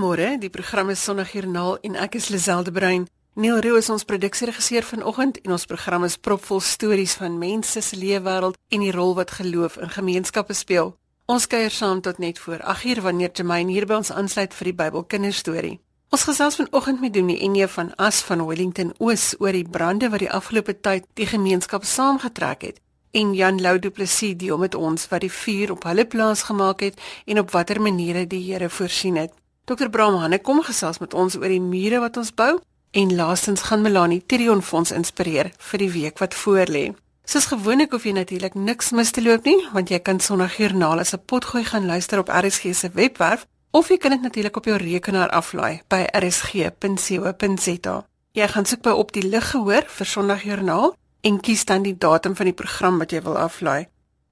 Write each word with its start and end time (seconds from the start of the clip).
Goeiemôre, 0.00 0.38
die 0.40 0.48
program 0.48 0.88
is 0.88 1.02
Sondagjoernaal 1.04 1.74
en 1.84 1.96
ek 2.00 2.14
is 2.16 2.30
Liselde 2.32 2.72
Brein. 2.72 3.02
Neil 3.36 3.58
Roo 3.60 3.76
is 3.76 3.90
ons 3.92 4.06
produksieregisseur 4.08 4.86
vanoggend 4.88 5.36
en 5.44 5.52
ons 5.52 5.66
program 5.68 6.06
is 6.06 6.16
propvol 6.16 6.62
stories 6.64 7.18
van 7.20 7.36
mense 7.36 7.82
se 7.84 7.98
leefwêreld 8.00 8.56
en 8.72 8.80
die 8.80 8.94
rol 8.96 9.12
wat 9.18 9.34
geloof 9.36 9.76
in 9.76 9.92
gemeenskappe 9.92 10.56
speel. 10.56 10.94
Ons 11.28 11.44
kuier 11.52 11.68
saam 11.68 12.00
tot 12.00 12.16
net 12.16 12.40
voor 12.40 12.64
8uur 12.64 13.02
wanneer 13.04 13.34
Jermaine 13.36 13.74
hier 13.76 13.84
by 13.84 13.98
ons 14.00 14.10
aansluit 14.10 14.56
vir 14.56 14.70
die 14.70 14.76
Bybel 14.78 15.04
kinderstorie. 15.04 15.76
Ons 16.08 16.24
gesels 16.30 16.56
vanoggend 16.62 17.04
met 17.04 17.12
Dominee 17.12 17.44
Enie 17.44 17.68
van 17.68 17.92
As 18.00 18.22
van 18.24 18.46
Wellington 18.46 18.94
Oos 19.04 19.34
oor 19.36 19.52
die 19.52 19.68
brande 19.68 20.08
wat 20.08 20.24
die 20.24 20.32
afgelope 20.32 20.78
tyd 20.80 21.04
die 21.20 21.28
gemeenskap 21.28 21.84
saamgetrek 21.84 22.64
het 22.70 22.80
en 23.12 23.34
Jan 23.34 23.60
Lou 23.60 23.76
Du 23.78 23.90
Plessis 23.90 24.36
deel 24.38 24.58
met 24.58 24.74
ons 24.74 25.08
wat 25.12 25.20
die 25.20 25.32
vuur 25.32 25.74
op 25.76 25.84
hulle 25.84 26.06
plaas 26.06 26.46
gemaak 26.48 26.88
het 26.88 27.00
en 27.26 27.44
op 27.44 27.52
watter 27.52 27.82
maniere 27.82 28.24
die 28.26 28.40
Here 28.48 28.70
voorsien 28.70 29.20
het. 29.20 29.34
Dr. 29.70 29.88
Bram 29.88 30.18
Hanne 30.18 30.38
kom 30.42 30.64
gesels 30.66 30.98
met 30.98 31.14
ons 31.14 31.38
oor 31.38 31.48
die 31.48 31.62
mure 31.62 32.00
wat 32.02 32.16
ons 32.16 32.34
bou 32.34 32.58
En 32.90 33.14
laastens 33.14 33.62
gaan 33.62 33.82
Melanie 33.82 34.26
Tirion 34.26 34.62
Fonds 34.62 34.90
inspireer 34.90 35.52
vir 35.58 35.78
die 35.78 35.90
week 35.90 36.18
wat 36.18 36.34
voorlê. 36.34 36.88
Soos 37.22 37.46
gewoonlik 37.46 37.92
hoef 37.94 38.04
jy 38.08 38.16
natuurlik 38.16 38.56
niks 38.58 38.90
mis 38.90 39.12
te 39.14 39.22
loop 39.22 39.46
nie, 39.46 39.60
want 39.70 39.92
jy 39.94 40.00
kan 40.02 40.18
Sondag 40.18 40.56
Joernaal 40.58 40.98
as 40.98 41.14
'n 41.14 41.22
potgooi 41.26 41.64
gaan 41.64 41.86
luister 41.86 42.18
op 42.18 42.28
RSG 42.28 42.74
se 42.74 42.90
webwerf 42.94 43.46
of 43.70 43.88
jy 43.88 43.96
kan 43.96 44.10
dit 44.10 44.22
natuurlik 44.22 44.56
op 44.56 44.64
jou 44.64 44.76
rekenaar 44.76 45.30
aflaai 45.30 45.82
by 45.88 46.06
rsg.co.za. 46.18 48.06
Jy 48.32 48.48
gaan 48.48 48.66
soek 48.66 48.82
by 48.82 48.90
op 48.90 49.12
die 49.12 49.28
lig 49.28 49.50
gehoor 49.50 49.84
vir 49.86 50.06
Sondag 50.06 50.42
Joernaal 50.42 50.96
en 51.20 51.40
kies 51.40 51.64
dan 51.64 51.82
die 51.82 51.98
datum 51.98 52.36
van 52.36 52.46
die 52.46 52.54
program 52.54 52.98
wat 52.98 53.10
jy 53.10 53.22
wil 53.22 53.38
aflaai. 53.38 53.86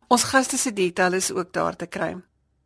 Ons 0.09 0.23
gaste 0.25 0.59
se 0.59 0.73
detail 0.73 1.13
is 1.13 1.33
ook 1.33 1.53
daar 1.53 1.77
te 1.77 1.87
kry. 1.87 2.17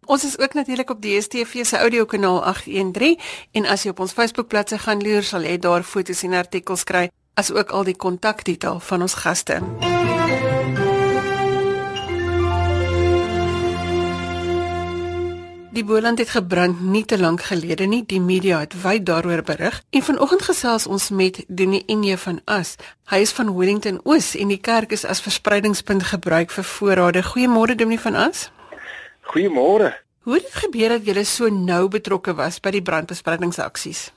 Ons 0.07 0.25
is 0.25 0.39
ook 0.39 0.55
natuurlik 0.55 0.91
op 0.91 1.03
DSTV 1.03 1.65
se 1.65 1.79
audiokanaal 1.79 2.45
813 2.45 3.19
en 3.53 3.67
as 3.67 3.83
jy 3.83 3.91
op 3.95 4.01
ons 4.03 4.13
Facebookbladsy 4.13 4.77
gaan 4.83 5.03
loer, 5.03 5.23
sal 5.23 5.45
jy 5.47 5.59
daar 5.63 5.85
foto's 5.87 6.25
en 6.27 6.33
artikels 6.35 6.83
kry, 6.85 7.05
asook 7.39 7.71
al 7.71 7.85
die 7.87 7.95
kontakdetail 7.95 8.81
van 8.83 9.05
ons 9.07 9.15
gaste. 9.15 9.61
Die 15.73 15.85
Boland 15.85 16.19
het 16.19 16.29
gebrand 16.35 16.81
nie 16.83 17.05
te 17.05 17.19
lank 17.19 17.43
gelede 17.43 17.87
nie. 17.87 18.03
Die 18.07 18.21
media 18.21 18.59
het 18.59 18.75
wyd 18.83 19.07
daaroor 19.07 19.43
berig 19.43 19.79
en 19.91 20.03
vanoggend 20.03 20.43
gesels 20.43 20.87
ons 20.87 21.11
met 21.11 21.45
Donie 21.49 21.85
Enje 21.87 22.19
van 22.19 22.41
As. 22.45 22.75
Hy 23.07 23.23
is 23.23 23.33
van 23.33 23.55
Wellington 23.55 24.01
Oos 24.03 24.35
en 24.35 24.51
die 24.51 24.61
kerk 24.61 24.93
is 24.93 25.07
as 25.07 25.23
verspreidingspunt 25.23 26.03
gebruik 26.11 26.51
vir 26.51 26.65
voorrade. 26.65 27.23
Goeiemôre 27.23 27.79
Donie 27.79 28.01
van 28.01 28.19
As. 28.19 28.51
Goeiemôre. 29.23 29.93
Hoe 30.23 30.35
het 30.35 30.43
dit 30.43 30.55
gebeur 30.55 30.89
dat 30.89 31.07
julle 31.07 31.25
so 31.25 31.49
nou 31.49 31.89
betrokke 31.89 32.35
was 32.35 32.61
by 32.61 32.71
die 32.75 32.83
brandbespruitingsaksies? 32.83 34.11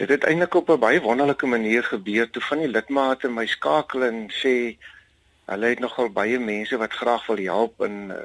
Dit 0.00 0.08
het 0.08 0.24
eintlik 0.24 0.54
op 0.54 0.70
'n 0.70 0.78
baie 0.78 1.00
wonderlike 1.00 1.46
manier 1.46 1.82
gebeur 1.82 2.30
toe 2.30 2.42
van 2.42 2.58
die 2.58 2.68
lidmate 2.68 3.28
my 3.28 3.46
skakel 3.46 4.04
en 4.04 4.30
sê 4.30 4.78
hulle 5.44 5.66
het 5.66 5.78
nogal 5.78 6.08
baie 6.08 6.38
mense 6.38 6.76
wat 6.76 6.92
graag 6.92 7.26
wil 7.26 7.36
help 7.36 7.82
in 7.82 8.10
uh, 8.10 8.16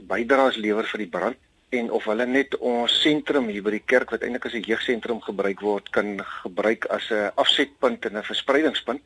bydraes 0.00 0.56
lewer 0.56 0.84
vir 0.84 0.98
die 0.98 1.12
brand 1.16 1.36
en 1.68 1.90
of 1.90 2.04
hulle 2.04 2.26
net 2.26 2.56
ons 2.58 3.00
sentrum 3.02 3.48
hier 3.48 3.62
by 3.62 3.70
die 3.70 3.84
kerk 3.84 4.10
wat 4.10 4.22
eintlik 4.22 4.46
as 4.46 4.54
'n 4.54 4.68
jeugsentrum 4.70 5.20
gebruik 5.20 5.60
word 5.60 5.90
kan 5.90 6.24
gebruik 6.42 6.86
as 6.86 7.10
'n 7.10 7.32
afsetpunt 7.34 8.04
en 8.04 8.16
'n 8.16 8.22
verspreidingspunt. 8.22 9.02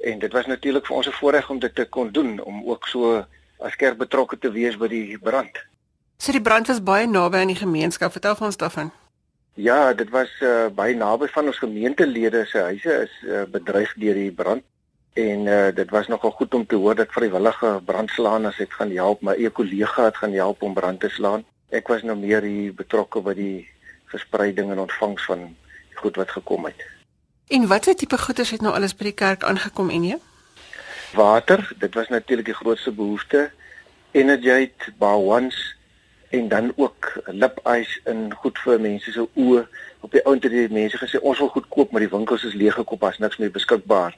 En 0.00 0.18
dit 0.18 0.32
was 0.32 0.46
natuurlik 0.46 0.86
vir 0.86 0.96
ons 0.96 1.06
'n 1.06 1.18
voorreg 1.20 1.50
om 1.50 1.58
dit 1.58 1.74
te 1.74 1.84
kon 1.84 2.10
doen 2.10 2.40
om 2.40 2.64
ook 2.64 2.86
so 2.86 3.26
as 3.64 3.76
kerk 3.80 3.96
betrokke 4.00 4.38
te 4.38 4.50
wees 4.52 4.76
by 4.76 4.90
die 4.92 5.18
brand. 5.18 5.56
So 6.20 6.32
die 6.32 6.44
brand 6.44 6.68
was 6.70 6.82
baie 6.84 7.08
naby 7.08 7.40
aan 7.40 7.52
die 7.52 7.58
gemeenskap. 7.58 8.12
Vertel 8.12 8.36
ons 8.40 8.60
daarvan. 8.60 8.92
Ja, 9.54 9.94
dit 9.94 10.10
was 10.10 10.30
uh, 10.42 10.66
baie 10.74 10.96
naby 10.98 11.28
van 11.30 11.50
ons 11.50 11.58
gemeentelede 11.62 12.44
se 12.50 12.58
huise 12.58 12.94
is 13.06 13.12
uh, 13.22 13.44
bedreig 13.50 13.92
deur 14.02 14.16
die 14.18 14.32
brand 14.34 14.64
en 15.14 15.46
uh, 15.46 15.68
dit 15.74 15.90
was 15.94 16.08
nogal 16.10 16.32
goed 16.34 16.54
om 16.54 16.66
te 16.66 16.74
hoor 16.74 16.94
dat 16.98 17.12
vrywillige 17.14 17.80
brandslaaners 17.86 18.56
het 18.58 18.72
gaan 18.74 18.90
help, 18.90 19.22
my 19.22 19.36
eie 19.38 19.50
kollega 19.50 20.08
het 20.08 20.16
gaan 20.16 20.34
help 20.34 20.62
om 20.62 20.74
brand 20.74 21.00
te 21.00 21.08
slaan. 21.08 21.44
Ek 21.70 21.86
was 21.88 22.02
nou 22.02 22.16
meer 22.18 22.42
hier 22.42 22.74
betrokke 22.74 23.22
by 23.22 23.34
die 23.38 23.68
verspreiding 24.10 24.74
en 24.74 24.82
ontvangs 24.82 25.22
van 25.30 25.46
goed 26.02 26.18
wat 26.18 26.34
gekom 26.34 26.66
het. 26.66 26.82
En 27.46 27.66
watter 27.70 27.94
tipe 27.94 28.18
goeder 28.18 28.50
het 28.50 28.60
nou 28.60 28.74
alles 28.74 28.96
by 28.98 29.12
die 29.12 29.18
kerk 29.22 29.46
aangekom 29.46 29.90
en 29.94 30.02
nee? 30.02 30.18
Water, 31.12 31.72
dit 31.78 31.94
was 31.94 32.08
natuurlik 32.08 32.44
die 32.44 32.54
grootste 32.54 32.92
behoefte. 32.92 33.50
Energate, 34.10 34.92
bar 34.98 35.18
ones 35.18 35.76
en 36.30 36.48
dan 36.48 36.72
ook 36.76 37.22
lipys 37.26 38.00
in 38.04 38.32
goed 38.34 38.58
vir 38.58 38.80
mense 38.80 39.12
se 39.12 39.26
oë. 39.34 39.64
Op 40.00 40.12
die 40.12 40.24
ount 40.26 40.42
het 40.42 40.52
die 40.52 40.70
mense 40.72 40.98
gesê 40.98 41.20
ons 41.20 41.38
wil 41.38 41.52
goed 41.54 41.68
koop, 41.68 41.92
maar 41.92 42.02
die 42.02 42.10
winkels 42.10 42.44
is 42.44 42.56
leeg 42.58 42.74
gekoop, 42.74 43.04
as 43.06 43.20
niks 43.22 43.38
meer 43.42 43.52
beskikbaar. 43.54 44.16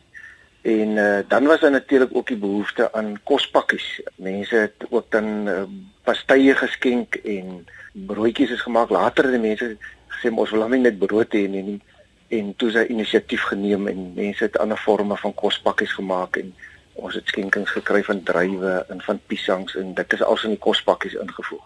En 0.66 0.96
uh, 0.98 1.18
dan 1.28 1.46
was 1.46 1.60
daar 1.60 1.70
natuurlik 1.70 2.14
ook 2.16 2.26
die 2.26 2.40
behoefte 2.40 2.92
aan 2.92 3.20
kospakkies. 3.22 4.00
Mense 4.16 4.56
het 4.56 4.86
ook 4.88 5.10
dan 5.10 5.48
uh, 5.48 5.62
pastye 6.02 6.54
geskenk 6.54 7.14
en 7.14 7.66
broodjies 7.92 8.50
is 8.50 8.64
gemaak. 8.64 8.90
Later 8.90 9.28
het 9.28 9.36
die 9.36 9.44
mense 9.44 9.76
gesê 10.16 10.32
ons 10.32 10.50
wil 10.50 10.64
hom 10.64 10.80
net 10.80 10.98
brood 10.98 11.36
hê 11.36 11.46
nie 11.50 11.80
en 12.34 12.54
toe 12.58 12.72
sy 12.74 12.86
inisiatief 12.90 13.44
geneem 13.52 13.86
en 13.90 14.00
mense 14.16 14.42
het 14.42 14.58
ander 14.58 14.78
forme 14.80 15.16
van 15.20 15.34
kospakkies 15.34 15.94
gemaak 15.94 16.40
en 16.40 16.54
Ons 16.96 17.14
het 17.14 17.28
skenkings 17.28 17.70
gekry 17.76 18.02
van 18.04 18.22
druiwe 18.22 18.84
en 18.88 19.00
van 19.04 19.20
piesangs 19.26 19.76
en 19.76 19.94
dit 19.94 20.12
is 20.12 20.22
als 20.22 20.44
in 20.44 20.56
die 20.56 20.62
kospakkies 20.62 21.16
ingevoeg. 21.20 21.64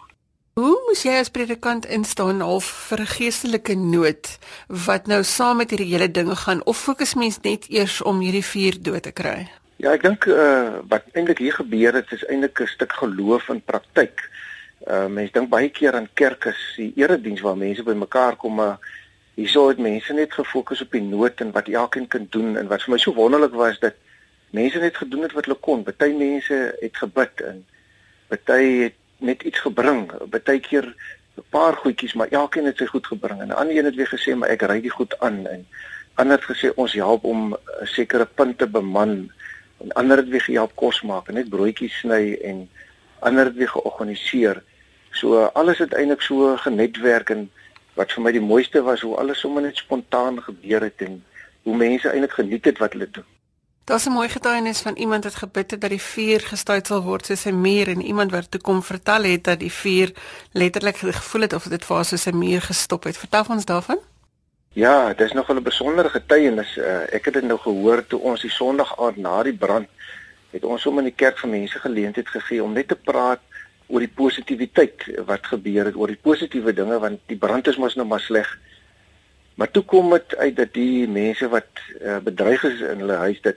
Hoe 0.59 0.77
moes 0.87 1.05
jy 1.07 1.15
as 1.21 1.31
predikant 1.31 1.87
instaan 1.87 2.43
half 2.43 2.67
vir 2.89 3.01
'n 3.01 3.13
geestelike 3.17 3.75
nood 3.75 4.39
wat 4.87 5.07
nou 5.07 5.23
saam 5.23 5.57
met 5.57 5.71
hierdie 5.71 5.93
hele 5.93 6.11
ding 6.11 6.31
gaan 6.39 6.65
of 6.65 6.77
fokus 6.77 7.15
mens 7.15 7.39
net 7.41 7.69
eers 7.71 8.03
om 8.03 8.21
hierdie 8.21 8.45
vuur 8.45 8.83
dood 8.83 9.03
te 9.03 9.13
kry? 9.13 9.49
Ja, 9.77 9.93
ek 9.93 10.03
dink 10.03 10.27
uh 10.27 10.83
wat 10.89 11.07
eintlik 11.15 11.39
hier 11.39 11.55
gebeur 11.57 11.95
het 11.95 12.13
is 12.13 12.27
eintlik 12.27 12.61
'n 12.61 12.67
stuk 12.67 12.93
geloof 12.93 13.49
en 13.49 13.63
praktyk. 13.63 14.29
Uh 14.87 15.07
mense 15.07 15.33
dink 15.33 15.49
baie 15.49 15.69
keer 15.69 15.95
aan 15.95 16.09
kerke, 16.15 16.55
die 16.77 16.93
erediens 16.97 17.41
waar 17.41 17.57
mense 17.57 17.83
bymekaar 17.83 18.37
kom, 18.37 18.55
maar 18.55 18.79
hierso 19.35 19.69
het 19.69 19.79
mense 19.79 20.13
net 20.13 20.33
gefokus 20.33 20.83
op 20.83 20.91
die 20.93 21.03
nood 21.03 21.41
en 21.41 21.53
wat 21.53 21.69
elkeen 21.69 22.09
kan 22.09 22.27
doen 22.31 22.57
en 22.57 22.69
wat 22.69 22.83
vir 22.83 22.93
my 22.93 22.99
so 22.99 23.15
wonderlik 23.15 23.55
was 23.57 23.79
dat 23.79 23.95
mense 24.51 24.79
net 24.79 24.97
gedoen 24.97 25.23
het 25.23 25.33
wat 25.33 25.45
hulle 25.45 25.59
kon. 25.61 25.83
Party 25.83 26.13
mense 26.19 26.77
het 26.81 26.97
gebid 26.97 27.41
en 27.41 27.65
party 28.29 28.63
het 28.87 28.99
net 29.19 29.43
iets 29.43 29.59
gebring. 29.59 30.11
Party 30.31 30.61
keer 30.61 30.95
'n 31.37 31.45
paar 31.51 31.77
goedjies, 31.77 32.15
maar 32.15 32.29
elkeen 32.29 32.65
het 32.65 32.77
sy 32.77 32.87
goed 32.87 33.07
gebring. 33.07 33.41
En 33.41 33.49
'n 33.49 33.61
ander 33.61 33.77
een 33.77 33.85
het 33.85 33.95
weer 33.95 34.13
gesê, 34.15 34.35
"Maar 34.37 34.49
ek 34.49 34.63
ry 34.63 34.81
die 34.81 34.91
goed 34.91 35.19
aan." 35.19 35.47
En 35.47 35.67
ander 36.15 36.37
het 36.37 36.57
gesê, 36.57 36.75
"Ons 36.75 36.93
help 36.93 37.25
om 37.25 37.53
'n 37.53 37.87
sekere 37.87 38.27
punt 38.27 38.59
te 38.59 38.67
beman." 38.67 39.31
En 39.81 39.93
ander 39.93 40.17
het 40.17 40.29
weer 40.29 40.41
gehelp 40.41 40.77
kos 40.77 41.03
maak 41.03 41.29
en 41.29 41.35
net 41.35 41.49
broodjies 41.49 41.99
sny 41.99 42.39
en 42.43 42.69
ander 43.19 43.45
het 43.45 43.55
weer 43.55 43.69
georganiseer. 43.69 44.63
So 45.11 45.45
alles 45.45 45.79
het 45.79 45.95
eintlik 45.95 46.21
so 46.21 46.57
genetwerk 46.57 47.31
en 47.31 47.51
wat 47.95 48.13
vir 48.13 48.23
my 48.23 48.33
die 48.33 48.45
mooiste 48.45 48.83
was 48.83 49.01
hoe 49.01 49.17
alles 49.17 49.41
sommer 49.41 49.63
net 49.63 49.77
spontaan 49.77 50.43
gebeur 50.43 50.81
het 50.81 51.03
en 51.03 51.25
hoe 51.63 51.77
mense 51.77 52.09
eintlik 52.09 52.33
geniet 52.33 52.65
het 52.65 52.79
wat 52.79 52.93
hulle 52.93 53.11
doen. 53.11 53.25
Daar's 53.91 54.07
'n 54.07 54.11
mooi 54.11 54.29
getuienis 54.29 54.81
van 54.81 54.97
iemand 54.97 55.25
wat 55.25 55.35
gebid 55.35 55.71
het 55.71 55.81
dat 55.81 55.91
die 55.91 56.03
vuur 56.03 56.41
gestuit 56.41 56.87
sal 56.87 57.03
word 57.03 57.27
soos 57.27 57.45
'n 57.45 57.61
muur 57.61 57.89
en 57.89 58.03
iemand 58.03 58.31
wat 58.31 58.51
toe 58.51 58.61
kom 58.61 58.83
vertel 58.83 59.23
het 59.23 59.45
dat 59.45 59.59
die 59.59 59.73
vuur 59.73 60.13
letterlik 60.53 60.97
gevoel 60.97 61.41
het 61.41 61.53
of 61.53 61.65
dit 61.65 61.85
vir 61.85 62.05
soos 62.05 62.27
'n 62.27 62.39
muur 62.39 62.63
gestop 62.63 63.05
het. 63.05 63.19
Vertel 63.19 63.45
ons 63.49 63.65
daarvan. 63.65 63.99
Ja, 64.73 65.09
dit 65.09 65.27
is 65.27 65.33
nog 65.33 65.49
'n 65.49 65.63
besondere 65.63 66.09
getuienis. 66.09 66.77
Uh, 66.77 67.15
ek 67.15 67.25
het 67.25 67.35
dit 67.35 67.43
nou 67.43 67.59
gehoor 67.59 68.07
toe 68.07 68.21
ons 68.21 68.41
die 68.41 68.51
Sondag 68.51 68.99
aand 68.99 69.17
na 69.17 69.43
die 69.43 69.57
brand 69.57 69.89
het 70.51 70.65
ons 70.65 70.83
sommer 70.83 71.03
in 71.03 71.09
die 71.09 71.25
kerk 71.25 71.39
vir 71.39 71.49
mense 71.49 71.79
geleentheid 71.79 72.29
gegee 72.29 72.63
om 72.63 72.73
net 72.73 72.89
te 72.89 72.97
praat 72.97 73.41
oor 73.87 74.01
die 74.01 74.15
positiwiteit 74.15 75.25
wat 75.27 75.47
gebeur 75.47 75.85
het, 75.85 75.97
oor 75.97 76.07
die 76.07 76.23
positiewe 76.23 76.73
dinge 76.73 76.99
want 76.99 77.21
die 77.27 77.39
brand 77.39 77.67
is 77.67 77.77
mos 77.77 77.95
nou 77.95 78.07
maar 78.07 78.21
sleg. 78.21 78.59
Maar 79.55 79.71
toe 79.71 79.83
kom 79.83 80.11
dit 80.11 80.37
uit 80.37 80.57
dat 80.57 80.73
die 80.73 81.09
mense 81.09 81.49
wat 81.49 81.69
uh, 82.01 82.19
bedreig 82.19 82.65
is 82.65 82.81
in 82.81 82.99
hulle 82.99 83.17
huis 83.17 83.41
dit 83.41 83.57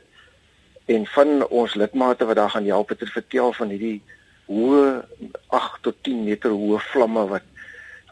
en 0.86 1.06
van 1.08 1.48
ons 1.48 1.74
lidmate 1.74 2.26
wat 2.26 2.36
daar 2.36 2.50
gaan 2.50 2.66
help 2.66 2.90
het, 2.90 3.00
het 3.00 3.12
vertel 3.12 3.54
van 3.54 3.70
hierdie 3.70 4.02
hoë 4.46 5.04
8 5.48 5.82
tot 5.82 5.96
10 6.02 6.24
meter 6.24 6.52
hoë 6.52 6.80
vlamme 6.92 7.28
wat 7.28 7.46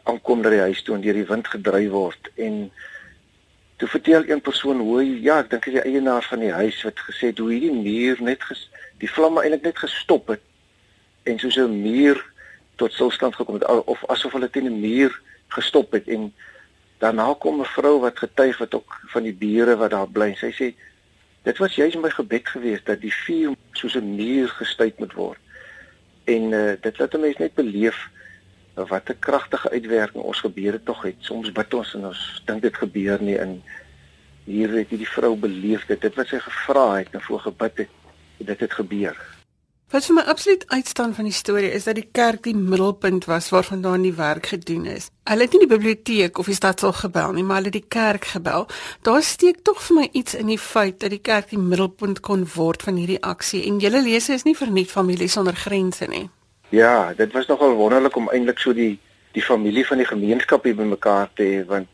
aankom 0.08 0.40
na 0.42 0.50
die 0.50 0.64
huis 0.64 0.82
toe 0.82 0.96
en 0.96 1.04
deur 1.04 1.18
die 1.20 1.28
wind 1.28 1.48
gedryf 1.48 1.90
word. 1.90 2.30
En 2.34 2.70
toe 3.76 3.88
vertel 3.88 4.24
een 4.26 4.40
persoon 4.40 4.80
hoe 4.80 5.02
ja, 5.20 5.38
ek 5.42 5.50
dink 5.50 5.68
die 5.68 5.82
eienaar 5.82 6.24
van 6.30 6.42
die 6.42 6.52
huis 6.52 6.80
wat 6.86 7.04
gesê 7.08 7.32
het 7.32 7.42
hoe 7.42 7.52
hierdie 7.52 7.74
muur 7.74 8.22
net 8.22 8.42
ges, 8.48 8.68
die 9.02 9.10
vlamme 9.10 9.42
eintlik 9.42 9.68
net 9.68 9.82
gestop 9.82 10.32
het 10.32 10.42
en 11.28 11.38
soos 11.38 11.58
'n 11.58 11.82
muur 11.82 12.18
tot 12.76 12.92
stilstand 12.92 13.36
gekom 13.36 13.58
het 13.58 13.66
of 13.86 14.04
asof 14.10 14.32
hulle 14.32 14.50
teen 14.50 14.66
'n 14.66 14.80
muur 14.80 15.20
gestop 15.48 15.92
het. 15.92 16.08
En 16.08 16.32
daarna 16.98 17.34
kom 17.38 17.60
'n 17.60 17.74
vrou 17.76 18.00
wat 18.00 18.18
getuig 18.18 18.58
wat 18.58 18.74
ook 18.74 19.00
van 19.12 19.22
die 19.22 19.34
bure 19.34 19.76
wat 19.76 19.90
daar 19.90 20.08
bly. 20.08 20.34
Sy 20.34 20.50
sê 20.50 20.74
Dit 21.42 21.58
was 21.58 21.74
juis 21.74 21.96
my 21.96 22.10
gebed 22.10 22.48
geweest 22.48 22.86
dat 22.86 23.00
die 23.00 23.14
vuur 23.14 23.54
soos 23.72 23.94
'n 23.94 24.14
muur 24.14 24.48
gestuit 24.48 24.98
moet 24.98 25.12
word. 25.12 25.38
En 26.24 26.42
uh, 26.52 26.72
dit 26.80 26.98
laat 26.98 27.14
'n 27.14 27.20
mens 27.20 27.36
net 27.36 27.54
beleef 27.54 28.08
wat 28.74 29.08
'n 29.08 29.18
kragtige 29.18 29.70
uitwerking 29.70 30.22
ons 30.22 30.40
gebede 30.40 30.82
tog 30.82 31.02
het. 31.02 31.14
Soms 31.18 31.52
bid 31.52 31.74
ons 31.74 31.94
en 31.94 32.06
ons 32.06 32.42
dink 32.44 32.62
dit 32.62 32.76
gebeur 32.76 33.22
nie 33.22 33.38
in 33.38 33.62
hier 34.44 34.70
het 34.70 34.88
hierdie 34.88 35.08
vrou 35.08 35.36
beleef 35.36 35.86
dit. 35.86 36.00
Dit 36.00 36.14
wat 36.14 36.26
sy 36.26 36.38
gevra 36.38 36.96
het 36.96 37.08
en 37.10 37.20
voor 37.20 37.40
gebid 37.40 37.76
het, 37.76 37.88
dit 38.36 38.60
het 38.60 38.72
gebeur. 38.72 39.16
Wat 39.92 40.06
vir 40.08 40.16
my 40.16 40.22
absoluut 40.24 40.62
uitstaan 40.72 41.10
van 41.14 41.26
die 41.28 41.34
storie 41.36 41.70
is 41.76 41.84
dat 41.84 41.98
die 41.98 42.08
kerk 42.16 42.46
die 42.46 42.54
middelpunt 42.56 43.26
was 43.28 43.50
waarvandaan 43.52 44.06
die 44.06 44.14
werk 44.16 44.46
gedoen 44.48 44.86
is. 44.88 45.10
Hulle 45.28 45.44
het 45.44 45.52
nie 45.52 45.66
die 45.66 45.68
biblioteek 45.68 46.38
of 46.40 46.46
die 46.48 46.54
stadsaal 46.56 46.94
gebel 46.96 47.34
nie, 47.36 47.42
maar 47.44 47.58
hulle 47.60 47.68
het 47.68 47.76
die 47.76 47.90
kerk 47.92 48.24
gebel. 48.24 48.64
Daar 49.04 49.20
steek 49.22 49.58
tog 49.62 49.82
vir 49.84 49.98
my 49.98 50.06
iets 50.12 50.38
in 50.38 50.48
die 50.48 50.56
feit 50.58 51.02
dat 51.02 51.12
die 51.12 51.20
kerk 51.20 51.50
die 51.50 51.58
middelpunt 51.60 52.22
kon 52.24 52.46
word 52.54 52.86
van 52.88 52.96
hierdie 52.96 53.18
aksie 53.20 53.60
en 53.68 53.82
julle 53.84 54.00
lese 54.00 54.32
is 54.32 54.46
nie 54.48 54.54
verniet 54.56 54.88
familie 54.90 55.28
sonder 55.28 55.58
grense 55.64 56.08
nie. 56.08 56.30
Ja, 56.72 57.12
dit 57.12 57.36
was 57.36 57.50
nogal 57.52 57.76
wonderlik 57.76 58.16
om 58.16 58.30
eintlik 58.32 58.64
so 58.64 58.72
die 58.72 58.94
die 59.36 59.44
familie 59.44 59.84
van 59.86 60.00
die 60.00 60.08
gemeenskap 60.08 60.64
hier 60.64 60.78
bymekaar 60.80 61.28
te 61.36 61.50
hê 61.50 61.60
want 61.68 61.92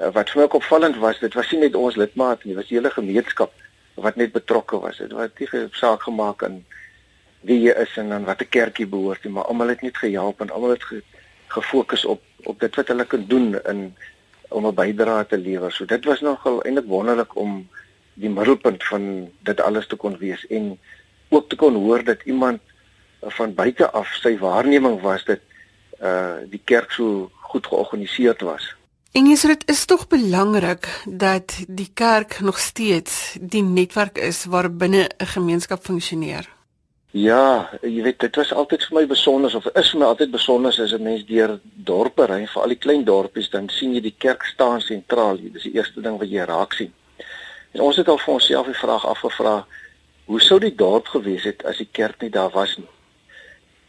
uh, 0.00 0.08
wat 0.16 0.32
vir 0.32 0.40
my 0.40 0.46
ook 0.48 0.56
opvallend 0.62 0.96
was, 1.04 1.20
dit 1.20 1.36
was 1.36 1.52
nie 1.52 1.60
net 1.66 1.76
ons 1.76 2.00
lidmate 2.00 2.48
nie, 2.48 2.54
dit 2.54 2.62
was 2.62 2.72
die 2.72 2.80
hele 2.80 2.94
gemeenskap 2.96 3.52
wat 4.00 4.16
net 4.16 4.32
betrokke 4.32 4.80
was. 4.80 4.96
Dit 5.04 5.12
was 5.12 5.36
nie 5.36 5.68
saak 5.76 6.08
gemaak 6.08 6.48
aan 6.48 6.62
wie 7.46 7.60
jy 7.62 7.74
is 7.82 7.96
en 8.00 8.12
aan 8.12 8.26
watter 8.26 8.48
kerk 8.50 8.80
jy 8.82 8.88
behoort 8.90 9.24
nie, 9.24 9.32
maar 9.32 9.48
almal 9.50 9.72
het 9.74 9.82
net 9.86 9.98
gehelp 10.02 10.40
en 10.42 10.50
almal 10.50 10.74
het 10.74 10.84
ge, 10.90 11.02
gefokus 11.54 12.04
op 12.04 12.22
op 12.46 12.60
dit 12.62 12.76
wat 12.78 12.90
hulle 12.92 13.06
kan 13.10 13.24
doen 13.26 13.56
in 13.70 13.80
om 14.48 14.66
'n 14.66 14.74
bydrae 14.74 15.26
te 15.26 15.38
lewer. 15.38 15.72
So 15.72 15.84
dit 15.84 16.04
was 16.04 16.20
nogal 16.20 16.62
eintlik 16.62 16.86
wonderlik 16.86 17.36
om 17.36 17.68
die 18.14 18.30
middelpunt 18.30 18.84
van 18.84 19.30
dit 19.42 19.60
alles 19.60 19.86
te 19.86 19.96
kon 19.96 20.18
wees 20.18 20.46
en 20.46 20.78
ook 21.28 21.48
te 21.48 21.56
kon 21.56 21.74
hoor 21.74 22.04
dat 22.04 22.22
iemand 22.24 22.60
van 23.20 23.54
buite 23.54 23.90
af 23.90 24.08
sy 24.22 24.38
waarneming 24.38 25.00
was 25.00 25.24
dat 25.24 25.40
uh 26.02 26.36
die 26.50 26.60
kerk 26.64 26.90
so 26.90 27.30
goed 27.40 27.66
georganiseerd 27.66 28.40
was. 28.40 28.74
En 29.12 29.36
sê 29.36 29.48
dit 29.48 29.70
is 29.70 29.84
tog 29.84 30.06
belangrik 30.08 31.02
dat 31.08 31.64
die 31.68 31.90
kerk 31.94 32.40
nog 32.40 32.58
steeds 32.58 33.36
die 33.40 33.62
netwerk 33.62 34.18
is 34.18 34.44
waar 34.44 34.70
binne 34.72 35.08
'n 35.18 35.26
gemeenskap 35.26 35.84
funksioneer. 35.84 36.55
Ja, 37.16 37.70
jy 37.80 38.02
weet 38.04 38.18
dit 38.20 38.36
was 38.36 38.50
altyd 38.52 38.82
vir 38.84 38.94
my 38.98 39.02
besonder 39.08 39.54
of 39.56 39.66
is 39.72 39.88
vir 39.94 40.00
my 40.02 40.08
altyd 40.10 40.34
besonder 40.34 40.74
as 40.84 40.92
'n 40.92 41.02
mens 41.02 41.22
deur 41.24 41.60
dorpe 41.62 42.26
ry, 42.26 42.44
vir 42.46 42.62
al 42.62 42.68
die 42.68 42.82
klein 42.84 43.04
dorpies, 43.04 43.48
dan 43.48 43.68
sien 43.68 43.94
jy 43.94 44.00
die 44.00 44.14
kerk 44.18 44.44
staan 44.44 44.80
sentraal. 44.80 45.36
Dit 45.40 45.54
is 45.54 45.62
die 45.62 45.72
eerste 45.74 46.02
ding 46.02 46.18
wat 46.18 46.28
jy 46.28 46.44
raak 46.44 46.72
sien. 46.74 46.92
En 47.72 47.80
ons 47.80 47.96
het 47.96 48.08
al 48.08 48.18
vir 48.18 48.34
onsself 48.34 48.66
die 48.66 48.74
vraag 48.74 49.06
afgevra, 49.06 49.66
hoe 50.26 50.40
sou 50.40 50.58
die 50.60 50.74
dorp 50.74 51.06
gewees 51.06 51.44
het 51.44 51.64
as 51.64 51.78
die 51.78 51.88
kerk 51.92 52.20
nie 52.20 52.30
daar 52.30 52.50
was 52.50 52.76
nie? 52.76 52.88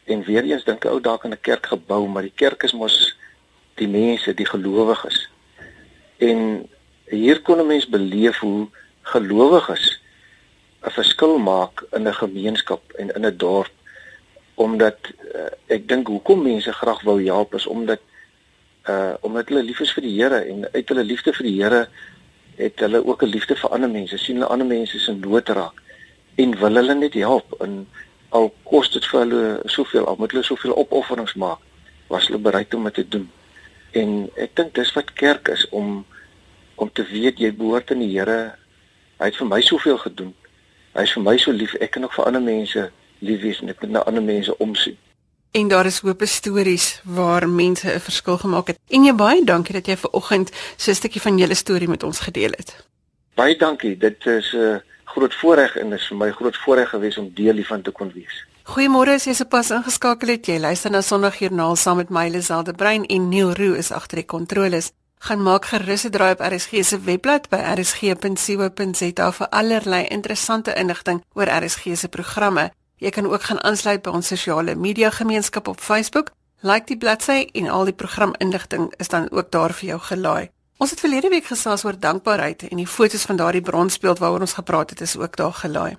En 0.06 0.24
weer 0.24 0.44
eens 0.44 0.64
dink 0.64 0.86
ek 0.86 0.92
ou 0.92 1.02
dalk 1.02 1.26
aan 1.26 1.34
'n 1.34 1.42
kerk 1.42 1.66
gebou, 1.66 2.08
maar 2.08 2.24
die 2.24 2.36
kerk 2.36 2.64
is 2.64 2.74
mos 2.74 3.16
die 3.76 3.88
mense, 3.88 4.34
die 4.34 4.46
gelowiges. 4.46 5.28
En 6.18 6.70
hier 7.10 7.42
kon 7.42 7.60
'n 7.60 7.68
mens 7.68 7.90
beleef 7.90 8.40
hoe 8.40 8.68
gelowiges 9.02 9.97
'n 10.82 10.92
verskil 10.92 11.38
maak 11.38 11.86
in 11.92 12.08
'n 12.08 12.14
gemeenskap 12.14 12.82
en 13.00 13.10
in 13.16 13.26
'n 13.26 13.38
dorp 13.38 13.72
omdat 14.56 14.98
uh, 15.36 15.50
ek 15.68 15.88
dink 15.88 16.08
hoekom 16.08 16.42
mense 16.42 16.72
graag 16.74 17.02
wou 17.02 17.24
help 17.24 17.54
is 17.54 17.68
omdat 17.68 18.00
uh 18.90 19.14
omdat 19.22 19.50
hulle 19.50 19.64
lief 19.64 19.80
is 19.80 19.94
vir 19.94 20.04
die 20.04 20.16
Here 20.22 20.40
en 20.52 20.66
uit 20.72 20.90
hulle 20.90 21.04
liefde 21.04 21.34
vir 21.34 21.46
die 21.46 21.58
Here 21.62 21.88
het 22.58 22.80
hulle 22.80 23.06
ook 23.06 23.24
'n 23.24 23.34
liefde 23.36 23.56
vir 23.56 23.70
ander 23.70 23.90
mense 23.90 24.18
sien 24.18 24.36
hulle 24.36 24.50
ander 24.50 24.68
mense 24.68 25.00
se 25.00 25.14
nood 25.14 25.50
raak 25.50 25.82
en 26.36 26.60
wil 26.60 26.76
hulle 26.76 26.96
net 26.96 27.14
help 27.14 27.62
en 27.62 27.88
al 28.30 28.54
kos 28.64 28.92
dit 28.92 29.06
vir 29.06 29.20
hulle 29.20 29.62
soveel 29.66 30.06
al 30.06 30.16
moet 30.20 30.32
hulle 30.32 30.44
soveel 30.44 30.74
opofferings 30.74 31.34
maak 31.34 31.60
was 32.08 32.28
hulle 32.28 32.40
bereid 32.40 32.74
om 32.74 32.84
dit 32.84 32.94
te 32.94 33.08
doen. 33.08 33.30
En 33.92 34.30
ek 34.36 34.56
dink 34.56 34.74
dis 34.76 34.94
wat 34.94 35.14
kerk 35.14 35.48
is 35.48 35.70
om 35.70 36.06
om 36.76 36.90
te 36.94 37.04
weet 37.04 37.40
jy 37.40 37.52
behoort 37.54 37.92
aan 37.92 38.00
die 38.06 38.14
Here 38.18 38.56
hy 39.18 39.26
het 39.26 39.38
vir 39.38 39.48
my 39.48 39.62
soveel 39.62 39.98
gedoen 39.98 40.34
Hy 40.98 41.04
is 41.06 41.14
vir 41.14 41.24
my 41.24 41.36
so 41.38 41.54
lief. 41.54 41.76
Ek 41.78 41.92
kan 41.94 42.08
ook 42.08 42.16
vir 42.18 42.26
ander 42.26 42.42
mense 42.42 42.88
lief 43.22 43.42
wees 43.46 43.60
en 43.62 43.70
ek 43.70 43.84
moet 43.84 43.92
na 43.94 44.02
ander 44.10 44.24
mense 44.26 44.58
omsien. 44.64 44.98
En 45.58 45.70
daar 45.70 45.86
is 45.86 46.00
hoop 46.02 46.22
stories 46.26 47.02
waar 47.06 47.50
mense 47.50 47.86
'n 47.94 48.00
verskil 48.00 48.38
gemaak 48.38 48.68
het. 48.68 48.80
En 48.90 49.04
jy 49.06 49.14
baie 49.14 49.44
dankie 49.44 49.74
dat 49.74 49.86
jy 49.86 49.98
ver 49.98 50.12
oggend 50.12 50.52
so 50.76 50.92
'n 50.92 50.96
stukkie 50.96 51.22
van 51.22 51.38
julle 51.38 51.54
storie 51.54 51.88
met 51.88 52.04
ons 52.04 52.20
gedeel 52.20 52.52
het. 52.58 52.88
Baie 53.36 53.56
dankie. 53.58 53.98
Dit 53.98 54.26
is 54.26 54.54
'n 54.54 54.58
uh, 54.58 54.78
groot 55.06 55.34
voorreg 55.34 55.76
en 55.76 55.94
is 55.94 56.08
vir 56.08 56.18
my 56.18 56.32
groot 56.32 56.58
voorreg 56.58 56.90
gewees 56.90 57.18
om 57.18 57.32
deel 57.34 57.54
hiervan 57.54 57.82
te 57.82 57.92
kon 57.92 58.12
wees. 58.14 58.46
Goeiemôre, 58.64 59.14
as 59.14 59.26
jy 59.26 59.34
sopas 59.34 59.70
ingeskakel 59.70 60.28
het. 60.28 60.46
Jy 60.46 60.60
luister 60.60 60.92
na 60.92 61.02
Sondagjoernaal 61.02 61.76
saam 61.76 61.98
met 61.98 62.10
my 62.10 62.28
Liselde 62.30 62.74
Brein 62.74 63.06
en 63.06 63.30
Neil 63.30 63.54
Roo 63.54 63.74
is 63.74 63.92
agter 63.92 64.18
die 64.18 64.26
kontroles 64.26 64.92
gaan 65.20 65.42
maak 65.44 65.66
gerus 65.66 66.04
'n 66.06 66.10
draai 66.10 66.32
op 66.32 66.40
RSG 66.40 66.84
se 66.86 67.00
webblad 67.00 67.50
by 67.50 67.58
rsg.co.za 67.58 69.32
vir 69.32 69.50
allerlei 69.50 70.06
interessante 70.08 70.74
inligting 70.74 71.24
oor 71.34 71.48
RSG 71.48 71.84
se 71.94 72.08
programme. 72.08 72.72
Jy 72.98 73.10
kan 73.10 73.26
ook 73.26 73.44
gaan 73.44 73.64
aansluit 73.64 74.02
by 74.02 74.10
ons 74.10 74.28
sosiale 74.28 74.76
media 74.76 75.10
gemeenskap 75.10 75.68
op 75.68 75.80
Facebook. 75.80 76.32
Like 76.62 76.86
die 76.86 76.98
bladsy 76.98 77.50
en 77.52 77.70
al 77.70 77.86
die 77.86 77.94
programinligting 77.94 78.94
is 78.98 79.08
dan 79.08 79.32
ook 79.32 79.52
daar 79.52 79.74
vir 79.74 79.88
jou 79.88 80.00
gelaai. 80.00 80.50
Ons 80.78 80.90
het 80.90 81.00
verlede 81.00 81.30
week 81.30 81.46
gesels 81.46 81.84
oor 81.86 82.00
dankbaarheid 82.00 82.68
en 82.68 82.78
die 82.78 82.88
foto's 82.88 83.26
van 83.26 83.36
daardie 83.36 83.62
bronsbeeld 83.62 84.20
waaroor 84.20 84.40
ons 84.40 84.54
gepraat 84.54 84.90
het 84.90 85.02
is 85.02 85.18
ook 85.18 85.36
daar 85.36 85.54
gelaai. 85.54 85.98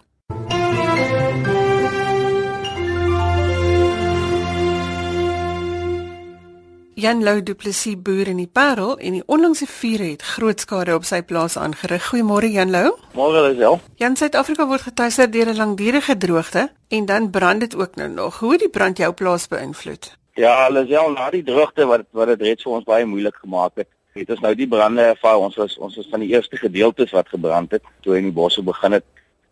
Jan 6.98 7.22
Lou 7.22 7.42
Du 7.42 7.54
Plessis 7.54 7.94
boer 8.02 8.26
in 8.26 8.40
die 8.40 8.48
Parel 8.50 8.96
en 8.98 9.14
die 9.14 9.22
onlangse 9.30 9.68
vuur 9.70 10.00
het 10.02 10.22
groot 10.32 10.58
skade 10.58 10.96
op 10.98 11.04
sy 11.06 11.20
plaas 11.22 11.54
aangerig. 11.54 12.08
Goeiemôre 12.10 12.48
Jan 12.50 12.72
Lou. 12.74 12.88
Môre 13.14 13.44
Lisel. 13.44 13.78
Jan 14.02 14.18
Suid-Afrika 14.18 14.66
word 14.66 14.82
getuister 14.82 15.30
deur 15.30 15.52
'n 15.52 15.60
langdurige 15.60 16.16
droogte 16.18 16.72
en 16.88 17.06
dan 17.06 17.30
brand 17.30 17.60
dit 17.60 17.76
ook 17.76 17.94
nou 17.94 18.08
nog. 18.08 18.40
Hoe 18.40 18.52
het 18.52 18.60
die 18.60 18.68
brand 18.68 18.98
jou 18.98 19.12
plaas 19.12 19.46
beïnvloed? 19.46 20.18
Ja, 20.34 20.68
Lisel, 20.68 21.10
na 21.10 21.30
die 21.30 21.44
droogte 21.44 21.86
wat 21.86 22.02
wat 22.10 22.26
dit 22.26 22.42
reeds 22.42 22.62
vir 22.62 22.72
ons 22.72 22.84
baie 22.84 23.06
moeilik 23.06 23.36
gemaak 23.36 23.72
het, 23.74 23.88
het 24.14 24.30
ons 24.30 24.40
nou 24.40 24.54
die 24.54 24.68
brande 24.68 25.02
ervaar. 25.02 25.38
Ons 25.38 25.56
was 25.56 25.78
ons 25.78 25.96
was 25.96 26.08
van 26.10 26.20
die 26.20 26.34
eerste 26.34 26.56
gedeeltes 26.56 27.10
wat 27.10 27.28
gebrand 27.28 27.70
het 27.70 27.82
toe 28.00 28.16
in 28.16 28.24
die 28.24 28.34
bosse 28.42 28.62
begin 28.62 28.92
het. 28.92 29.04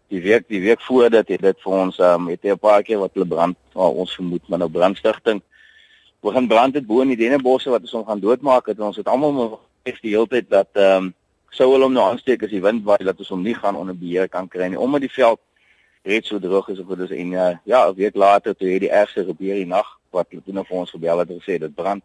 Die 0.09 0.21
week 0.21 0.49
die 0.49 0.61
week 0.61 0.81
voor 0.81 1.11
dit 1.11 1.29
het 1.29 1.41
dit 1.41 1.61
vir 1.63 1.73
ons 1.73 1.99
um, 1.99 2.27
het 2.29 2.45
'n 2.45 2.59
paar 2.59 2.83
keer 2.83 2.99
wat 2.99 3.15
hulle 3.15 3.27
brand, 3.27 3.57
ons 3.73 4.15
vermoed 4.15 4.49
maar 4.49 4.59
nou 4.59 4.71
brandstigting 4.71 5.43
begin 6.27 6.49
brand 6.51 6.75
het 6.79 6.87
bo 6.87 7.05
in 7.05 7.13
die 7.15 7.21
dennebosse 7.21 7.73
wat 7.73 7.87
ons 7.87 7.95
hom 7.99 8.05
gaan 8.09 8.23
doodmaak 8.23 8.71
het 8.71 8.79
en 8.79 8.91
ons 8.91 9.01
het 9.01 9.09
almal 9.09 9.59
gesê 9.87 10.03
die 10.03 10.15
hele 10.15 10.31
tyd 10.31 10.51
dat 10.51 10.71
ehm 10.75 11.09
um, 11.09 11.15
sou 11.57 11.71
hulle 11.73 11.87
hom 11.89 11.95
nou 11.97 12.05
aansteek 12.05 12.43
as 12.45 12.53
die 12.53 12.61
wind 12.61 12.83
waai 12.85 13.05
dat 13.09 13.21
ons 13.23 13.31
hom 13.33 13.43
nie 13.43 13.55
gaan 13.57 13.77
onder 13.81 13.97
beheer 13.97 14.29
kan 14.29 14.49
kry 14.49 14.69
nie 14.69 14.81
omdat 14.87 15.07
die 15.07 15.13
veld 15.13 15.41
reeds 16.11 16.29
so 16.29 16.39
droog 16.39 16.69
is 16.75 16.81
of 16.83 16.91
dit 16.93 17.05
is 17.07 17.15
en 17.17 17.33
uh, 17.33 17.53
ja 17.65 17.87
'n 17.89 17.95
week 17.95 18.15
later 18.15 18.57
toe 18.57 18.69
het 18.69 18.83
die 18.85 18.93
ergste 19.03 19.25
gebeur 19.25 19.55
die 19.55 19.71
nag 19.77 19.89
wat 20.11 20.27
hulle 20.31 20.43
toe 20.45 20.65
vir 20.69 20.79
ons 20.83 20.91
gebel 20.91 21.19
het 21.19 21.31
en 21.31 21.41
gesê 21.41 21.59
dit 21.59 21.75
brand 21.75 22.03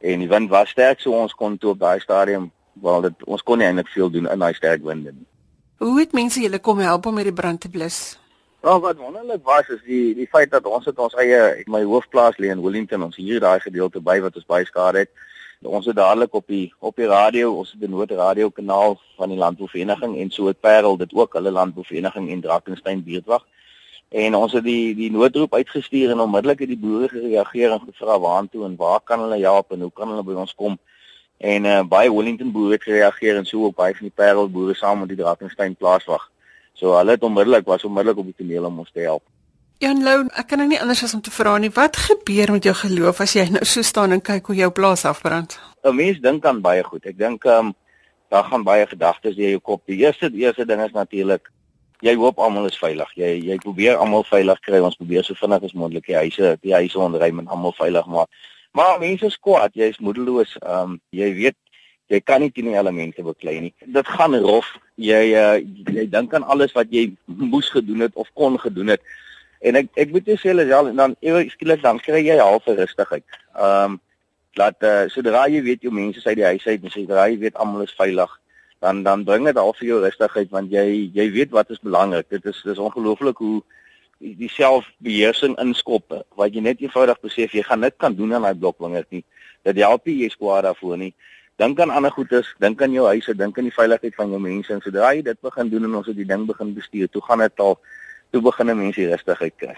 en 0.00 0.18
die 0.18 0.28
wind 0.28 0.50
was 0.50 0.70
sterk 0.70 1.00
so 1.00 1.12
ons 1.12 1.34
kon 1.34 1.58
toe 1.58 1.70
op 1.70 1.80
daai 1.80 2.00
stadium 2.00 2.50
wel 2.74 3.00
dit 3.06 3.24
ons 3.24 3.42
kon 3.42 3.58
nie 3.58 3.66
eintlik 3.66 3.88
veel 3.94 4.10
doen 4.10 4.28
in 4.30 4.38
daai 4.38 4.54
sterk 4.54 4.82
winde 4.82 5.12
nie. 5.12 5.26
Hoe 5.82 5.98
het 6.00 6.12
mense 6.12 6.40
julle 6.40 6.58
kom 6.58 6.78
help 6.78 7.06
om 7.06 7.14
met 7.14 7.28
die 7.28 7.32
brand 7.32 7.60
te 7.60 7.68
blus? 7.68 8.18
Nou 8.64 8.78
wat 8.80 8.96
wonderlik 8.96 9.42
was 9.44 9.66
is 9.68 9.80
die 9.84 10.14
die 10.16 10.26
feit 10.32 10.48
dat 10.50 10.64
ons 10.64 10.86
het 10.88 11.00
ons 11.06 11.14
eie 11.20 11.40
my 11.68 11.82
hoofplaas 11.84 12.38
lê 12.40 12.48
in 12.48 12.62
Wellington 12.64 13.02
ons 13.04 13.18
hier 13.20 13.42
daai 13.44 13.60
gedeelte 13.60 14.00
by 14.00 14.14
wat 14.24 14.38
ons 14.40 14.46
baie 14.48 14.64
skade 14.64 15.02
het. 15.02 15.10
Ons 15.68 15.90
het 15.90 15.98
dadelik 15.98 16.32
op 16.38 16.46
die 16.48 16.70
op 16.80 16.96
die 16.96 17.10
radio, 17.10 17.50
ons 17.58 17.74
het 17.74 17.82
'n 17.84 17.92
noodradio 17.92 18.48
kanaal 18.48 18.96
van 19.18 19.28
die 19.28 19.38
landbouvereniging 19.38 20.16
en 20.16 20.30
so 20.30 20.46
het 20.46 20.60
Parel 20.60 20.96
dit 20.96 21.12
ook 21.12 21.36
hulle 21.36 21.50
landbouvereniging 21.50 22.30
en 22.30 22.40
Drakensberg 22.40 23.04
buurtwag. 23.04 23.44
En 24.08 24.34
ons 24.34 24.52
het 24.52 24.64
die 24.64 24.94
die 24.94 25.10
noodroep 25.10 25.54
uitgestuur 25.54 26.10
en 26.10 26.20
onmiddellik 26.20 26.58
het 26.58 26.68
die 26.68 26.84
boere 26.86 27.08
gereageer 27.08 27.70
en 27.70 27.80
gevra 27.80 28.18
waartoe 28.18 28.64
en 28.64 28.76
waar 28.76 29.00
kan 29.00 29.20
hulle 29.20 29.40
help 29.40 29.72
en 29.72 29.80
hoe 29.80 29.92
kan 29.92 30.08
hulle 30.08 30.22
by 30.22 30.32
ons 30.32 30.54
kom? 30.54 30.78
En 31.36 31.64
uh, 31.64 31.82
baie 31.82 32.14
Wellington 32.14 32.52
boere 32.52 32.72
het 32.72 32.82
gereageer 32.82 33.36
en 33.36 33.44
so 33.44 33.64
ook 33.64 33.76
baie 33.76 33.92
van 33.92 34.08
die 34.08 34.16
Parel 34.24 34.48
boere 34.48 34.74
saam 34.74 34.98
met 34.98 35.08
die 35.08 35.16
Drakensberg 35.16 35.76
plaaswag. 35.76 36.30
So 36.74 36.96
hulle 36.98 37.14
het 37.16 37.22
onmiddellik 37.22 37.66
was 37.66 37.84
onmiddellik 37.84 38.18
op 38.18 38.30
die 38.30 38.38
toneel 38.42 38.66
om 38.68 38.78
ons 38.82 38.90
te 38.92 39.00
help. 39.06 39.22
Jan 39.82 40.02
Lou, 40.06 40.20
ek 40.38 40.46
kan 40.48 40.60
nou 40.62 40.68
nie 40.70 40.80
anders 40.80 41.02
as 41.02 41.14
om 41.16 41.20
te 41.22 41.32
vra 41.34 41.56
nie, 41.58 41.70
wat 41.74 41.96
gebeur 41.98 42.52
met 42.54 42.66
jou 42.66 42.74
geloof 42.78 43.20
as 43.24 43.34
jy 43.34 43.48
nou 43.50 43.64
so 43.66 43.82
staan 43.82 44.14
en 44.14 44.22
kyk 44.22 44.46
hoe 44.46 44.56
jou 44.56 44.70
plaas 44.70 45.04
afbrand? 45.04 45.58
'n 45.82 45.96
Mens 45.96 46.20
dink 46.20 46.46
aan 46.46 46.60
baie 46.60 46.82
goed. 46.82 47.06
Ek 47.06 47.18
dink 47.18 47.44
ehm 47.44 47.66
um, 47.66 47.74
daar 48.30 48.44
gaan 48.44 48.62
baie 48.64 48.86
gedagtes 48.86 49.36
deur 49.36 49.50
jou 49.50 49.60
kop. 49.60 49.82
Die 49.86 49.98
eerste 50.06 50.30
die 50.30 50.46
eerste 50.46 50.66
ding 50.66 50.80
is 50.82 50.92
natuurlik 50.92 51.50
jy 52.00 52.14
hoop 52.14 52.38
almal 52.38 52.66
is 52.66 52.78
veilig. 52.78 53.10
Jy 53.14 53.30
jy 53.50 53.58
probeer 53.58 53.96
almal 53.96 54.24
veilig 54.24 54.60
kry. 54.60 54.80
Ons 54.80 54.96
probeer 54.96 55.24
so 55.24 55.34
vinnig 55.34 55.62
as 55.62 55.72
moontlik 55.72 56.06
die 56.06 56.16
huise, 56.16 56.56
die 56.62 56.74
huise 56.74 56.98
onderruim 56.98 57.38
en 57.38 57.48
almal 57.48 57.74
veilig 57.78 58.06
maak. 58.06 58.28
Maar 58.72 58.98
mense 58.98 59.26
is 59.26 59.38
kwaad, 59.38 59.74
jy 59.74 59.90
is 59.92 59.98
moedeloos. 59.98 60.56
Ehm 60.62 60.94
um, 60.94 61.00
jy 61.10 61.34
weet 61.34 61.58
jy 62.14 62.22
kan 62.22 62.42
nie 62.42 62.52
teen 62.54 62.70
die 62.70 62.78
elemente 62.78 63.24
beklei 63.26 63.58
nie. 63.66 63.74
Dit 63.96 64.08
gaan 64.16 64.36
rof. 64.46 64.70
Jy 65.00 65.22
uh, 65.34 65.58
jy 65.94 66.06
dink 66.12 66.34
aan 66.34 66.46
alles 66.46 66.74
wat 66.76 66.92
jy 66.94 67.08
moes 67.26 67.70
gedoen 67.74 68.06
het 68.06 68.14
of 68.14 68.30
kon 68.38 68.58
gedoen 68.62 68.94
het. 68.94 69.02
En 69.64 69.78
ek 69.80 69.90
ek 70.00 70.14
moet 70.14 70.26
jou 70.28 70.36
sê 70.38 70.52
hulle 70.52 70.66
ja, 70.68 70.80
dan 70.92 71.16
ewe 71.24 71.44
skielik 71.52 71.82
dan 71.82 72.00
kry 72.02 72.22
jy 72.24 72.38
half 72.40 72.66
rustigheid. 72.70 73.26
Ehm 73.54 73.94
um, 73.96 74.00
dat 74.54 74.84
uh, 74.86 75.08
sodra 75.10 75.48
jy 75.50 75.64
weet 75.66 75.82
jou 75.82 75.90
mense 75.90 76.20
is 76.20 76.26
uit 76.26 76.38
die 76.38 76.46
huis 76.46 76.66
uit 76.66 76.84
en 76.86 76.92
sodra 76.92 77.26
jy 77.26 77.40
weet 77.40 77.56
almal 77.58 77.82
is 77.82 77.94
veilig, 77.98 78.30
dan 78.84 79.02
dan 79.02 79.24
bring 79.26 79.48
dit 79.48 79.56
al 79.58 79.72
vir 79.74 79.88
jou 79.88 79.96
rustigheid 80.04 80.52
want 80.54 80.70
jy 80.70 80.84
jy 81.14 81.26
weet 81.34 81.50
wat 81.50 81.72
is 81.74 81.82
belangrik. 81.82 82.28
Dit 82.30 82.46
is 82.46 82.60
dis 82.62 82.78
ongelooflik 82.78 83.42
hoe 83.42 83.62
die, 84.20 84.50
selfbeheersing 84.52 85.56
inskop 85.62 86.14
wat 86.38 86.54
jy 86.54 86.62
net 86.62 86.82
eenvoudig 86.84 87.18
besef 87.24 87.54
jy 87.54 87.64
gaan 87.66 87.82
dit 87.82 87.96
kan 87.98 88.14
doen 88.14 88.34
aan 88.34 88.46
daai 88.46 88.54
blokwingers 88.54 89.10
nie. 89.10 89.24
Dit 89.66 89.80
help 89.82 90.06
nie 90.06 90.20
jy 90.22 90.30
skwaar 90.32 90.62
daarvoor 90.68 91.00
nie. 91.02 91.12
Dink 91.56 91.80
aan 91.80 91.90
ander 91.90 92.10
goedes, 92.10 92.48
dink 92.58 92.82
aan 92.82 92.92
jou 92.92 93.06
huise, 93.06 93.34
dink 93.38 93.58
aan 93.58 93.68
die 93.68 93.74
veiligheid 93.74 94.14
van 94.18 94.30
jou 94.30 94.40
mense 94.42 94.72
en 94.74 94.80
sodra 94.82 95.12
jy 95.14 95.22
dit 95.22 95.40
begin 95.40 95.68
doen 95.70 95.84
en 95.86 95.98
ons 96.00 96.06
het 96.10 96.16
die 96.18 96.26
ding 96.26 96.46
begin 96.48 96.72
bestuur, 96.74 97.10
toe 97.14 97.22
gaan 97.22 97.44
dit 97.44 97.60
al 97.62 97.76
toe 98.34 98.40
begin 98.42 98.72
mense 98.76 99.10
rustigheid 99.10 99.54
kry. 99.62 99.76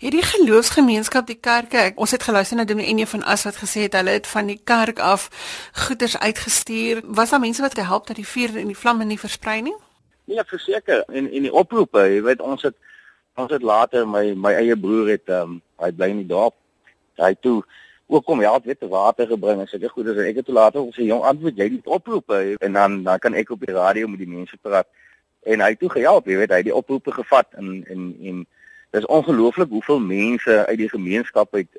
Hierdie 0.00 0.22
geloofsgemeenskap 0.24 1.26
die 1.28 1.36
kerke, 1.36 1.90
ons 2.00 2.14
het 2.14 2.22
geluister 2.24 2.56
na 2.56 2.64
Dominee 2.64 2.88
Enie 2.88 3.08
van 3.10 3.24
As 3.28 3.42
wat 3.44 3.58
gesê 3.60 3.82
het 3.84 3.96
hulle 3.98 4.14
het 4.14 4.28
van 4.30 4.46
die 4.48 4.56
kerk 4.64 5.02
af 5.04 5.26
goeders 5.76 6.14
uitgestuur. 6.16 7.02
Was 7.04 7.34
daar 7.34 7.42
mense 7.42 7.60
wat 7.60 7.76
gehelp 7.76 8.06
dat 8.06 8.16
die 8.16 8.24
vuur 8.24 8.56
en 8.62 8.70
die 8.70 8.78
vlamme 8.78 9.04
nie 9.04 9.18
versprei 9.20 9.58
nie? 9.66 9.74
Nee, 10.24 10.40
verseker. 10.46 11.04
En 11.12 11.28
en 11.28 11.44
die 11.44 11.52
oproepe, 11.52 12.06
jy 12.14 12.22
weet 12.22 12.40
ons 12.40 12.62
het 12.62 12.78
ons 13.36 13.52
het 13.52 13.62
later 13.62 14.08
my 14.08 14.30
my 14.32 14.54
eie 14.62 14.78
broer 14.78 15.16
het 15.18 15.28
ehm 15.28 15.58
um, 15.58 15.60
hy 15.84 15.92
bly 15.92 16.08
in 16.14 16.22
die 16.22 16.30
dorp. 16.32 16.56
Hy 17.20 17.34
toe 17.44 17.58
ook 18.10 18.24
kom 18.24 18.40
help 18.40 18.64
weet 18.64 18.82
water 18.90 19.26
gebring 19.26 19.60
en 19.60 19.68
sulke 19.68 19.88
goeders. 19.88 20.18
En 20.18 20.26
ek 20.30 20.40
het 20.40 20.46
toe 20.48 20.54
later 20.54 20.86
gesê 20.88 21.06
jong 21.06 21.22
antwoord 21.30 21.58
jy 21.58 21.68
die 21.76 21.82
oproepe 21.84 22.40
en 22.58 22.72
dan 22.78 23.02
dan 23.06 23.18
kan 23.22 23.36
ek 23.38 23.52
op 23.54 23.62
die 23.62 23.74
radio 23.74 24.08
met 24.10 24.18
die 24.18 24.30
mense 24.30 24.56
praat. 24.62 24.88
En 25.46 25.62
hy 25.62 25.74
toe 25.78 25.90
gehelp 25.94 26.26
jy 26.26 26.40
weet 26.40 26.54
hy 26.56 26.62
die 26.66 26.74
oproepe 26.74 27.14
gevat 27.14 27.54
en 27.60 27.84
en 27.86 28.08
en 28.32 28.40
dis 28.96 29.06
ongelooflik 29.06 29.70
hoeveel 29.70 30.02
mense 30.02 30.56
uit 30.66 30.78
die 30.78 30.90
gemeenskap 30.90 31.54
uit 31.54 31.70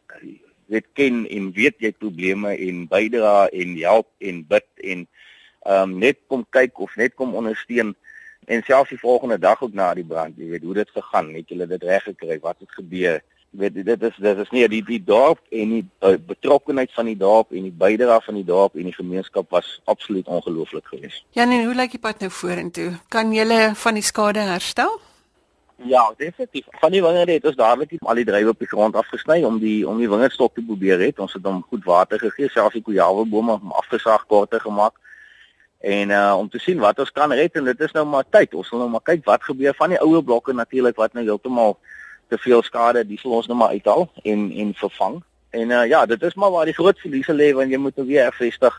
weet 0.71 0.87
ken 0.95 1.25
en 1.27 1.51
weet 1.51 1.83
jy 1.83 1.91
probleme 1.91 2.55
en 2.55 2.85
bydra 2.87 3.49
en 3.51 3.75
help 3.81 4.07
en 4.17 4.45
bid 4.47 4.69
en 4.93 5.03
ehm 5.61 5.91
um, 5.91 5.97
net 5.99 6.17
kom 6.31 6.45
kyk 6.49 6.79
of 6.79 6.95
net 6.95 7.13
kom 7.13 7.35
ondersteun. 7.35 7.91
En 8.47 8.63
selfs 8.65 8.89
die 8.89 8.99
volgende 8.99 9.37
dag 9.37 9.61
ook 9.61 9.75
na 9.77 9.91
die 9.93 10.07
brand 10.07 10.39
jy 10.39 10.47
weet 10.55 10.63
hoe 10.63 10.79
dit 10.79 10.95
gegaan 10.95 11.35
het 11.35 11.51
julle 11.51 11.67
dit 11.67 11.83
reg 11.83 12.07
gekry 12.07 12.39
wat 12.39 12.63
het 12.63 12.79
gebeur 12.79 13.19
weet 13.51 13.85
dit 13.85 14.03
is 14.03 14.15
dit 14.15 14.37
is 14.37 14.49
nie 14.49 14.67
die 14.71 14.81
die 14.87 15.03
dorp 15.03 15.39
en 15.49 15.75
die 15.75 15.83
uh, 15.99 16.15
betrokkenheid 16.27 16.91
van 16.95 17.05
die 17.11 17.17
dorp 17.17 17.51
en 17.51 17.67
die 17.67 17.75
bydra 17.83 18.19
van 18.23 18.39
die 18.39 18.47
dorp 18.47 18.75
en 18.79 18.87
die 18.87 18.95
gemeenskap 18.95 19.49
was 19.51 19.81
absoluut 19.91 20.27
ongelooflik 20.27 20.87
geweest. 20.87 21.25
Ja 21.35 21.45
nee, 21.45 21.65
hoe 21.65 21.75
lyk 21.75 21.97
die 21.97 21.99
pad 21.99 22.23
nou 22.23 22.31
vorentoe? 22.31 22.91
Kan 23.07 23.33
julle 23.35 23.71
van 23.75 23.99
die 23.99 24.05
skade 24.07 24.39
herstel? 24.39 24.99
Ja, 25.83 26.13
definitief. 26.17 26.65
Van 26.79 26.91
die 26.91 27.01
wingerde 27.03 27.31
het 27.31 27.45
ons 27.45 27.55
dadelik 27.55 27.93
al 27.99 28.19
die 28.21 28.25
drywe 28.25 28.53
op 28.53 28.59
die 28.59 28.69
grond 28.69 28.95
afgesny 28.95 29.41
om 29.43 29.59
die 29.59 29.87
om 29.87 29.97
die 29.97 30.09
wingerdstok 30.09 30.53
te 30.55 30.63
probeer 30.65 31.01
het. 31.01 31.19
Ons 31.19 31.33
het 31.33 31.45
hom 31.45 31.63
goed 31.69 31.85
water 31.85 32.19
gegee, 32.21 32.49
selfs 32.53 32.77
die 32.77 32.83
kojawe 32.85 33.25
bome 33.25 33.57
om 33.57 33.73
afgesaag 33.81 34.27
korter 34.29 34.61
gemaak. 34.61 34.93
En 35.81 36.13
uh 36.13 36.35
om 36.37 36.49
te 36.49 36.59
sien 36.61 36.79
wat 36.79 36.99
ons 36.99 37.11
kan 37.11 37.33
red 37.33 37.55
en 37.57 37.65
dit 37.65 37.81
is 37.81 37.95
nou 37.97 38.05
maar 38.05 38.27
tyd. 38.29 38.53
Ons 38.53 38.69
wil 38.69 38.83
nou 38.83 38.91
maar 38.93 39.07
kyk 39.09 39.25
wat 39.25 39.43
gebeur 39.43 39.73
van 39.77 39.89
die 39.89 39.99
ouer 39.99 40.23
blokke 40.23 40.53
natuurlik 40.53 40.95
wat 40.95 41.17
nou 41.17 41.25
heeltemal 41.25 41.79
te 42.31 42.37
veel 42.39 42.63
skade, 42.63 43.03
dis 43.07 43.19
sal 43.21 43.35
ons 43.35 43.49
nou 43.51 43.57
maar 43.59 43.75
uithaal 43.75 44.07
en 44.23 44.47
en 44.63 44.71
vervang. 44.79 45.19
En 45.51 45.73
uh 45.77 45.83
ja, 45.87 46.05
dit 46.05 46.21
is 46.23 46.37
maar 46.39 46.51
waar 46.51 46.69
die 46.69 46.77
groot 46.77 46.99
verliese 46.99 47.33
lê 47.35 47.51
want 47.57 47.73
jy 47.73 47.79
moet 47.85 47.97
nou 47.99 48.07
weer 48.07 48.29
hervestig. 48.29 48.77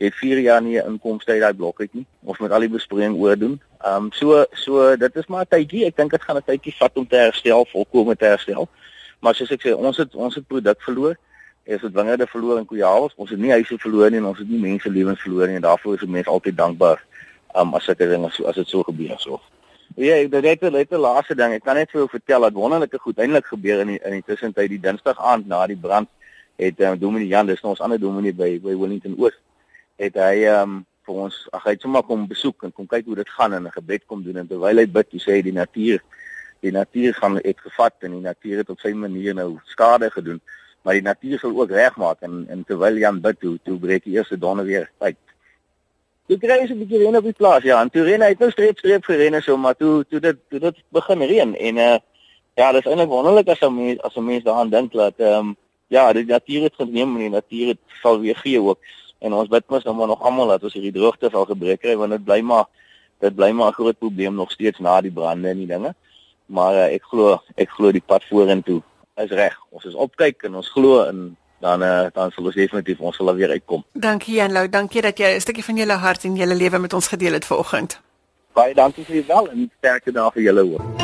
Jy 0.00 0.08
het 0.08 0.16
4 0.20 0.40
jaar 0.46 0.62
nie 0.64 0.78
'n 0.80 0.94
inkomste 0.94 1.32
uit 1.32 1.40
daai 1.40 1.54
blok 1.54 1.80
uit 1.80 1.92
nie. 1.94 2.06
Ons 2.24 2.38
moet 2.38 2.50
al 2.50 2.64
die 2.64 2.72
besproeiing 2.76 3.18
oor 3.20 3.36
doen. 3.38 3.60
Ehm 3.84 4.04
um, 4.04 4.12
so 4.12 4.44
so 4.52 4.96
dit 4.96 5.16
is 5.16 5.26
maar 5.26 5.44
'n 5.44 5.52
tydjie. 5.56 5.84
Ek 5.86 5.96
dink 5.96 6.10
dit 6.10 6.22
gaan 6.22 6.36
'n 6.36 6.46
tydjie 6.46 6.74
vat 6.78 6.96
om 6.96 7.06
te 7.06 7.16
herstel, 7.16 7.66
volkome 7.72 8.16
te 8.16 8.24
herstel. 8.24 8.68
Maar 9.20 9.34
soos 9.34 9.50
ek 9.50 9.66
sê, 9.66 9.76
ons 9.76 9.96
het 9.96 10.14
ons 10.14 10.34
het 10.34 10.46
produk 10.46 10.82
verloor. 10.82 11.16
Ons 11.66 11.82
het 11.82 11.92
wingerde 11.92 12.26
verloor 12.26 12.58
in 12.58 12.66
Kujawes. 12.66 13.12
Ons 13.16 13.30
het 13.30 13.38
nie 13.38 13.50
huise 13.50 13.78
verloor 13.78 14.10
nie 14.10 14.18
en 14.18 14.26
ons 14.26 14.38
het 14.38 14.48
nie 14.48 14.60
mense 14.60 14.90
lewens 14.90 15.20
verloor 15.20 15.46
nie 15.46 15.56
en 15.56 15.62
daarvoor 15.62 15.94
is 15.94 16.08
mense 16.08 16.30
altyd 16.30 16.56
dankbaar. 16.56 17.04
Ehm 17.54 17.68
um, 17.68 17.74
as 17.74 17.88
ek 17.88 17.98
dit 17.98 18.44
as 18.44 18.54
dit 18.54 18.68
so 18.68 18.82
gebeur 18.82 19.18
so. 19.18 19.40
Ja, 19.94 20.16
ek 20.18 20.32
dit 20.32 20.42
net 20.42 20.62
net 20.74 20.88
die 20.90 20.98
laaste 20.98 21.36
ding. 21.38 21.52
Ek 21.54 21.62
kan 21.62 21.76
net 21.78 21.92
vir 21.92 22.00
jou 22.00 22.08
vertel 22.10 22.42
dat 22.42 22.56
wonderlike 22.58 22.98
goed 22.98 23.20
eintlik 23.22 23.46
gebeur 23.46 23.82
in 23.84 23.92
die, 23.92 24.00
in 24.02 24.16
die 24.16 24.24
tussentyd 24.26 24.72
die 24.72 24.80
Dinsdag 24.82 25.20
aand 25.22 25.46
na 25.46 25.60
die 25.70 25.78
brand 25.78 26.10
het 26.58 26.80
um, 26.82 26.96
Dominee 26.98 27.30
Jan, 27.30 27.46
dis 27.46 27.62
nou 27.62 27.76
ons 27.76 27.82
ander 27.82 28.00
Dominee 28.02 28.34
by 28.34 28.56
by 28.62 28.74
Wellington 28.74 29.14
Oos, 29.22 29.36
het 30.02 30.18
hy 30.18 30.48
ehm 30.48 30.74
um, 30.74 30.80
vir 31.04 31.20
ons 31.26 31.36
ag 31.52 31.66
hy 31.68 31.74
het 31.76 31.82
sommer 31.84 32.02
kom 32.08 32.24
besoek 32.26 32.64
en 32.64 32.72
kom 32.72 32.86
kyk 32.90 33.06
hoe 33.06 33.18
dit 33.20 33.30
gaan 33.36 33.52
en 33.52 33.66
'n 33.68 33.76
gebed 33.76 34.06
kom 34.08 34.22
doen. 34.24 34.38
En 34.42 34.48
terwyl 34.48 34.82
hy 34.82 34.86
bid, 34.86 35.12
hy 35.12 35.20
sê 35.20 35.42
die 35.44 35.52
natuur 35.52 36.02
die 36.64 36.72
natuur 36.72 37.14
gaan 37.14 37.36
het 37.36 37.60
gevat 37.60 37.94
en 38.00 38.18
die 38.18 38.24
natuur 38.24 38.56
het 38.64 38.70
op 38.70 38.80
sy 38.80 38.92
manier 38.96 39.34
nou 39.34 39.60
skade 39.64 40.10
gedoen, 40.10 40.40
maar 40.82 40.94
die 40.94 41.06
natuur 41.06 41.38
sal 41.38 41.54
ook 41.60 41.70
regmaak. 41.70 42.22
En 42.22 42.46
en 42.48 42.64
terwyl 42.64 42.98
Jan 42.98 43.20
bid, 43.20 43.40
toe 43.40 43.58
toe 43.64 43.78
breek 43.78 44.04
die 44.04 44.16
eerste 44.16 44.38
donker 44.38 44.64
weer 44.64 44.90
uit 44.98 45.16
Jy 46.26 46.38
kry 46.40 46.56
eens 46.58 46.70
'n 46.70 46.78
bietjie 46.78 46.98
reën 46.98 47.16
op 47.16 47.24
die 47.24 47.36
plaas, 47.36 47.62
ja, 47.62 47.80
en 47.82 47.90
toe 47.90 48.02
reën 48.02 48.22
hy 48.22 48.34
nou 48.38 48.50
streep 48.50 48.78
streep 48.78 49.04
gerenne 49.04 49.40
so, 49.42 49.56
maar 49.56 49.76
toe 49.76 50.04
toe 50.08 50.20
dit 50.20 50.36
toe 50.48 50.58
dit 50.58 50.76
begin 50.88 51.20
reën 51.22 51.54
en 51.54 51.76
uh 51.76 51.98
ja, 52.56 52.72
dit 52.72 52.84
is 52.84 52.90
eintlik 52.90 53.08
wonderlik 53.08 53.48
as 53.48 53.60
'n 53.60 53.74
mens 53.74 54.00
as 54.00 54.16
'n 54.16 54.24
mens 54.24 54.44
daaraan 54.44 54.70
dink 54.70 54.92
dat 54.92 55.14
ehm 55.18 55.38
um, 55.38 55.56
ja, 55.88 56.12
die 56.12 56.24
natuur 56.24 56.62
het 56.62 56.74
geneem 56.74 57.14
en 57.14 57.20
die 57.20 57.30
natuur 57.30 57.66
het 57.66 57.78
sal 58.02 58.20
weer 58.20 58.36
gee 58.36 58.60
ook. 58.60 58.78
En 59.18 59.32
ons 59.32 59.48
bid 59.48 59.68
mos 59.68 59.84
nou 59.84 59.96
maar 59.96 60.06
nog 60.06 60.22
almal 60.22 60.46
dat 60.46 60.62
ons 60.62 60.72
hierdie 60.72 60.92
droogte 60.92 61.28
sal 61.30 61.44
gebreek 61.44 61.80
kry 61.80 61.96
want 61.96 62.10
dit 62.10 62.24
bly 62.24 62.40
maar 62.40 62.66
dit 63.20 63.34
bly 63.34 63.50
maar 63.50 63.68
'n 63.68 63.78
groot 63.80 63.98
probleem 63.98 64.34
nog 64.34 64.50
steeds 64.50 64.78
na 64.78 65.00
die 65.00 65.12
brande 65.12 65.48
en 65.48 65.58
die 65.58 65.66
dinge. 65.66 65.94
Maar 66.46 66.74
uh, 66.74 66.94
ek 66.94 67.02
glo 67.02 67.40
ek 67.56 67.70
glo 67.70 67.92
die 67.92 68.02
pad 68.06 68.24
vorentoe 68.24 68.82
is 69.16 69.30
reg. 69.30 69.56
Ons 69.70 69.84
is 69.84 69.94
opkyk 69.94 70.42
en 70.42 70.54
ons 70.54 70.68
glo 70.68 71.04
in 71.04 71.36
dan 71.64 71.82
uh, 71.82 72.06
dan 72.12 72.30
sal 72.30 72.50
ons 72.50 72.58
definitief 72.60 73.00
ons 73.00 73.16
sal 73.16 73.32
weer 73.34 73.54
uitkom. 73.56 73.84
Dankie 73.92 74.34
Janlou, 74.40 74.66
dankie 74.68 75.02
dat 75.02 75.18
jy 75.18 75.34
'n 75.36 75.40
stukkie 75.40 75.64
van 75.64 75.76
jou 75.76 75.98
hart 76.06 76.24
en 76.24 76.36
jou 76.36 76.54
lewe 76.54 76.78
met 76.78 76.92
ons 76.92 77.08
gedeel 77.08 77.32
het 77.32 77.44
vanoggend. 77.44 78.00
Baie 78.52 78.74
dankie 78.74 79.04
vir 79.04 79.14
julle 79.14 79.32
wel 79.34 79.50
en 79.50 79.70
sterkte 79.78 80.12
daar 80.12 80.32
vir 80.32 80.42
julle 80.42 80.62
ook. 80.72 81.03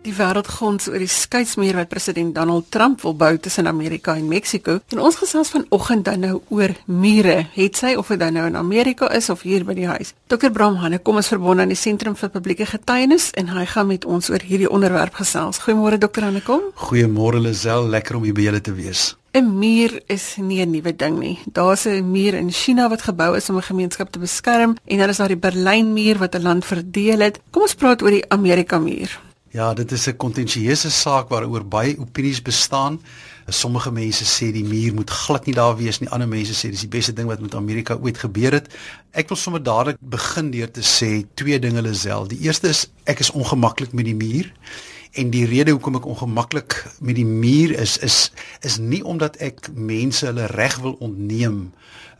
Die 0.00 0.14
wêreld 0.16 0.48
gons 0.48 0.86
oor 0.88 1.02
die 1.02 1.10
skeidsmuur 1.12 1.76
wat 1.76 1.90
president 1.92 2.32
Donald 2.32 2.70
Trump 2.72 3.02
wil 3.04 3.12
bou 3.20 3.34
tussen 3.36 3.68
Amerika 3.68 4.14
en 4.16 4.30
Mexiko. 4.30 4.78
En 4.94 5.02
ons 5.04 5.18
gesels 5.20 5.50
vanoggend 5.52 6.06
dan 6.08 6.22
nou 6.24 6.38
oor 6.48 6.72
mure. 6.86 7.34
Het 7.52 7.76
sy 7.76 7.92
of 8.00 8.08
dit 8.08 8.20
dan 8.22 8.32
nou 8.32 8.46
in 8.48 8.56
Amerika 8.56 9.10
is 9.12 9.28
of 9.28 9.44
hier 9.44 9.66
by 9.68 9.76
die 9.76 9.88
huis. 9.90 10.14
Dr. 10.32 10.48
Bram 10.56 10.80
Hanne 10.80 11.02
kom 11.04 11.20
ons 11.20 11.28
verbonde 11.28 11.66
aan 11.66 11.74
die 11.74 11.76
Sentrum 11.76 12.16
vir 12.16 12.32
Publieke 12.32 12.64
Getuienis 12.70 13.28
en 13.36 13.52
hy 13.52 13.66
gaan 13.68 13.90
met 13.92 14.08
ons 14.08 14.32
oor 14.32 14.40
hierdie 14.40 14.70
onderwerp 14.72 15.20
gesels. 15.20 15.60
Goeiemôre 15.66 16.00
Dr. 16.00 16.30
Hanne 16.30 16.40
kom. 16.48 16.64
Goeiemôre 16.88 17.44
Lisel, 17.44 17.84
lekker 17.92 18.16
om 18.16 18.24
hier 18.24 18.36
by 18.40 18.48
julle 18.48 18.64
te 18.64 18.72
wees. 18.72 19.10
'n 19.36 19.46
Muur 19.60 20.00
is 20.08 20.36
nie 20.38 20.64
'n 20.64 20.70
nuwe 20.70 20.96
ding 20.96 21.18
nie. 21.18 21.38
Daar's 21.52 21.86
'n 21.86 22.10
muur 22.10 22.34
in 22.34 22.50
China 22.50 22.88
wat 22.88 23.02
gebou 23.02 23.36
is 23.36 23.50
om 23.50 23.56
'n 23.56 23.62
gemeenskap 23.62 24.10
te 24.10 24.18
beskerm 24.18 24.76
en 24.84 24.98
dan 24.98 25.08
is 25.08 25.16
daar 25.16 25.28
die 25.28 25.36
Berlynmuur 25.36 26.18
wat 26.18 26.34
'n 26.34 26.42
land 26.42 26.64
verdeel 26.64 27.20
het. 27.20 27.40
Kom 27.50 27.62
ons 27.62 27.74
praat 27.74 28.02
oor 28.02 28.10
die 28.10 28.30
Amerika 28.30 28.78
muur. 28.78 29.29
Ja, 29.50 29.74
dit 29.74 29.92
is 29.92 30.06
'n 30.06 30.16
kontensieuse 30.16 30.90
saak 30.90 31.28
waaroor 31.28 31.66
baie 31.66 31.98
opinies 31.98 32.42
bestaan. 32.42 33.00
Sommige 33.46 33.90
mense 33.90 34.24
sê 34.24 34.52
die 34.52 34.64
muur 34.64 34.94
moet 34.94 35.10
glad 35.10 35.46
nie 35.46 35.54
daar 35.54 35.76
wees 35.76 35.98
nie. 35.98 36.08
Ander 36.08 36.28
mense 36.28 36.52
sê 36.52 36.70
dis 36.70 36.80
die 36.80 36.88
beste 36.88 37.12
ding 37.12 37.26
wat 37.26 37.40
met 37.40 37.54
Amerika 37.54 37.98
ooit 38.02 38.18
gebeur 38.18 38.52
het. 38.52 38.68
Ek 39.10 39.28
wil 39.28 39.36
sommer 39.36 39.62
dadelik 39.62 39.96
begin 40.00 40.50
deur 40.50 40.70
te 40.70 40.80
sê 40.80 41.26
twee 41.34 41.58
dinge 41.58 41.82
Lisel. 41.82 42.28
Die 42.28 42.38
eerste 42.38 42.68
is 42.68 42.90
ek 43.04 43.18
is 43.18 43.30
ongemaklik 43.30 43.92
met 43.92 44.04
die 44.04 44.14
muur. 44.14 44.52
En 45.12 45.30
die 45.30 45.46
rede 45.46 45.70
hoekom 45.70 45.96
ek 45.96 46.06
ongemaklik 46.06 46.86
met 47.00 47.14
die 47.14 47.26
muur 47.26 47.70
is 47.70 47.98
is 47.98 48.30
is 48.60 48.78
nie 48.78 49.04
omdat 49.04 49.36
ek 49.36 49.68
mense 49.74 50.26
hulle 50.26 50.46
reg 50.46 50.78
wil 50.78 50.92
ontneem 51.00 51.72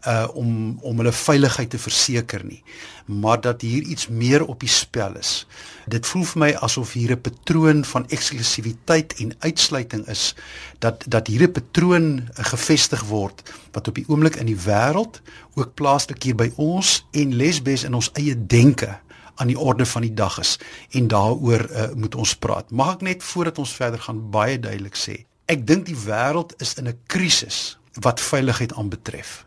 uh 0.06 0.28
om 0.34 0.78
om 0.80 0.96
hulle 0.96 1.12
veiligheid 1.12 1.70
te 1.70 1.78
verseker 1.78 2.44
nie 2.44 2.62
maar 3.10 3.40
dat 3.40 3.60
hier 3.60 3.82
iets 3.82 4.08
meer 4.08 4.46
op 4.46 4.60
die 4.60 4.68
spel 4.68 5.16
is. 5.16 5.46
Dit 5.90 6.06
voel 6.06 6.24
vir 6.24 6.40
my 6.40 6.50
asof 6.62 6.92
hier 6.92 7.12
'n 7.12 7.20
patroon 7.20 7.84
van 7.84 8.08
eksklusiwiteit 8.08 9.14
en 9.18 9.34
uitsluiting 9.38 10.06
is 10.06 10.34
dat 10.78 11.04
dat 11.08 11.26
hier 11.26 11.42
'n 11.42 11.52
patroon 11.52 12.28
gevestig 12.34 13.02
word 13.02 13.42
wat 13.72 13.88
op 13.88 13.94
die 13.94 14.04
oomblik 14.08 14.36
in 14.36 14.46
die 14.46 14.62
wêreld 14.66 15.20
ook 15.54 15.74
plaaslik 15.74 16.22
hier 16.22 16.34
by 16.34 16.52
ons 16.56 17.06
en 17.10 17.34
Lesbes 17.34 17.84
in 17.84 17.94
ons 17.94 18.10
eie 18.12 18.46
denke 18.46 18.98
aan 19.34 19.46
die 19.46 19.58
orde 19.58 19.86
van 19.86 20.02
die 20.02 20.14
dag 20.14 20.38
is 20.38 20.58
en 20.90 21.08
daaroor 21.08 21.70
uh, 21.70 21.88
moet 21.94 22.14
ons 22.14 22.34
praat. 22.34 22.70
Mag 22.70 22.94
ek 22.94 23.00
net 23.00 23.22
voordat 23.22 23.58
ons 23.58 23.72
verder 23.72 24.00
gaan 24.00 24.30
baie 24.30 24.60
duidelik 24.60 24.96
sê, 24.96 25.24
ek 25.46 25.66
dink 25.66 25.86
die 25.86 25.96
wêreld 25.96 26.52
is 26.60 26.74
in 26.74 26.88
'n 26.88 26.98
krisis 27.06 27.78
wat 28.00 28.20
veiligheid 28.20 28.74
aanbetref. 28.74 29.46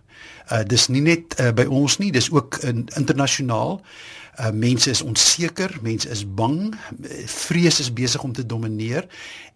Uh 0.51 0.63
dis 0.67 0.87
nie 0.87 1.01
net 1.01 1.39
uh, 1.39 1.51
by 1.55 1.65
ons 1.65 1.97
nie, 1.97 2.11
dis 2.11 2.31
ook 2.31 2.57
in 2.67 2.87
internasionaal. 2.97 3.81
Uh 4.39 4.49
mense 4.51 4.89
is 4.89 5.01
onseker, 5.01 5.77
mense 5.81 6.09
is 6.09 6.23
bang, 6.25 6.73
vrees 7.29 7.79
is 7.79 7.93
besig 7.93 8.23
om 8.23 8.33
te 8.33 8.45
domineer 8.45 9.05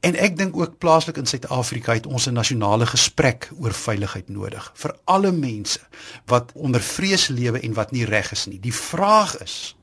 en 0.06 0.16
ek 0.16 0.38
dink 0.38 0.58
ook 0.58 0.78
plaaslik 0.78 1.18
in 1.18 1.26
Suid-Afrika 1.26 1.96
het 1.98 2.06
ons 2.06 2.28
'n 2.30 2.38
nasionale 2.38 2.86
gesprek 2.86 3.50
oor 3.60 3.74
veiligheid 3.74 4.30
nodig 4.30 4.72
vir 4.76 4.96
alle 5.06 5.32
mense 5.32 5.80
wat 6.26 6.52
onder 6.54 6.82
vrees 6.82 7.28
lewe 7.28 7.60
en 7.60 7.74
wat 7.74 7.92
nie 7.92 8.06
reg 8.06 8.32
is 8.32 8.46
nie. 8.46 8.60
Die 8.60 8.74
vraag 8.74 9.42
is 9.42 9.76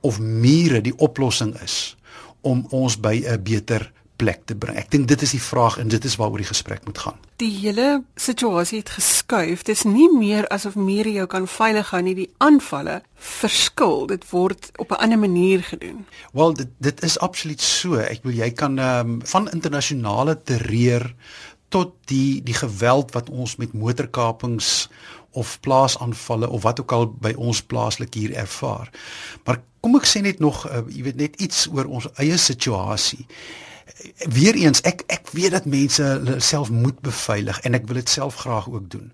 of 0.00 0.20
mure 0.20 0.80
die 0.80 0.96
oplossing 0.96 1.56
is 1.62 1.96
om 2.40 2.66
ons 2.70 3.00
by 3.00 3.24
'n 3.24 3.42
beter 3.42 3.92
plek 4.16 4.44
te 4.44 4.56
bring. 4.56 4.76
Ek 4.78 4.90
dink 4.90 5.08
dit 5.08 5.22
is 5.22 5.34
die 5.36 5.42
vraag 5.42 5.78
en 5.78 5.88
dit 5.92 6.04
is 6.04 6.16
waaroor 6.16 6.42
die 6.42 6.48
gesprek 6.48 6.84
moet 6.88 6.98
gaan. 6.98 7.18
Die 7.42 7.50
hele 7.52 8.02
situasie 8.16 8.78
het 8.78 8.92
geskuif. 8.96 9.62
Dit 9.62 9.76
is 9.76 9.84
nie 9.84 10.08
meer 10.12 10.48
asof 10.54 10.76
mure 10.80 11.12
jou 11.12 11.26
kan 11.30 11.48
veilig 11.48 11.90
hou 11.92 12.02
nie. 12.02 12.14
Die 12.16 12.30
aanvalle 12.44 13.00
verskil. 13.14 14.06
Dit 14.12 14.24
word 14.30 14.70
op 14.76 14.90
'n 14.90 15.02
ander 15.04 15.18
manier 15.18 15.62
gedoen. 15.62 16.06
Wel, 16.32 16.54
dit 16.54 16.68
dit 16.78 17.02
is 17.02 17.18
absoluut 17.18 17.60
so. 17.60 17.96
Ek 17.96 18.22
wil 18.22 18.32
jy 18.32 18.50
kan 18.50 18.78
um, 18.78 19.20
van 19.24 19.50
internasionale 19.50 20.42
terreur 20.42 21.14
tot 21.68 21.94
die 22.04 22.42
die 22.42 22.54
geweld 22.54 23.12
wat 23.12 23.30
ons 23.30 23.56
met 23.56 23.72
motorkapings 23.72 24.88
of 25.36 25.60
plaasaanvalle 25.60 26.48
of 26.48 26.62
wat 26.62 26.80
ook 26.80 26.92
al 26.92 27.06
by 27.10 27.34
ons 27.36 27.62
plaaslik 27.62 28.14
hier 28.14 28.34
ervaar. 28.34 28.90
Maar 29.44 29.60
kom 29.80 29.98
ek 29.98 30.08
sê 30.08 30.22
net 30.24 30.40
nog 30.40 30.64
uh, 30.66 30.82
jy 30.88 31.04
weet 31.10 31.20
net 31.20 31.40
iets 31.42 31.66
oor 31.72 31.90
ons 31.98 32.08
eie 32.22 32.38
situasie. 32.40 33.26
Weereens 34.28 34.80
ek 34.80 35.02
ek 35.06 35.30
weet 35.30 35.50
dat 35.50 35.64
mense 35.64 36.36
self 36.38 36.70
moet 36.70 37.00
beveilig 37.00 37.60
en 37.60 37.74
ek 37.74 37.86
wil 37.86 38.00
dit 38.00 38.08
self 38.08 38.34
graag 38.34 38.68
ook 38.70 38.90
doen. 38.90 39.12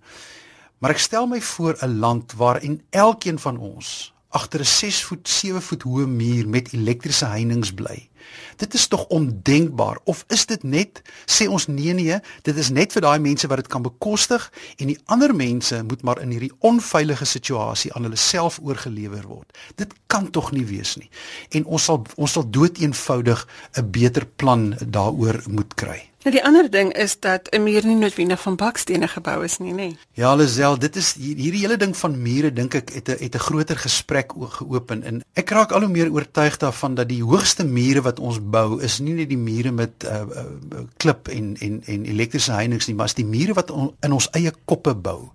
Maar 0.78 0.90
ek 0.96 0.98
stel 0.98 1.26
my 1.26 1.40
voor 1.40 1.76
'n 1.80 1.98
land 1.98 2.32
waarin 2.32 2.82
elkeen 2.90 3.38
van 3.38 3.56
ons 3.58 4.12
agter 4.28 4.60
'n 4.60 4.64
6 4.64 5.04
voet 5.04 5.28
7 5.28 5.62
voet 5.62 5.82
hoë 5.82 6.06
muur 6.06 6.48
met 6.48 6.72
elektriese 6.72 7.26
heininge 7.26 7.74
bly. 7.74 8.08
Dit 8.56 8.74
is 8.74 8.86
tog 8.88 9.06
ondenkbaar 9.08 9.98
of 10.04 10.24
is 10.28 10.46
dit 10.46 10.62
net 10.62 11.02
sê 11.26 11.48
ons 11.48 11.66
nee 11.66 11.94
nee, 11.94 12.18
dit 12.42 12.56
is 12.56 12.70
net 12.70 12.92
vir 12.92 13.02
daai 13.02 13.18
mense 13.18 13.48
wat 13.48 13.62
dit 13.62 13.70
kan 13.72 13.82
bekostig 13.82 14.50
en 14.76 14.92
die 14.92 14.98
ander 15.06 15.34
mense 15.34 15.82
moet 15.82 16.02
maar 16.02 16.20
in 16.22 16.30
hierdie 16.30 16.52
onveilige 16.60 17.24
situasie 17.24 17.92
aan 17.92 18.08
hulle 18.08 18.20
self 18.20 18.60
oorgelewer 18.62 19.26
word. 19.26 19.58
Dit 19.76 19.94
kan 20.06 20.30
tog 20.30 20.52
nie 20.52 20.66
wees 20.66 20.96
nie. 20.96 21.10
En 21.50 21.66
ons 21.66 21.84
sal 21.84 22.04
ons 22.16 22.32
sal 22.32 22.48
doeteenvoudig 22.50 23.46
'n 23.76 23.90
beter 23.90 24.26
plan 24.26 24.74
daaroor 24.78 25.42
moet 25.48 25.74
kry. 25.74 26.11
Nou 26.22 26.30
die 26.30 26.42
ander 26.46 26.68
ding 26.70 26.92
is 26.94 27.16
dat 27.20 27.48
'n 27.50 27.62
muur 27.62 27.86
nie 27.86 27.96
noodwendig 27.96 28.40
van 28.40 28.56
bakstene 28.56 29.08
gebou 29.08 29.44
is 29.44 29.58
nie, 29.58 29.72
nê. 29.72 29.96
Ja, 30.12 30.34
Lisel, 30.34 30.78
dit 30.78 30.96
is 30.96 31.14
hierdie 31.14 31.60
hele 31.60 31.76
ding 31.76 31.96
van 31.96 32.22
mure 32.22 32.52
dink 32.52 32.74
ek 32.74 32.92
het 32.94 33.08
'n 33.08 33.16
het 33.18 33.34
'n 33.34 33.38
groter 33.38 33.76
gesprek 33.76 34.32
geopen 34.48 35.02
en 35.02 35.24
ek 35.32 35.50
raak 35.50 35.72
al 35.72 35.80
hoe 35.80 35.88
meer 35.88 36.12
oortuig 36.12 36.56
daarvan 36.56 36.94
dat 36.94 37.08
die 37.08 37.24
hoogste 37.24 37.64
mure 37.64 38.02
wat 38.02 38.20
ons 38.20 38.38
bou 38.40 38.82
is 38.82 38.98
nie 38.98 39.14
net 39.14 39.28
die 39.28 39.38
mure 39.38 39.70
met 39.70 40.04
uh, 40.04 40.10
uh 40.10 40.80
klip 40.96 41.28
en 41.28 41.56
en 41.60 41.82
en 41.86 42.04
elektriese 42.04 42.52
heininge 42.52 42.84
nie, 42.86 42.94
maar 42.94 43.06
is 43.06 43.14
die 43.14 43.26
mure 43.26 43.52
wat 43.52 43.70
on, 43.70 43.94
in 44.00 44.12
ons 44.12 44.28
eie 44.30 44.52
koppe 44.64 44.94
bou. 44.94 45.30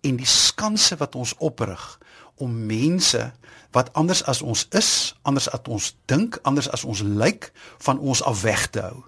En 0.00 0.16
die 0.16 0.26
skanse 0.26 0.96
wat 0.96 1.14
ons 1.14 1.34
oprig 1.38 1.98
om 2.36 2.66
mense 2.66 3.32
wat 3.72 3.92
anders 3.96 4.24
as 4.28 4.42
ons 4.42 4.66
is, 4.76 5.14
anders 5.22 5.48
as 5.50 5.60
ons 5.68 5.96
dink, 6.04 6.38
anders 6.42 6.68
as 6.70 6.84
ons 6.84 7.00
lyk, 7.00 7.52
van 7.78 7.98
ons 7.98 8.22
af 8.22 8.42
weg 8.42 8.66
te 8.70 8.80
hou. 8.84 9.00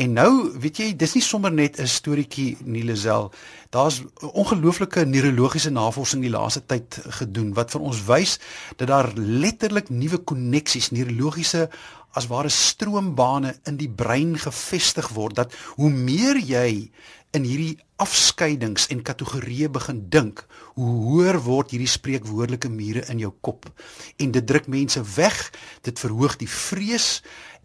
En 0.00 0.12
nou, 0.16 0.32
weet 0.58 0.80
jy, 0.80 0.88
dis 0.96 1.14
nie 1.14 1.22
sommer 1.22 1.52
net 1.52 1.78
'n 1.78 1.86
storieetjie 1.86 2.56
Nilezel. 2.64 3.30
Daar's 3.70 4.02
ongelooflike 4.20 5.04
neurologiese 5.04 5.70
navorsing 5.70 6.22
die 6.22 6.30
laaste 6.30 6.66
tyd 6.66 7.00
gedoen 7.20 7.54
wat 7.54 7.70
vir 7.70 7.80
ons 7.80 8.04
wys 8.04 8.38
dat 8.76 8.88
daar 8.88 9.12
letterlik 9.14 9.88
nuwe 9.90 10.18
koneksies, 10.18 10.90
neurologiese 10.90 11.68
as 12.12 12.26
ware 12.26 12.48
stroombane 12.48 13.54
in 13.64 13.76
die 13.76 13.90
brein 13.90 14.38
gevestig 14.38 15.08
word 15.14 15.34
dat 15.34 15.54
hoe 15.78 15.90
meer 15.90 16.38
jy 16.38 16.90
in 17.36 17.44
hierdie 17.46 17.78
afskeidings 18.02 18.88
en 18.90 19.04
kategorieë 19.06 19.68
begin 19.70 20.00
dink, 20.10 20.42
hoe 20.74 20.94
hoër 21.04 21.38
word 21.44 21.74
hierdie 21.74 21.90
spreekwoordelike 21.90 22.70
mure 22.72 23.04
in 23.12 23.22
jou 23.22 23.30
kop. 23.46 23.68
En 24.18 24.32
dit 24.34 24.46
druk 24.46 24.66
mense 24.66 25.02
weg, 25.14 25.38
dit 25.86 26.02
verhoog 26.02 26.38
die 26.40 26.50
vrees 26.50 27.20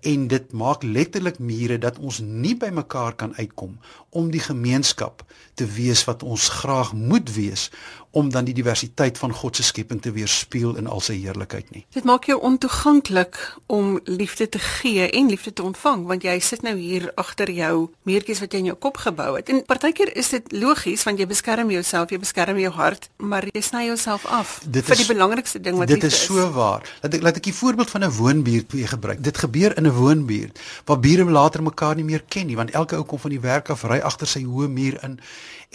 en 0.06 0.28
dit 0.30 0.52
maak 0.54 0.84
letterlik 0.86 1.40
mure 1.42 1.80
dat 1.82 1.98
ons 1.98 2.20
nie 2.22 2.54
by 2.62 2.70
mekaar 2.70 3.16
kan 3.18 3.34
uitkom 3.40 3.80
om 4.16 4.32
die 4.32 4.44
gemeenskap 4.44 5.26
te 5.56 5.68
wees 5.68 6.04
wat 6.08 6.24
ons 6.24 6.50
graag 6.62 6.94
moet 6.94 7.32
wees 7.36 7.70
om 8.16 8.30
dan 8.32 8.46
die 8.48 8.54
diversiteit 8.56 9.18
van 9.20 9.34
God 9.36 9.58
se 9.60 9.64
skepping 9.64 10.00
te 10.02 10.12
weerspieël 10.16 10.78
in 10.80 10.88
al 10.88 11.02
sy 11.04 11.18
heerlikheid 11.20 11.68
nie. 11.76 11.82
Dit 11.92 12.06
maak 12.08 12.30
jou 12.30 12.38
ontoeganklik 12.48 13.36
om 13.68 13.98
liefde 14.08 14.48
te 14.50 14.60
gee 14.64 15.10
en 15.10 15.28
liefde 15.28 15.52
te 15.54 15.64
ontvang 15.68 16.06
want 16.08 16.24
jy 16.24 16.38
sit 16.40 16.64
nou 16.64 16.78
hier 16.80 17.10
agter 17.20 17.52
jou 17.52 17.90
muurtjies 18.08 18.40
wat 18.44 18.56
jy 18.56 18.62
in 18.64 18.70
jou 18.72 18.78
kop 18.88 19.02
gebou 19.04 19.34
het. 19.36 19.52
En 19.52 19.60
partykeer 19.68 20.14
is 20.16 20.32
dit 20.32 20.56
logies 20.56 21.04
want 21.04 21.20
jy 21.20 21.28
beskerm 21.28 21.74
jouself, 21.76 22.14
jy 22.16 22.22
beskerm 22.24 22.62
jou 22.64 22.72
hart, 22.78 23.10
maar 23.20 23.50
jy 23.52 23.64
sny 23.68 23.84
jouself 23.90 24.24
af 24.32 24.56
dit 24.64 24.80
vir 24.80 24.96
is, 24.96 25.04
die 25.04 25.12
belangrikste 25.12 25.60
ding 25.68 25.76
wat 25.82 25.92
dit 25.92 26.00
is. 26.00 26.08
Dit 26.08 26.16
is 26.16 26.24
so 26.30 26.48
waar. 26.56 26.88
Laat 27.04 27.20
ek 27.20 27.28
laat 27.28 27.42
ek 27.44 27.52
'n 27.52 27.60
voorbeeld 27.60 27.90
van 27.90 28.08
'n 28.08 28.16
woonbuurt 28.16 28.72
weer 28.72 28.88
gebruik. 28.88 29.24
Dit 29.24 29.44
gebeur 29.44 29.76
in 29.76 29.88
'n 29.88 29.92
woonbuurt 29.92 30.60
waar 30.86 31.00
bure 31.00 31.28
later 31.28 31.64
mekaar 31.64 31.96
nie 31.96 32.08
meer 32.08 32.24
ken 32.28 32.48
nie 32.48 32.56
want 32.56 32.72
elke 32.72 32.96
ou 32.96 33.04
kom 33.04 33.20
van 33.20 33.32
die 33.32 33.44
werk 33.44 33.70
af 33.70 33.84
ry 33.84 34.00
agter 34.06 34.30
sy 34.30 34.44
hoë 34.46 34.70
muur 34.72 35.00
in 35.04 35.20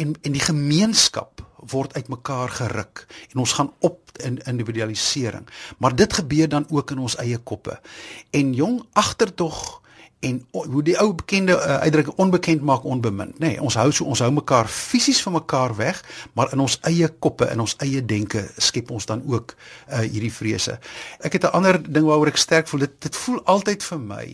en 0.00 0.14
en 0.22 0.32
die 0.32 0.44
gemeenskap 0.44 1.42
word 1.72 1.94
uitmekaar 1.94 2.48
geruk 2.48 3.04
en 3.32 3.42
ons 3.42 3.52
gaan 3.52 3.72
op 3.84 3.98
in 4.24 4.40
individualisering. 4.48 5.48
Maar 5.78 5.96
dit 5.96 6.12
gebeur 6.12 6.48
dan 6.48 6.66
ook 6.70 6.90
in 6.90 6.98
ons 6.98 7.16
eie 7.16 7.38
koppe. 7.38 7.80
En 8.30 8.54
jong 8.54 8.82
agtertog 8.92 9.80
en 10.20 10.40
hoe 10.50 10.82
die 10.84 10.96
ou 11.00 11.14
bekende 11.16 11.54
uh, 11.56 11.78
uitdrukking 11.80 12.16
onbekend 12.20 12.60
maak 12.62 12.84
onbemind, 12.84 13.38
nê. 13.38 13.54
Nee, 13.54 13.60
ons 13.64 13.76
hou 13.80 13.88
so 13.92 14.04
ons 14.04 14.20
hou 14.20 14.28
mekaar 14.36 14.68
fisies 14.68 15.22
van 15.24 15.38
mekaar 15.38 15.72
weg, 15.78 16.02
maar 16.36 16.52
in 16.52 16.60
ons 16.60 16.76
eie 16.88 17.08
koppe, 17.08 17.48
in 17.48 17.62
ons 17.64 17.76
eie 17.80 18.02
denke 18.04 18.44
skep 18.60 18.92
ons 18.92 19.08
dan 19.08 19.22
ook 19.24 19.54
uh, 19.56 20.02
hierdie 20.04 20.32
vrese. 20.32 20.76
Ek 21.24 21.38
het 21.38 21.48
'n 21.48 21.56
ander 21.56 21.80
ding 21.80 22.04
waaroor 22.04 22.34
ek 22.34 22.36
sterk 22.36 22.68
voel. 22.68 22.84
Dit 22.84 23.00
dit 23.00 23.16
voel 23.16 23.40
altyd 23.44 23.82
vir 23.82 24.00
my 24.00 24.26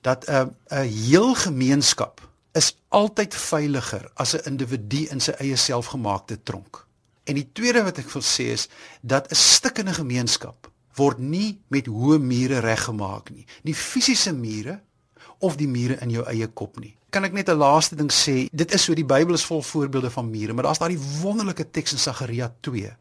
dat 0.00 0.28
'n 0.28 0.30
uh, 0.30 0.46
'n 0.78 0.86
heel 0.86 1.34
gemeenskap 1.34 2.20
is 2.52 2.76
altyd 2.88 3.34
veiliger 3.34 4.10
as 4.14 4.34
'n 4.34 4.44
individu 4.50 5.06
in 5.10 5.20
sy 5.20 5.32
eie 5.38 5.56
selfgemaakte 5.56 6.42
tronk. 6.42 6.86
En 7.24 7.34
die 7.34 7.48
tweede 7.52 7.82
wat 7.82 7.98
ek 7.98 8.10
wil 8.10 8.22
sê 8.22 8.52
is 8.52 8.68
dat 9.00 9.30
'n 9.30 9.34
stikkende 9.34 9.94
gemeenskap 9.94 10.70
word 10.94 11.18
nie 11.18 11.60
met 11.68 11.86
hoë 11.86 12.18
mure 12.18 12.58
reggemaak 12.58 13.30
nie. 13.30 13.46
Nie 13.62 13.74
fisiese 13.74 14.32
mure 14.32 14.80
of 15.38 15.56
die 15.56 15.68
mure 15.68 15.96
in 16.00 16.10
jou 16.10 16.24
eie 16.26 16.46
kop 16.46 16.78
nie. 16.80 16.96
Kan 17.10 17.24
ek 17.24 17.32
net 17.32 17.48
'n 17.48 17.56
laaste 17.56 17.96
ding 17.96 18.10
sê? 18.10 18.48
Dit 18.52 18.72
is 18.72 18.84
so 18.84 18.94
die 18.94 19.04
Bybel 19.04 19.34
is 19.34 19.44
vol 19.44 19.62
voorbeelde 19.62 20.10
van 20.10 20.30
mure, 20.30 20.52
maar 20.52 20.64
daar's 20.64 20.78
daai 20.78 20.98
wonderlike 21.20 21.70
teks 21.70 21.92
in 21.92 21.98
Sagaria 21.98 22.54
2 22.60 22.96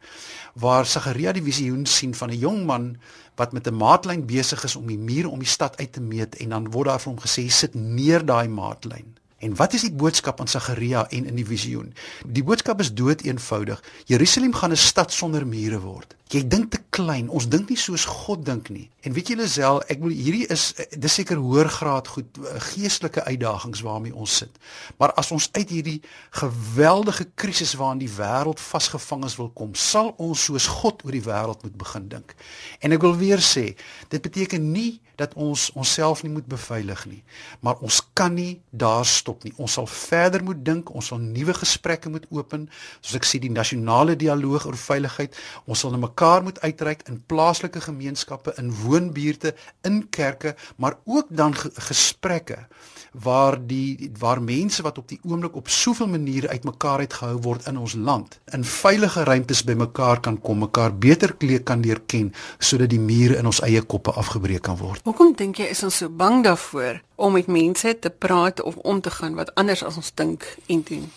waar 0.54 0.86
Sagaria 0.86 1.32
die 1.32 1.44
visioen 1.44 1.86
sien 1.86 2.14
van 2.14 2.30
'n 2.30 2.38
jong 2.38 2.66
man 2.66 2.98
wat 3.36 3.54
met 3.54 3.68
'n 3.68 3.76
maatlyn 3.76 4.26
besig 4.26 4.64
is 4.64 4.76
om 4.76 4.88
die 4.88 4.98
mure 4.98 5.30
om 5.30 5.40
die 5.40 5.48
stad 5.48 5.78
uit 5.78 5.94
te 5.94 6.02
meet 6.02 6.36
en 6.36 6.50
dan 6.50 6.72
word 6.72 6.88
daar 6.88 7.00
vir 7.00 7.14
hom 7.14 7.22
gesê 7.22 7.50
sit 7.50 7.74
neer 7.74 8.26
daai 8.26 8.48
maatlyn. 8.48 9.16
En 9.42 9.56
wat 9.58 9.74
is 9.74 9.82
die 9.88 9.94
boodskap 9.94 10.40
aan 10.40 10.48
Sagaria 10.48 11.08
en 11.10 11.26
in 11.26 11.38
die 11.40 11.46
visioen? 11.46 11.94
Die 12.30 12.44
boodskap 12.46 12.80
is 12.84 12.94
dood 12.94 13.24
eenvoudig. 13.26 13.82
Jerusalem 14.06 14.54
gaan 14.54 14.72
'n 14.72 14.78
stad 14.78 15.14
sonder 15.14 15.48
mure 15.48 15.80
word. 15.80 16.16
Jy 16.32 16.48
dink 16.48 16.72
te 16.72 16.80
klein. 16.90 17.30
Ons 17.30 17.50
dink 17.50 17.70
nie 17.70 17.78
soos 17.78 18.06
God 18.06 18.46
dink 18.46 18.70
nie. 18.70 18.90
En 19.02 19.14
weet 19.14 19.28
julle 19.28 19.48
self, 19.48 19.84
ek 19.92 20.00
wil 20.00 20.14
hierdie 20.16 20.46
is 20.48 20.74
dis 20.96 21.14
seker 21.14 21.38
hoër 21.42 21.70
graad 21.70 22.08
goed 22.08 22.38
eh, 22.38 22.62
geestelike 22.72 23.24
uitdagings 23.24 23.82
waarmee 23.82 24.16
ons 24.16 24.38
sit. 24.38 24.60
Maar 24.98 25.12
as 25.20 25.32
ons 25.32 25.50
uit 25.52 25.70
hierdie 25.70 26.02
geweldige 26.30 27.28
krisis 27.36 27.74
waarin 27.74 28.00
die 28.00 28.14
wêreld 28.16 28.60
vasgevang 28.60 29.26
is 29.26 29.36
wil 29.36 29.50
kom, 29.50 29.76
sal 29.76 30.14
ons 30.18 30.44
soos 30.44 30.68
God 30.68 31.04
oor 31.04 31.12
die 31.12 31.26
wêreld 31.26 31.64
moet 31.64 31.78
begin 31.78 32.08
dink. 32.08 32.36
En 32.80 32.92
ek 32.92 33.02
wil 33.02 33.18
weer 33.18 33.44
sê, 33.44 33.76
dit 34.08 34.22
beteken 34.22 34.72
nie 34.72 35.02
dat 35.22 35.36
ons 35.40 35.70
onsself 35.78 36.24
nie 36.26 36.32
moet 36.34 36.48
beveilig 36.50 37.06
nie, 37.10 37.22
maar 37.62 37.80
ons 37.86 38.02
kan 38.18 38.34
nie 38.34 38.62
daar 38.70 39.06
stop 39.06 39.46
nie. 39.46 39.54
Ons 39.62 39.78
sal 39.78 39.88
verder 39.88 40.44
moet 40.44 40.64
dink, 40.66 40.94
ons 40.96 41.12
sal 41.14 41.22
nuwe 41.22 41.56
gesprekke 41.62 42.12
moet 42.14 42.26
open, 42.34 42.68
soos 43.00 43.20
ek 43.22 43.28
sê 43.30 43.42
die 43.44 43.54
nasionale 43.54 44.18
dialoog 44.20 44.68
oor 44.70 44.80
veiligheid. 44.80 45.38
Ons 45.66 45.86
sal 45.86 45.94
na 45.94 46.02
mekaar 46.02 46.46
moet 46.46 46.62
uitreik 46.66 47.06
in 47.12 47.22
plaaslike 47.32 47.84
gemeenskappe, 47.88 48.56
in 48.62 48.74
woonbuurte, 48.84 49.56
in 49.88 50.04
kerke, 50.10 50.56
maar 50.78 51.00
ook 51.06 51.30
dan 51.30 51.56
gesprekke 51.92 52.66
waar 53.12 53.58
die 53.68 54.12
waar 54.20 54.42
mense 54.42 54.82
wat 54.82 54.98
op 54.98 55.08
die 55.08 55.20
oomblik 55.28 55.56
op 55.56 55.70
soveel 55.70 56.08
maniere 56.08 56.50
uitmekaar 56.50 57.00
uitgehou 57.00 57.38
word 57.44 57.68
in 57.68 57.78
ons 57.78 57.94
land 57.94 58.40
in 58.56 58.64
veilige 58.64 59.24
ruimtes 59.24 59.64
bymekaar 59.64 60.20
kan 60.20 60.40
kom, 60.40 60.60
mekaar 60.60 60.96
beter 60.96 61.34
kleer 61.36 61.64
kan 61.64 61.82
leer 61.82 62.00
ken 62.06 62.34
sodat 62.60 62.90
die 62.90 63.00
mure 63.00 63.38
in 63.38 63.46
ons 63.46 63.62
eie 63.62 63.82
koppe 63.82 64.12
afgebreek 64.12 64.62
kan 64.62 64.78
word. 64.78 65.04
Hoekom 65.04 65.36
dink 65.36 65.60
jy 65.60 65.68
is 65.76 65.84
ons 65.84 65.98
so 66.04 66.10
bang 66.10 66.44
daarvoor 66.44 67.02
om 67.16 67.36
met 67.36 67.48
mense 67.48 68.00
te 68.00 68.10
praat 68.10 68.62
of 68.62 68.76
om 68.76 69.02
te 69.02 69.12
gaan 69.12 69.36
wat 69.36 69.52
anders 69.56 69.84
as 69.84 70.00
ons 70.00 70.14
dink 70.16 70.48
en 70.68 70.84
doen? 70.88 71.12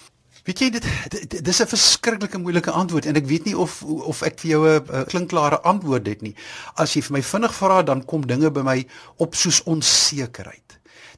Weet 0.45 0.61
jy 0.61 0.71
dit, 0.75 0.87
dit 1.11 1.45
dis 1.45 1.61
'n 1.63 1.67
verskriklike 1.67 2.39
moeilike 2.39 2.71
antwoord 2.71 3.07
en 3.07 3.17
ek 3.17 3.27
weet 3.27 3.45
nie 3.45 3.57
of 3.57 3.83
of 3.83 4.23
ek 4.23 4.41
vir 4.41 4.51
jou 4.51 4.69
'n 4.69 5.05
klinkklare 5.07 5.61
antwoord 5.63 6.07
het 6.07 6.23
nie. 6.23 6.35
As 6.75 6.95
jy 6.95 7.03
vir 7.03 7.13
my 7.13 7.23
vinnig 7.23 7.55
vra 7.55 7.83
dan 7.83 8.05
kom 8.05 8.27
dinge 8.27 8.51
by 8.51 8.61
my 8.61 8.87
op 9.17 9.35
soos 9.35 9.63
onsekerheid 9.63 10.65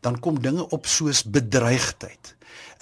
dan 0.00 0.18
kom 0.20 0.40
dinge 0.42 0.68
op 0.68 0.86
soos 0.86 1.22
bedreigdheid. 1.24 2.34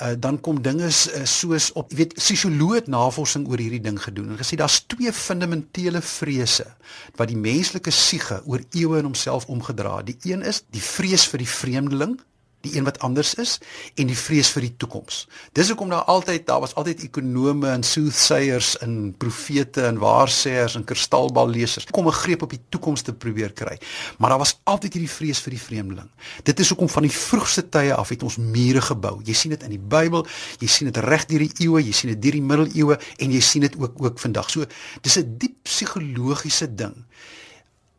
Uh, 0.03 0.12
dan 0.18 0.40
kom 0.40 0.62
dinge 0.62 0.88
uh, 0.90 1.24
soos 1.24 1.70
op 1.79 1.92
weet 1.94 2.16
sosioloë 2.18 2.81
het 2.81 2.88
navorsing 2.90 3.46
oor 3.46 3.61
hierdie 3.62 3.83
ding 3.83 4.00
gedoen 4.03 4.33
en 4.35 4.40
gesê 4.40 4.59
daar's 4.59 4.81
twee 4.90 5.12
fundamentele 5.14 6.03
vrese 6.03 6.66
wat 7.14 7.31
die 7.31 7.38
menslike 7.38 7.94
siege 7.94 8.40
oor 8.44 8.64
eeue 8.74 8.98
in 8.98 9.07
homself 9.07 9.46
omgedra 9.46 10.00
het. 10.00 10.11
Die 10.11 10.33
een 10.33 10.42
is 10.42 10.64
die 10.74 10.83
vrees 10.83 11.29
vir 11.31 11.44
die 11.44 11.50
vreemdeling 11.50 12.18
die 12.64 12.74
een 12.77 12.87
wat 12.87 12.98
anders 13.05 13.35
is 13.40 13.59
en 14.00 14.09
die 14.11 14.18
vrees 14.18 14.50
vir 14.55 14.66
die 14.66 14.74
toekoms. 14.81 15.24
Dis 15.57 15.70
hoekom 15.72 15.92
daar 15.92 16.09
altyd 16.11 16.46
daar 16.48 16.62
was 16.64 16.74
altyd 16.81 17.05
ekonome 17.07 17.70
en 17.70 17.85
soothsayers 17.87 18.74
en 18.85 19.14
profete 19.18 19.87
en 19.88 20.00
waarsêers 20.03 20.77
en 20.79 20.85
kristalballesers 20.88 21.87
kom 21.94 22.09
'n 22.09 22.12
greep 22.12 22.42
op 22.42 22.50
die 22.50 22.61
toekoms 22.68 23.03
te 23.03 23.12
probeer 23.12 23.53
kry. 23.53 23.79
Maar 24.18 24.31
daar 24.31 24.38
was 24.38 24.59
altyd 24.64 24.92
hierdie 24.92 25.11
vrees 25.11 25.40
vir 25.40 25.50
die 25.50 25.61
vreemdeling. 25.61 26.11
Dit 26.42 26.61
is 26.61 26.68
hoekom 26.68 26.88
van 26.88 27.03
die 27.03 27.12
vroegste 27.12 27.68
tye 27.68 27.94
af 27.94 28.09
het 28.09 28.22
ons 28.22 28.37
mure 28.37 28.81
gebou. 28.81 29.20
Jy 29.24 29.35
sien 29.35 29.50
dit 29.50 29.62
in 29.62 29.70
die 29.70 29.79
Bybel, 29.79 30.27
jy 30.59 30.66
sien 30.66 30.90
dit 30.92 31.05
reg 31.05 31.27
deur 31.27 31.38
die 31.38 31.53
eeue, 31.59 31.83
jy 31.83 31.92
sien 31.92 32.11
dit 32.11 32.22
deur 32.22 32.33
die 32.33 32.42
middeleeue 32.42 32.98
en 33.18 33.31
jy 33.31 33.40
sien 33.40 33.61
dit 33.61 33.77
ook 33.79 34.03
ook 34.03 34.18
vandag. 34.18 34.50
So 34.50 34.64
dis 35.03 35.16
'n 35.18 35.37
diep 35.38 35.62
psigologiese 35.62 36.74
ding. 36.74 36.94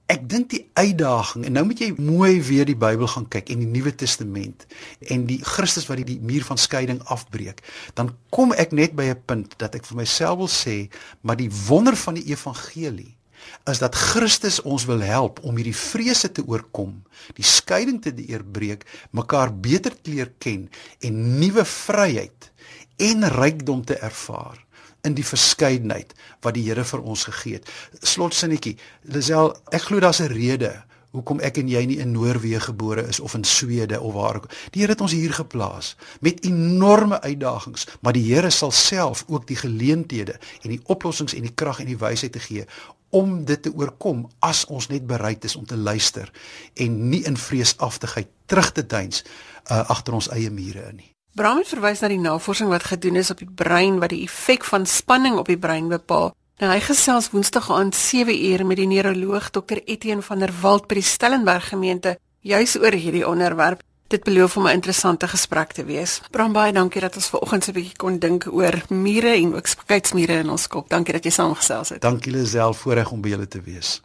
Ek 0.06 0.22
dink 0.30 0.52
die 0.52 0.62
uitdaging 0.78 1.48
en 1.48 1.56
nou 1.58 1.63
moet 1.65 1.80
jy 1.82 1.88
mooi 1.98 2.38
weer 2.46 2.68
die 2.70 2.78
Bybel 2.78 3.10
gaan 3.10 3.26
kyk 3.34 3.50
en 3.50 3.63
die 3.63 3.70
Nuwe 3.74 3.89
Testament 3.98 4.68
en 5.10 5.24
die 5.26 5.39
Christus 5.41 5.88
wat 5.89 5.98
die, 5.98 6.06
die 6.13 6.22
muur 6.22 6.46
van 6.46 6.62
skeiding 6.62 7.00
afbreek, 7.10 7.63
dan 7.98 8.12
kom 8.36 8.54
ek 8.54 8.76
net 8.78 8.94
by 8.94 9.10
'n 9.10 9.24
punt 9.26 9.58
dat 9.58 9.74
ek 9.74 9.86
vir 9.89 9.98
myself 9.98 10.38
wil 10.38 10.52
sê, 10.52 10.89
maar 11.22 11.38
die 11.41 11.50
wonder 11.50 11.98
van 11.98 12.22
die 12.22 12.30
evangelie 12.30 13.18
is 13.65 13.82
dat 13.82 13.96
Christus 13.96 14.62
ons 14.62 14.86
wil 14.86 15.02
help 15.02 15.39
om 15.41 15.58
hierdie 15.58 15.76
vrese 15.76 16.32
te 16.32 16.46
oorkom, 16.46 17.02
die 17.34 17.46
skeiding 17.46 18.02
te 18.02 18.13
deurbreek, 18.13 18.86
mekaar 19.12 19.54
beter 19.54 19.94
te 20.02 20.12
leer 20.12 20.32
ken 20.38 20.70
en 21.02 21.39
nuwe 21.39 21.65
vryheid 21.65 22.52
en 22.98 23.26
rykdom 23.26 23.82
te 23.86 23.98
ervaar 23.98 24.64
in 25.06 25.15
die 25.18 25.26
verskeidenheid 25.26 26.13
wat 26.46 26.58
die 26.58 26.65
Here 26.68 26.84
vir 26.84 27.02
ons 27.02 27.28
gegee 27.30 27.60
het. 27.60 27.70
Slotsinnetjie, 28.02 28.76
Lisel, 29.13 29.54
ek 29.72 29.88
glo 29.89 30.00
daar's 30.00 30.22
'n 30.22 30.34
rede 30.34 30.74
hoekom 31.15 31.39
ek 31.46 31.62
en 31.62 31.70
jy 31.72 31.84
nie 31.86 32.00
in 32.04 32.12
Noorwe 32.15 32.60
gebore 32.60 33.06
is 33.08 33.22
of 33.24 33.36
in 33.38 33.46
Swede 33.48 34.00
of 34.02 34.13
waar 34.18 34.41
ook. 34.41 34.50
Die 34.76 34.84
Here 34.84 34.96
het 34.96 35.02
ons 35.02 35.15
hier 35.15 35.34
geplaas 35.34 35.96
met 36.20 36.44
enorme 36.46 37.22
uitdagings, 37.22 37.88
maar 38.02 38.13
die 38.13 38.26
Here 38.28 38.50
sal 38.50 38.72
self 38.72 39.24
ook 39.28 39.48
die 39.48 39.60
geleenthede 39.60 40.39
en 40.63 40.76
die 40.76 40.82
oplossings 40.91 41.34
en 41.34 41.48
die 41.48 41.56
krag 41.56 41.80
en 41.80 41.91
die 41.91 42.00
wysheid 42.02 42.36
te 42.36 42.44
gee 42.44 42.68
om 43.15 43.46
dit 43.48 43.62
te 43.62 43.72
oorkom 43.72 44.26
as 44.44 44.65
ons 44.68 44.89
net 44.91 45.08
bereid 45.08 45.46
is 45.48 45.56
om 45.56 45.65
te 45.65 45.78
luister 45.78 46.32
en 46.74 47.10
nie 47.10 47.24
in 47.24 47.38
vreesaftigheid 47.39 48.28
terug 48.46 48.72
te 48.72 48.86
duins 48.86 49.24
uh, 49.24 49.86
agter 49.89 50.20
ons 50.20 50.32
eie 50.36 50.52
mure 50.52 50.89
in 50.91 51.04
nie. 51.04 51.14
Bram 51.36 51.58
het 51.60 51.67
verwys 51.67 52.00
na 52.00 52.08
die 52.08 52.19
navorsing 52.19 52.69
wat 52.71 52.86
gedoen 52.88 53.17
is 53.19 53.30
op 53.34 53.41
die 53.43 53.50
brein 53.60 53.98
wat 54.00 54.13
die 54.13 54.21
effek 54.24 54.63
van 54.63 54.86
spanning 54.88 55.36
op 55.36 55.50
die 55.52 55.60
brein 55.60 55.89
bepaal. 55.91 56.30
Nou 56.63 56.69
hy 56.71 56.78
gesels 56.80 57.28
Woensdag 57.34 57.67
aand 57.76 57.98
7uur 58.00 58.63
met 58.63 58.80
die 58.80 58.88
neuroloog 58.88 59.50
Dr 59.52 59.82
Etienne 59.84 60.24
van 60.24 60.39
der 60.39 60.54
Walt 60.62 60.88
by 60.88 60.95
die 61.02 61.04
Stellenberg 61.04 61.67
gemeente 61.74 62.15
juis 62.39 62.78
oor 62.80 62.95
hierdie 62.95 63.26
onderwerp. 63.28 63.84
Dit 64.08 64.24
beloof 64.24 64.56
om 64.58 64.67
'n 64.67 64.80
interessante 64.80 65.28
gesprek 65.28 65.74
te 65.74 65.84
wees. 65.84 66.21
Bram 66.32 66.54
baie 66.54 66.71
dankie 66.71 67.02
dat 67.02 67.15
ons 67.15 67.28
vanoggend 67.28 67.63
so 67.63 67.71
'n 67.71 67.74
bietjie 67.74 67.98
kon 67.98 68.19
dink 68.19 68.48
oor 68.48 68.82
mure 68.89 69.36
en 69.36 69.56
ook 69.56 69.67
spekuitsmure 69.67 70.34
in 70.39 70.50
ons 70.50 70.67
kop. 70.67 70.89
Dankie 70.89 71.13
dat 71.13 71.24
jy 71.24 71.32
saamgesels 71.32 71.89
het. 71.89 72.02
Dankie 72.02 72.32
Lisel, 72.32 72.74
voorreg 72.74 73.12
om 73.12 73.21
by 73.21 73.30
julle 73.30 73.48
te 73.48 73.62
wees. 73.62 74.02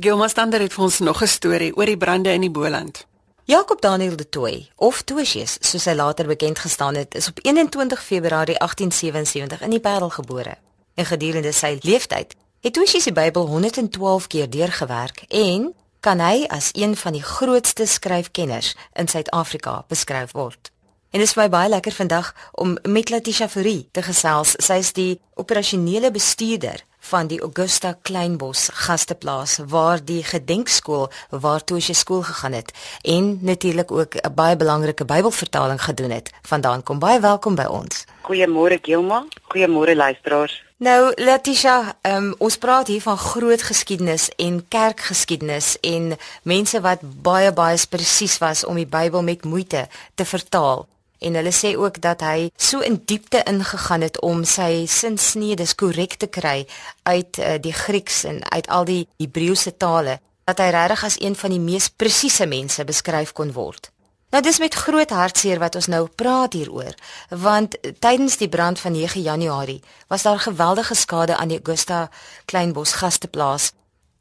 Gilma 0.00 0.28
Stander 0.28 0.60
het 0.62 0.72
vir 0.72 0.84
ons 0.84 0.98
nog 0.98 1.22
'n 1.22 1.26
storie 1.26 1.76
oor 1.76 1.86
die 1.86 1.96
brande 1.96 2.30
in 2.30 2.40
die 2.40 2.50
Boland. 2.50 3.06
Jakob 3.44 3.80
Daniel 3.80 4.16
de 4.16 4.28
Tooi, 4.28 4.70
of 4.76 5.02
Tosius, 5.02 5.56
soos 5.60 5.84
hy 5.84 5.92
later 5.92 6.26
bekend 6.26 6.58
gestaan 6.58 6.94
het, 6.94 7.14
is 7.14 7.28
op 7.28 7.38
21 7.42 8.04
Februarie 8.04 8.58
1877 8.58 9.60
in 9.60 9.70
die 9.70 9.80
Parel 9.80 10.10
gebore. 10.10 10.56
En 10.94 11.04
gedurende 11.04 11.52
sy 11.52 11.78
lewenstyd 11.80 12.34
het 12.60 12.72
Tosius 12.72 13.04
die 13.04 13.12
Bybel 13.12 13.46
112 13.46 14.26
keer 14.26 14.50
deurgewerk 14.50 15.24
en 15.28 15.74
kan 16.00 16.20
hy 16.20 16.46
as 16.46 16.68
een 16.72 16.96
van 16.96 17.12
die 17.12 17.22
grootste 17.22 17.86
skryfkenners 17.86 18.76
in 18.92 19.08
Suid-Afrika 19.08 19.84
beskryf 19.88 20.32
word. 20.32 20.70
En 21.10 21.18
dit 21.18 21.28
is 21.28 21.34
my 21.34 21.48
baie 21.48 21.68
lekker 21.68 21.92
vandag 21.92 22.34
om 22.52 22.78
met 22.82 23.08
Letitia 23.08 23.48
Fourie 23.48 23.88
te 23.92 24.02
gesels. 24.02 24.54
Sy 24.58 24.72
is 24.72 24.92
die 24.92 25.20
operasionele 25.34 26.10
bestuurder 26.10 26.84
van 27.08 27.26
die 27.26 27.40
Augusta 27.40 27.94
Kleinbos 28.02 28.68
gasteplaas 28.72 29.58
waar 29.66 30.04
die 30.04 30.20
gedenkskool 30.24 31.08
waartoe 31.30 31.80
sy 31.80 31.96
skool 31.96 32.22
gegaan 32.28 32.56
het 32.58 32.72
en 33.02 33.38
natuurlik 33.40 33.90
ook 33.92 34.14
'n 34.14 34.34
baie 34.34 34.56
belangrike 34.56 35.04
Bybelvertaling 35.04 35.82
gedoen 35.82 36.10
het. 36.10 36.30
Vandaan 36.42 36.82
kom 36.82 36.98
baie 36.98 37.20
welkom 37.20 37.54
by 37.54 37.64
ons. 37.64 38.04
Goeiemôre 38.22 38.78
Gilma. 38.82 39.24
Goeiemôre 39.48 39.96
luisteraars. 39.96 40.64
Nou 40.76 41.12
Letitia, 41.16 41.96
um, 42.02 42.34
ons 42.38 42.56
praat 42.56 42.86
hier 42.86 43.00
van 43.02 43.16
groot 43.18 43.62
geskiedenis 43.62 44.28
en 44.36 44.68
kerkgeskiedenis 44.68 45.76
en 45.80 46.16
mense 46.42 46.80
wat 46.80 47.00
baie 47.02 47.52
baie 47.52 47.78
presies 47.88 48.38
was 48.38 48.64
om 48.64 48.74
die 48.74 48.86
Bybel 48.86 49.22
met 49.22 49.44
moeite 49.44 49.88
te 50.14 50.24
vertaal. 50.24 50.86
En 51.18 51.34
hulle 51.34 51.52
sê 51.52 51.74
ook 51.76 52.00
dat 52.00 52.22
hy 52.22 52.50
so 52.56 52.80
in 52.80 53.02
diepte 53.04 53.42
ingegaan 53.42 54.06
het 54.06 54.20
om 54.20 54.44
sy 54.44 54.86
sinsnedes 54.86 55.74
korrek 55.74 56.14
te 56.14 56.26
kry 56.26 56.66
uit 57.02 57.38
uh, 57.38 57.58
die 57.60 57.72
Grieks 57.72 58.24
en 58.24 58.42
uit 58.50 58.68
al 58.68 58.84
die 58.84 59.04
Hebreëse 59.18 59.76
tale 59.76 60.20
dat 60.48 60.62
hy 60.62 60.70
regtig 60.72 61.04
as 61.04 61.20
een 61.20 61.36
van 61.36 61.52
die 61.52 61.60
mees 61.60 61.88
presiese 61.88 62.46
mense 62.46 62.84
beskryf 62.84 63.34
kon 63.36 63.52
word. 63.52 63.90
Nou 64.32 64.42
dis 64.44 64.58
met 64.60 64.74
groot 64.76 65.10
hartseer 65.10 65.60
wat 65.60 65.76
ons 65.80 65.88
nou 65.88 66.02
praat 66.20 66.52
hieroor, 66.52 66.92
want 67.32 67.78
tydens 68.00 68.36
die 68.36 68.48
brand 68.52 68.80
van 68.80 68.92
9 68.92 69.22
Januarie 69.24 69.80
was 70.08 70.22
daar 70.22 70.40
geweldige 70.40 70.94
skade 70.94 71.36
aan 71.36 71.48
die 71.48 71.60
Augusta 71.60 72.10
Kleinbos 72.44 72.92
gasteplaas, 73.00 73.72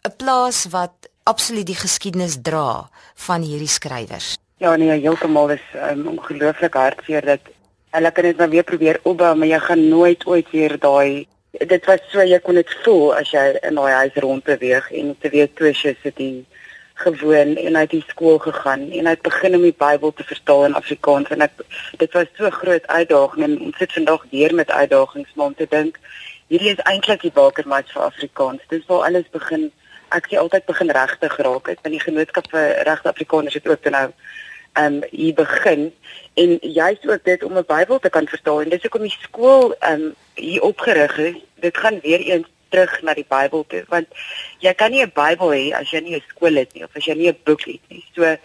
'n 0.07 0.15
plaas 0.15 0.65
wat 0.71 1.11
absoluut 1.23 1.67
die 1.67 1.75
geskiedenis 1.75 2.37
dra 2.41 2.89
van 3.15 3.41
hierdie 3.41 3.67
skrywers. 3.67 4.37
Ja 4.57 4.75
nee, 4.75 4.89
heeltemal 4.89 5.49
is 5.49 5.65
um, 5.89 6.07
ongelooflik 6.07 6.73
hartseer 6.73 7.25
dat 7.25 7.39
hulle 7.89 8.11
kan 8.11 8.23
dit 8.23 8.37
nou 8.37 8.49
weer 8.49 8.63
probeer 8.63 8.99
opbou, 9.03 9.35
maar 9.35 9.47
jy 9.47 9.59
gaan 9.59 9.87
nooit 9.89 10.25
ooit 10.25 10.49
weer 10.51 10.79
daai 10.79 11.27
dit 11.51 11.85
was 11.85 12.01
so 12.11 12.21
jy 12.21 12.37
kon 12.43 12.57
dit 12.59 12.73
voel 12.83 13.13
as 13.17 13.31
jy 13.33 13.43
in 13.65 13.77
daai 13.79 13.93
huis 13.93 14.17
rond 14.21 14.43
beweeg 14.45 14.91
en 14.91 15.15
te 15.21 15.29
weet 15.33 15.57
jy 15.59 15.95
sit 16.03 16.15
die 16.17 16.45
gewoon 16.97 17.55
en 17.55 17.77
uit 17.77 17.89
die 17.89 18.03
skool 18.07 18.37
gegaan 18.37 18.89
en 18.91 19.07
uit 19.07 19.21
begin 19.21 19.55
om 19.55 19.61
die 19.61 19.75
Bybel 19.77 20.13
te 20.13 20.23
verstaan 20.23 20.65
in 20.65 20.77
Afrikaans 20.79 21.29
en 21.29 21.41
ek 21.45 21.53
dit 21.97 22.13
was 22.13 22.29
so 22.37 22.49
groot 22.49 22.87
uitdaging 22.87 23.43
en 23.43 23.59
ons 23.69 23.77
sit 23.77 23.93
vandag 23.93 24.25
weer 24.31 24.53
met 24.53 24.71
uitdagings 24.71 25.33
maar 25.35 25.53
om 25.53 25.55
te 25.55 25.67
dink 25.69 25.99
hierdie 26.51 26.71
is 26.73 26.83
eintlik 26.89 27.21
die 27.25 27.33
bakermat 27.35 27.89
vir 27.91 28.07
Afrikaans. 28.07 28.63
Dis 28.71 28.85
waar 28.87 29.07
alles 29.09 29.27
begin 29.33 29.69
ek 30.15 30.29
sê 30.31 30.39
altyd 30.39 30.63
begin 30.67 30.91
regtig 30.95 31.33
geraak 31.35 31.67
het. 31.67 31.79
In 31.83 31.95
die 31.97 32.03
genootskap 32.03 32.47
vir 32.53 32.69
regte 32.87 33.11
Afrikaners 33.11 33.57
het 33.57 33.67
ook 33.67 33.89
nou 33.91 34.05
um, 34.79 35.01
hier 35.11 35.33
begin 35.33 35.93
en 36.33 36.57
jy's 36.61 37.05
ook 37.05 37.23
dit 37.23 37.43
om 37.43 37.57
'n 37.57 37.65
Bybel 37.67 37.99
te 37.99 38.09
kan 38.09 38.27
verstaan. 38.27 38.61
En 38.61 38.69
dis 38.69 38.81
hoekom 38.81 39.01
die 39.01 39.17
skool 39.21 39.75
um, 39.89 40.15
hier 40.33 40.61
opgerig 40.61 41.17
is. 41.17 41.35
Dit 41.55 41.77
gaan 41.77 41.99
weer 42.01 42.19
eens 42.19 42.47
terug 42.69 43.01
na 43.01 43.13
die 43.13 43.25
Bybel 43.27 43.65
toe 43.67 43.83
want 43.87 44.07
jy 44.59 44.73
kan 44.73 44.91
nie 44.91 45.03
'n 45.03 45.11
Bybel 45.13 45.49
hê 45.51 45.73
as 45.73 45.91
jy 45.91 45.99
nie 45.99 46.15
'n 46.15 46.23
skool 46.27 46.55
het 46.55 46.73
nie 46.73 46.83
of 46.83 46.95
as 46.95 47.05
jy 47.05 47.13
nie 47.13 47.29
'n 47.29 47.37
boek 47.43 47.61
het 47.65 47.81
nie. 47.87 48.03
So 48.15 48.23
eh 48.23 48.37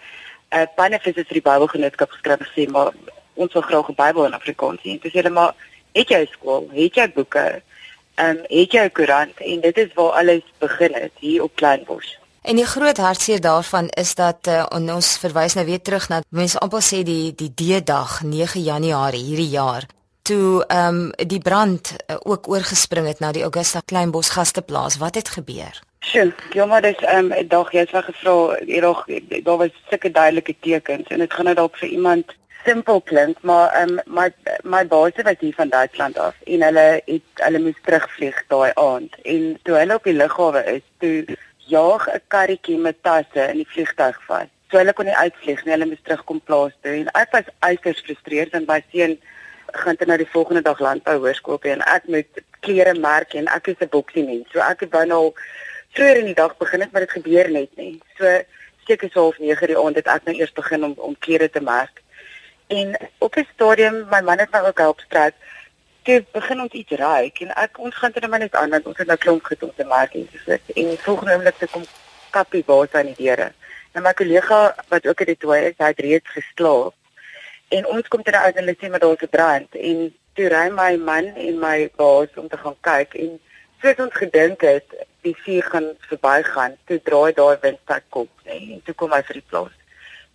uh, 0.53 0.65
Panefis 0.75 1.15
het 1.15 1.27
vir 1.27 1.41
die 1.41 1.49
Bybelgenootskap 1.49 2.11
geskryf 2.11 2.47
sê 2.55 2.69
maar 2.69 2.91
ons 3.33 3.53
wil 3.53 3.61
graag 3.61 3.89
'n 3.89 3.95
Bybel 3.95 4.25
in 4.25 4.33
Afrikaans 4.33 4.81
hê. 4.83 4.99
Dis 5.01 5.13
hulle 5.13 5.29
maar 5.29 5.53
het 5.93 6.09
jy 6.09 6.21
'n 6.21 6.27
skool? 6.31 6.69
Het 6.73 6.95
jy 6.95 7.11
boeke? 7.13 7.61
ehm 8.15 8.37
um, 8.37 8.43
het 8.47 8.71
jy 8.71 8.83
'n 8.85 8.91
koerant 8.91 9.37
en 9.37 9.59
dit 9.59 9.77
is 9.77 9.93
waar 9.93 10.11
alles 10.11 10.43
begin 10.57 10.93
het 10.93 11.11
hier 11.19 11.43
op 11.43 11.55
Kleinbos. 11.55 12.17
En 12.43 12.55
die 12.55 12.65
groot 12.65 12.97
hartseer 12.97 13.41
daarvan 13.41 13.87
is 13.89 14.15
dat 14.15 14.47
uh, 14.47 14.65
ons 14.69 15.17
verwys 15.17 15.53
nou 15.55 15.63
weer 15.65 15.81
terug 15.81 16.09
na 16.11 16.19
mense 16.29 16.59
amper 16.59 16.83
sê 16.83 16.99
die 17.07 17.31
die 17.39 17.53
D-dag 17.55 18.17
9 18.27 18.59
Januarie 18.59 19.23
hierdie 19.23 19.53
jaar 19.53 19.87
toe 20.27 20.63
ehm 20.67 20.99
um, 20.99 21.27
die 21.27 21.39
brand 21.39 21.93
uh, 21.95 22.17
ook 22.19 22.47
oorgespring 22.47 23.07
het 23.07 23.19
na 23.19 23.31
die 23.31 23.43
Augusta 23.47 23.79
Kleinbos 23.85 24.29
gasteplaas. 24.35 24.97
Wat 24.97 25.15
het 25.15 25.29
gebeur? 25.29 25.79
Sjoe, 25.99 26.33
ja 26.51 26.65
maar 26.65 26.81
dis 26.81 26.99
ehm 26.99 27.31
um, 27.31 27.47
dag 27.47 27.71
jy 27.71 27.85
het 27.85 27.95
vir 27.95 28.07
gevra, 28.09 28.35
hier 28.65 28.89
daar 29.47 29.57
was 29.63 29.79
sulke 29.89 30.11
duidelike 30.11 30.55
tekens 30.59 31.07
en 31.07 31.23
dit 31.23 31.33
gaan 31.33 31.45
nou 31.45 31.55
dalk 31.55 31.79
vir 31.79 31.89
iemand 31.89 32.35
simpel 32.65 33.01
klink, 33.01 33.39
maar 33.41 33.71
um, 33.81 33.99
my 34.05 34.27
my 34.63 34.83
baas 34.87 35.15
was 35.23 35.39
hier 35.39 35.55
van 35.55 35.69
Duitsland 35.69 36.17
af 36.17 36.35
en 36.43 36.61
hulle 36.67 37.01
het 37.05 37.43
hulle 37.45 37.59
moes 37.59 37.79
terugvlieg 37.87 38.43
daai 38.47 38.71
aand 38.75 39.15
en 39.23 39.49
toe 39.63 39.79
hulle 39.79 39.95
op 39.95 40.03
die 40.03 40.19
lughawe 40.19 40.63
is, 40.75 40.85
toe 40.99 41.37
jaag 41.67 42.07
'n 42.07 42.21
karretjie 42.27 42.77
met 42.77 43.03
tasse 43.03 43.49
in 43.51 43.57
die 43.57 43.71
vliegtuig 43.73 44.19
vas. 44.27 44.49
So 44.69 44.77
hulle 44.77 44.93
kon 44.93 45.05
nie 45.05 45.15
uitvlieg 45.15 45.65
nie, 45.65 45.73
hulle 45.73 45.85
moes 45.85 46.01
terugkom 46.03 46.41
plaas 46.41 46.73
toe 46.81 46.91
en 46.91 47.09
ek 47.13 47.31
was 47.31 47.49
uiters 47.59 47.99
gefrustreerd 47.99 48.53
en 48.53 48.65
my 48.67 48.83
seun 48.91 49.17
gaan 49.71 49.95
toe 49.95 50.07
nou 50.07 50.17
die 50.17 50.31
volgende 50.31 50.61
dag 50.61 50.79
landbou 50.79 51.17
hoërskool 51.17 51.59
by 51.61 51.69
en 51.69 51.81
ek 51.81 52.07
moet 52.07 52.41
klere 52.59 52.93
merk 52.93 53.33
en 53.33 53.47
ek 53.47 53.67
is 53.67 53.81
'n 53.81 53.89
boksie 53.89 54.25
mens. 54.25 54.47
So 54.51 54.59
ek 54.59 54.79
het 54.79 54.91
wou 54.91 55.05
nou 55.05 55.33
vroeër 55.93 56.17
in 56.17 56.25
die 56.25 56.41
dag 56.41 56.57
begin 56.57 56.81
het, 56.81 56.91
maar 56.91 57.01
dit 57.01 57.11
gebeur 57.11 57.49
net 57.51 57.77
nie. 57.77 58.01
So 58.17 58.41
seker 58.87 59.09
so 59.09 59.21
half 59.21 59.39
9 59.39 59.67
die 59.67 59.77
aand 59.77 59.95
het 59.95 60.07
ek 60.07 60.25
nou 60.25 60.35
eers 60.35 60.53
begin 60.53 60.83
om 60.83 60.93
om 60.97 61.15
klere 61.19 61.49
te 61.49 61.61
merk. 61.61 62.01
En 62.67 62.97
op 63.19 63.35
'n 63.35 63.47
stadium 63.53 64.07
my 64.09 64.21
man 64.21 64.39
het 64.39 64.51
my 64.51 64.59
ook 64.59 64.77
help 64.77 64.99
strek. 64.99 65.33
Toe 66.03 66.23
begin 66.35 66.61
ons 66.61 66.73
iets 66.75 66.95
raak 66.99 67.39
en 67.45 67.51
ek 67.63 67.77
ons 67.79 67.95
gaan 67.95 68.11
dit 68.15 68.25
net 68.31 68.55
aan 68.59 68.73
dat 68.75 68.87
ons 68.89 68.97
het 68.99 69.07
nou 69.07 69.17
klomp 69.17 69.45
gedoen 69.51 69.71
te 69.75 69.85
maak 69.87 70.15
en 70.19 70.27
so 70.31 70.51
en 70.51 70.89
die 70.91 71.03
volgende 71.05 71.35
oomblik 71.35 71.59
te 71.59 71.69
kom 71.71 71.85
kappie 72.35 72.63
baas 72.67 72.91
aan 72.97 73.11
die 73.11 73.19
deure. 73.21 73.51
En 73.93 74.03
my 74.03 74.13
kollega 74.17 74.59
wat 74.89 75.07
ook 75.07 75.21
in 75.23 75.31
die 75.31 75.37
toe 75.37 75.55
is, 75.59 75.77
hy 75.77 75.91
het 75.91 76.01
reeds 76.01 76.35
geslaap. 76.35 76.95
En 77.69 77.87
ons 77.93 78.07
kom 78.09 78.23
ter 78.23 78.35
uit 78.35 78.55
en 78.55 78.63
hulle 78.63 78.75
sê 78.79 78.89
maar 78.89 79.03
daar's 79.03 79.23
'n 79.23 79.33
brand 79.35 79.75
en 79.89 80.13
toe 80.35 80.49
ry 80.49 80.67
my 80.69 80.95
man 80.97 81.29
en 81.47 81.59
my 81.59 81.89
baas 81.95 82.31
om 82.35 82.47
te 82.49 82.57
gaan 82.57 82.77
kyk 82.81 83.13
en 83.25 83.39
soos 83.81 84.03
ons 84.05 84.19
gedink 84.23 84.61
het 84.61 84.87
die 85.21 85.35
vuur 85.45 85.63
gaan 85.63 85.87
verbygaan, 86.09 86.75
toe 86.87 86.99
draai 87.03 87.33
daai 87.33 87.57
windstad 87.61 88.03
kop, 88.09 88.29
nee, 88.45 88.73
en 88.73 88.81
toe 88.83 88.93
kom 88.93 89.11
hy 89.11 89.21
vir 89.23 89.39
die 89.39 89.49
plaas. 89.49 89.75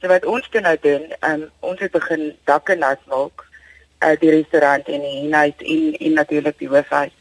So 0.00 0.08
wat 0.08 0.24
ons 0.24 0.48
toe 0.48 0.60
nou 0.60 0.76
doen, 0.80 1.12
um, 1.20 1.50
ons 1.60 1.80
het 1.80 1.92
begin 1.92 2.36
dakke 2.44 2.74
nat 2.74 3.00
maak 3.06 3.47
uh, 4.04 4.14
die 4.20 4.30
restaurant 4.30 4.88
en 4.88 5.00
die 5.00 5.34
huis 5.34 5.64
en 5.74 5.96
en 5.98 6.12
natuurlik 6.12 6.58
die 6.58 6.68
hoofhuis. 6.68 7.14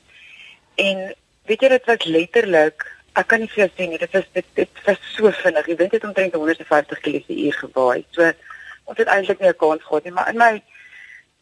En 0.75 1.03
weet 1.49 1.61
jy 1.61 1.69
dit 1.73 1.89
was 1.89 2.05
letterlik, 2.05 2.85
ek 3.17 3.27
kan 3.31 3.41
nie 3.41 3.49
vir 3.49 3.63
jou 3.63 3.69
sê 3.73 3.87
nie, 3.89 3.99
dit 4.01 4.13
was 4.13 4.27
dit, 4.33 4.47
dit 4.59 4.83
was 4.85 4.99
so 5.15 5.31
vinnig. 5.41 5.69
Jy 5.71 5.77
weet 5.79 5.95
dit 5.97 6.05
omtrent 6.05 6.37
150 6.37 7.01
km/h 7.05 7.61
gewaai. 7.63 8.05
So 8.15 8.31
ons 8.87 9.01
het 9.01 9.09
eintlik 9.11 9.41
nie 9.41 9.49
'n 9.49 9.57
kans 9.57 9.83
gehad 9.83 10.03
nie, 10.03 10.13
maar 10.13 10.29
in 10.29 10.37
my 10.37 10.61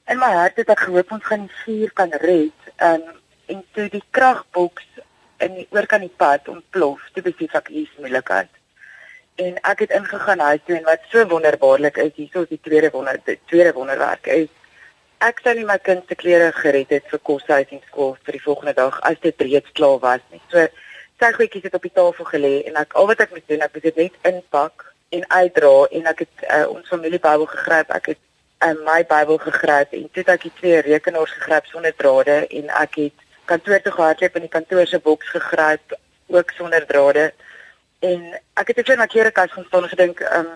in 0.07 0.19
my 0.19 0.31
hart 0.37 0.57
het 0.57 0.69
ek 0.69 0.85
gehoop 0.85 1.11
ons 1.11 1.25
gaan 1.25 1.47
die 1.47 1.55
vuur 1.63 1.91
kan 1.93 2.11
red. 2.21 2.59
Um, 2.79 3.03
en 3.47 3.63
toe 3.73 3.89
die 3.89 4.03
kragboks 4.09 4.85
in 5.37 5.53
die 5.53 5.67
oorkant 5.69 6.01
die 6.01 6.17
pad 6.17 6.47
ontplof, 6.47 7.01
toe 7.13 7.23
besef 7.23 7.53
ek 7.53 7.67
hier's 7.67 7.97
moeilikheid. 7.99 8.49
En 9.35 9.57
ek 9.61 9.79
het 9.79 9.91
ingegaan 9.91 10.39
huis 10.39 10.61
toe 10.65 10.77
en 10.77 10.83
wat 10.83 11.01
so 11.11 11.27
wonderbaarlik 11.27 11.97
is, 11.97 12.13
hierso 12.15 12.41
is 12.41 12.49
die 12.49 12.61
tweede 12.61 12.89
wonder, 12.91 13.19
die 13.25 13.39
tweede 13.45 13.73
wonderwerk 13.73 14.27
is 14.27 14.49
ek 15.25 15.39
sou 15.41 15.53
nie 15.57 15.65
my 15.65 15.77
kind 15.81 16.03
se 16.07 16.15
klere 16.21 16.51
gered 16.53 16.91
het 16.93 17.05
vir 17.09 17.21
koshuis 17.27 17.71
en 17.73 17.81
skool 17.87 18.11
vir 18.27 18.35
die 18.37 18.43
volgende 18.43 18.73
dag 18.77 18.97
as 19.09 19.17
dit 19.23 19.45
reeds 19.47 19.71
klaar 19.77 19.97
was 20.03 20.21
nie. 20.31 20.41
So 20.53 20.65
sy 21.21 21.29
goedjies 21.37 21.65
het 21.65 21.77
op 21.77 21.85
die 21.87 21.93
tafel 21.95 22.27
gelê 22.29 22.53
en 22.69 22.77
ek 22.81 22.93
al 22.99 23.07
wat 23.09 23.23
ek 23.25 23.31
moet 23.33 23.45
doen, 23.49 23.63
ek 23.65 23.73
moet 23.73 23.87
dit 23.87 24.01
net 24.03 24.19
inpak 24.29 24.85
en 25.17 25.25
uitdra 25.31 25.73
en 25.99 26.09
ek 26.11 26.25
het 26.25 26.45
uh, 26.45 26.65
ons 26.75 26.91
familie 26.91 27.21
Bybel 27.23 27.47
gegryp. 27.53 27.93
Ek 27.97 28.11
het 28.13 28.21
uh, 28.67 28.73
my 28.85 28.99
Bybel 29.09 29.39
gegryp 29.47 29.95
en 29.97 30.09
toe 30.13 30.25
ek 30.35 30.45
die 30.45 30.53
twee 30.59 30.81
rekenaars 30.89 31.33
gegryp 31.39 31.71
sonder 31.71 31.95
drade 32.01 32.37
en 32.59 32.69
ek 32.83 32.99
het 33.01 33.25
kantoor 33.49 33.81
toe 33.81 33.95
gehardloop 33.95 34.37
en 34.37 34.45
die 34.45 34.55
kantoor 34.57 34.89
se 34.89 34.99
boks 35.07 35.31
gegryp 35.37 35.97
ook 36.33 36.53
sonder 36.57 36.85
drade. 36.91 37.31
En 38.05 38.27
ek 38.61 38.73
het 38.73 38.83
net 38.83 39.01
na 39.01 39.09
klere 39.09 39.33
kas 39.33 39.53
gaan 39.55 39.65
staan 39.71 39.87
en 39.87 39.93
gedink, 39.95 40.21
um, 40.37 40.53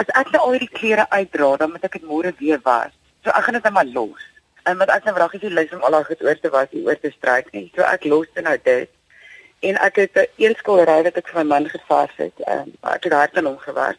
as 0.00 0.08
ek 0.16 0.32
nou 0.32 0.46
al 0.46 0.58
die 0.62 0.72
klere 0.72 1.04
uitdra, 1.10 1.56
dan 1.60 1.74
moet 1.74 1.84
ek 1.88 1.98
dit 1.98 2.08
môre 2.08 2.32
weer 2.38 2.60
was. 2.64 2.94
So 3.24 3.30
ek 3.30 3.44
gaan 3.44 3.58
dit 3.58 3.62
net 3.62 3.72
maar 3.72 3.90
los. 3.94 4.22
En 4.62 4.78
want 4.80 4.90
ek 4.90 5.04
nou 5.04 5.14
vraggies 5.16 5.44
die 5.44 5.52
lys 5.52 5.72
om 5.76 5.84
al 5.84 5.96
daai 5.96 6.16
oor 6.20 6.40
te 6.40 6.50
was, 6.54 6.72
oor 6.72 6.98
te 7.00 7.10
stryk 7.10 7.52
nie. 7.56 7.66
So 7.74 7.82
ek 7.82 8.04
los 8.04 8.28
dit 8.34 8.44
nou 8.44 8.56
dit. 8.64 8.90
En 9.68 9.76
ek 9.86 9.96
het 9.96 10.16
'n 10.16 10.26
een 10.36 10.54
skildery 10.56 11.02
wat 11.02 11.16
ek 11.16 11.28
vir 11.28 11.40
my 11.40 11.46
man 11.52 11.68
gevars 11.68 12.16
het. 12.16 12.36
Ehm 12.46 12.68
um, 12.68 12.72
ek 12.94 13.04
het 13.04 13.12
hard 13.12 13.36
aan 13.36 13.50
hom 13.50 13.58
gewerk. 13.58 13.98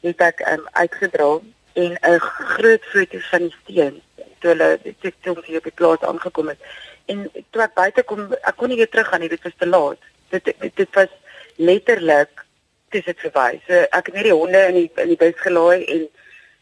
Dit 0.00 0.20
ek 0.20 0.40
ehm 0.40 0.60
um, 0.60 0.68
uitgedra 0.72 1.30
en 1.72 1.92
'n 2.02 2.18
groot 2.20 2.84
foto 2.84 3.18
van 3.30 3.40
die 3.40 3.56
steen 3.62 4.02
toe 4.40 4.50
hulle 4.50 4.78
dit 4.82 5.14
toe 5.22 5.34
ons 5.36 5.46
hier 5.46 5.62
die 5.62 5.78
plaas 5.80 6.00
aangekom 6.00 6.48
het. 6.48 6.60
En 7.06 7.30
toe 7.50 7.62
ek 7.62 7.74
buite 7.74 8.02
kom, 8.02 8.32
ek 8.32 8.56
kon 8.56 8.68
nie 8.68 8.76
weer 8.76 8.88
terug 8.88 9.08
gaan 9.08 9.20
nie, 9.20 9.28
dit 9.28 9.42
was 9.42 9.56
te 9.58 9.66
laat. 9.66 9.98
Dit 10.28 10.44
dit, 10.44 10.76
dit 10.76 10.94
was 10.94 11.12
letterlik 11.56 12.44
dis 12.90 13.04
dit 13.04 13.18
verby. 13.18 13.60
So 13.66 13.84
ek 13.98 14.10
het 14.10 14.14
net 14.14 14.28
die 14.28 14.34
honde 14.34 14.64
in 14.68 14.74
die 14.74 14.90
in 15.04 15.12
die 15.12 15.20
bus 15.20 15.36
gelaai 15.44 15.84
en 15.84 16.08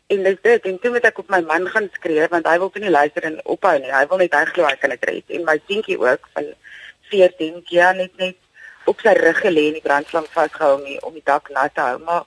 En 0.09 0.23
dis 0.25 0.37
dit, 0.43 0.67
en 0.71 0.79
toe 0.81 0.91
moet 0.91 1.05
ek 1.05 1.19
op 1.21 1.29
my 1.29 1.41
man 1.45 1.67
gaan 1.69 1.89
skree 1.93 2.29
want 2.33 2.47
hy 2.49 2.57
wil 2.61 2.71
toe 2.73 2.81
nie 2.81 2.93
luister 2.93 3.27
en 3.29 3.41
ophou 3.45 3.75
nie. 3.77 3.91
Hy 3.93 4.05
wil 4.09 4.23
net 4.23 4.37
hy 4.37 4.45
glo 4.55 4.65
hy 4.65 4.77
kan 4.81 4.95
dit 4.95 5.09
red. 5.11 5.35
En 5.37 5.45
my 5.45 5.59
seentjie 5.67 5.99
ook 6.01 6.29
van 6.37 6.47
14 7.11 7.59
jaar 7.73 7.97
net 7.97 8.15
net 8.17 8.39
op 8.89 9.05
sy 9.05 9.13
rug 9.19 9.43
gelê 9.45 9.67
en 9.69 9.77
die 9.77 9.85
brandvlam 9.85 10.29
vasgehou 10.33 10.79
om 10.79 10.87
die, 10.87 10.97
om 11.05 11.13
die 11.13 11.25
dak 11.29 11.51
nat 11.53 11.75
te 11.77 11.85
hou. 11.85 11.99
Maar 12.07 12.25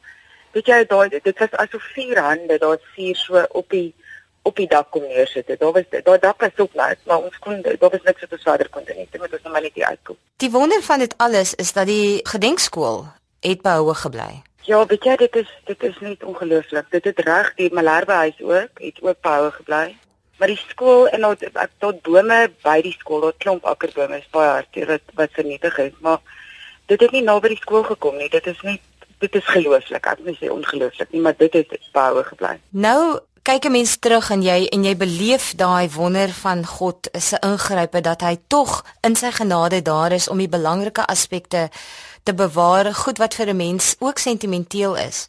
weet 0.54 0.70
jy 0.70 0.78
daai 0.91 1.10
dit 1.15 1.41
was 1.41 1.58
asof 1.63 1.88
vier 1.96 2.22
hande 2.22 2.60
daar 2.62 2.78
vier 2.94 3.17
so 3.17 3.41
op 3.50 3.74
die 3.74 3.89
op 4.46 4.56
die 4.58 4.67
dak 4.70 4.89
kom 4.94 5.04
neersit. 5.06 5.50
Daar 5.50 5.74
was 5.74 5.89
daai 5.89 6.20
dak 6.22 6.41
was 6.41 6.62
op 6.62 6.78
nat, 6.78 7.02
maar 7.10 7.26
ons 7.26 7.41
kon 7.41 7.62
daar 7.65 7.82
was 7.82 8.06
niks 8.06 8.28
wat 8.28 8.38
ons 8.38 8.46
verder 8.52 8.70
kon 8.70 8.86
doen 8.86 9.02
nie. 9.02 9.08
Dit 9.10 9.22
ons 9.22 9.41
nou 9.41 9.54
maar 9.54 9.65
net 9.65 9.82
uitkom. 9.82 10.22
Die 10.41 10.52
wonder 10.54 10.86
van 10.86 11.02
dit 11.02 11.17
alles 11.17 11.56
is 11.56 11.74
dat 11.74 11.89
die 11.89 12.22
gedenkskool 12.30 13.06
het 13.41 13.62
behoue 13.65 13.98
gebly. 14.06 14.41
Ja, 14.63 14.86
weet 14.86 15.04
jy, 15.04 15.15
dit 15.17 15.36
is 15.36 15.50
dit 15.65 15.84
is 15.84 15.97
net 16.00 16.24
ongelooflik. 16.24 16.86
Dit 16.93 17.04
het 17.10 17.19
reg 17.26 17.54
die 17.58 17.71
Malherbe 17.74 18.12
huis 18.12 18.41
ook, 18.41 18.82
het 18.84 19.02
ook 19.02 19.21
behou 19.21 19.50
gebly. 19.52 19.95
Maar 20.38 20.47
die 20.47 20.62
skool 20.67 21.08
en 21.08 21.19
nou 21.26 21.34
ek 21.38 21.74
tot 21.78 22.02
bome 22.02 22.38
by 22.65 22.78
die 22.82 22.93
skool, 22.97 23.26
daar 23.26 23.38
klomp 23.38 23.65
akkerbome 23.65 24.17
is 24.17 24.30
baie 24.34 24.50
hartseer 24.60 24.93
wat 24.95 25.17
wat 25.17 25.34
vernietig 25.38 25.78
is, 25.78 25.97
maar 26.00 26.21
dit 26.89 27.02
het 27.02 27.12
nie 27.12 27.24
naby 27.26 27.54
die 27.54 27.62
skool 27.62 27.84
gekom 27.89 28.17
nie. 28.17 28.30
Dit 28.30 28.47
is 28.50 28.62
net 28.65 28.82
dit 29.21 29.36
is 29.38 29.50
gelooflik. 29.54 30.06
Ek 30.06 30.24
wil 30.26 30.38
sê 30.38 30.50
ongelooflik 30.50 31.12
nie, 31.13 31.21
maar 31.21 31.38
dit 31.38 31.54
het 31.54 31.76
behou 31.93 32.24
gebly. 32.30 32.56
Nou 32.69 33.19
kyk 33.41 33.65
'n 33.65 33.71
mens 33.71 33.97
terug 33.97 34.30
en 34.30 34.41
jy 34.41 34.67
en 34.69 34.84
jy 34.84 34.95
beleef 34.97 35.56
daai 35.56 35.89
wonder 35.89 36.30
van 36.30 36.65
God 36.65 37.10
se 37.17 37.38
ingrype 37.41 38.02
dat 38.02 38.21
hy 38.21 38.38
tog 38.47 38.86
in 39.02 39.15
sy 39.15 39.32
genade 39.32 39.82
daar 39.82 40.12
is 40.12 40.28
om 40.28 40.38
die 40.38 40.50
belangrike 40.50 41.06
aspekte 41.06 41.69
te 42.23 42.34
bewaar, 42.34 42.93
goed 42.93 43.17
wat 43.17 43.36
vir 43.36 43.47
'n 43.47 43.55
mens 43.55 43.95
ook 43.99 44.17
sentimenteel 44.17 44.95
is. 44.97 45.27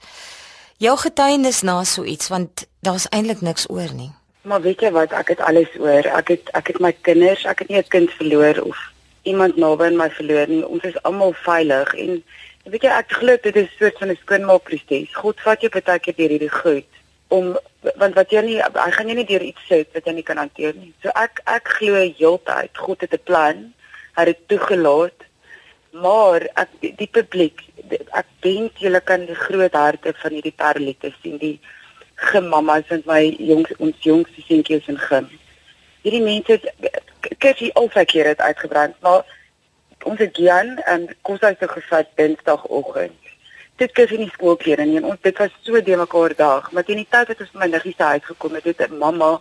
Jou 0.77 0.97
getuienis 0.99 1.63
na 1.63 1.85
so 1.85 2.05
iets 2.05 2.29
want 2.29 2.67
daar's 2.81 3.09
eintlik 3.09 3.41
niks 3.41 3.71
oor 3.71 3.93
nie. 3.95 4.13
Maar 4.43 4.61
weet 4.61 4.81
jy 4.81 4.91
wat, 4.91 5.13
ek 5.13 5.29
het 5.29 5.41
alles 5.41 5.69
oor. 5.79 6.05
Ek 6.05 6.29
het 6.29 6.49
ek 6.53 6.67
het 6.67 6.79
my 6.79 6.93
kinders, 6.93 7.45
ek 7.45 7.59
het 7.59 7.69
nie 7.69 7.79
'n 7.79 7.89
kind 7.89 8.11
verloor 8.11 8.63
of 8.63 8.79
iemand 9.23 9.57
naby 9.57 9.85
aan 9.85 9.97
my 9.97 10.11
verloor 10.11 10.49
nie. 10.49 10.67
Ons 10.67 10.83
is 10.83 11.03
almal 11.03 11.33
veilig 11.33 11.95
en 11.95 12.25
weet 12.65 12.83
jy 12.83 12.89
ek 12.89 13.13
glo 13.13 13.37
dit 13.43 13.57
is 13.57 13.77
soort 13.79 13.99
van 13.99 14.11
'n 14.11 14.19
skoonmaakproses. 14.23 15.15
God 15.15 15.41
vat 15.41 15.61
jou 15.61 15.71
baie 15.71 15.99
keer 15.99 16.17
deur 16.17 16.29
hierdie 16.29 16.57
goed 16.63 16.91
om 17.29 17.57
want 17.99 18.15
wat 18.15 18.31
jy 18.31 18.43
nie 18.45 18.59
hy 18.61 18.91
gaan 18.91 19.09
jy 19.09 19.15
nie 19.15 19.29
deur 19.29 19.43
iets 19.43 19.63
sê 19.71 19.83
wat 19.95 20.07
jy 20.07 20.13
nie 20.13 20.27
kan 20.27 20.37
hanteer 20.37 20.75
nie. 20.75 20.93
So 21.03 21.09
ek 21.15 21.41
ek 21.45 21.69
glo 21.79 21.95
heeltyd 21.95 22.79
God 22.79 23.01
het 23.01 23.15
'n 23.15 23.25
plan. 23.25 23.73
Hy 24.17 24.25
het 24.25 24.49
toegelaat 24.49 25.19
maar 25.93 26.47
ek 26.57 26.71
die, 26.81 26.93
die 26.97 27.09
publiek 27.11 27.61
ek 28.17 28.29
dink 28.45 28.81
julle 28.81 29.01
kan 29.05 29.27
die 29.29 29.37
groot 29.37 29.75
harte 29.77 30.15
van 30.23 30.37
hierdie 30.37 30.57
parelite 30.57 31.13
sien 31.21 31.37
die 31.41 31.59
gemammas 32.33 32.89
en 32.95 33.03
my 33.07 33.21
jongs 33.39 33.75
ons 33.79 34.07
jongste 34.07 34.45
seentjies 34.47 34.89
in 34.89 34.99
gim. 34.99 35.29
Hierdie 36.03 36.23
mense 36.25 36.59
kyk 37.39 37.61
jy 37.61 37.71
al 37.77 37.91
sy 37.93 38.07
keer 38.09 38.33
het 38.33 38.41
uitgebrand 38.41 38.97
maar 39.05 39.29
ons 40.09 40.19
het 40.19 40.37
Gian 40.37 40.79
en 40.89 41.07
Kosa 41.23 41.53
se 41.59 41.69
gevat 41.69 42.09
dinsdagoggend. 42.19 43.19
Dit 43.79 43.93
kyk 43.97 44.17
in 44.17 44.25
die 44.25 44.33
skoolklere 44.33 44.89
en 44.89 45.13
ons 45.13 45.21
dit 45.23 45.39
was 45.45 45.53
so 45.61 45.81
de 45.81 45.97
mekaar 46.01 46.37
dag 46.39 46.73
maar 46.73 46.89
teen 46.89 47.05
die 47.05 47.11
tyd 47.11 47.35
het 47.35 47.45
ons 47.45 47.57
my 47.61 47.69
niggie 47.69 47.97
se 47.99 48.15
huis 48.15 48.29
gekom 48.33 48.57
het 48.57 48.73
het 48.73 48.99
mamma 49.05 49.35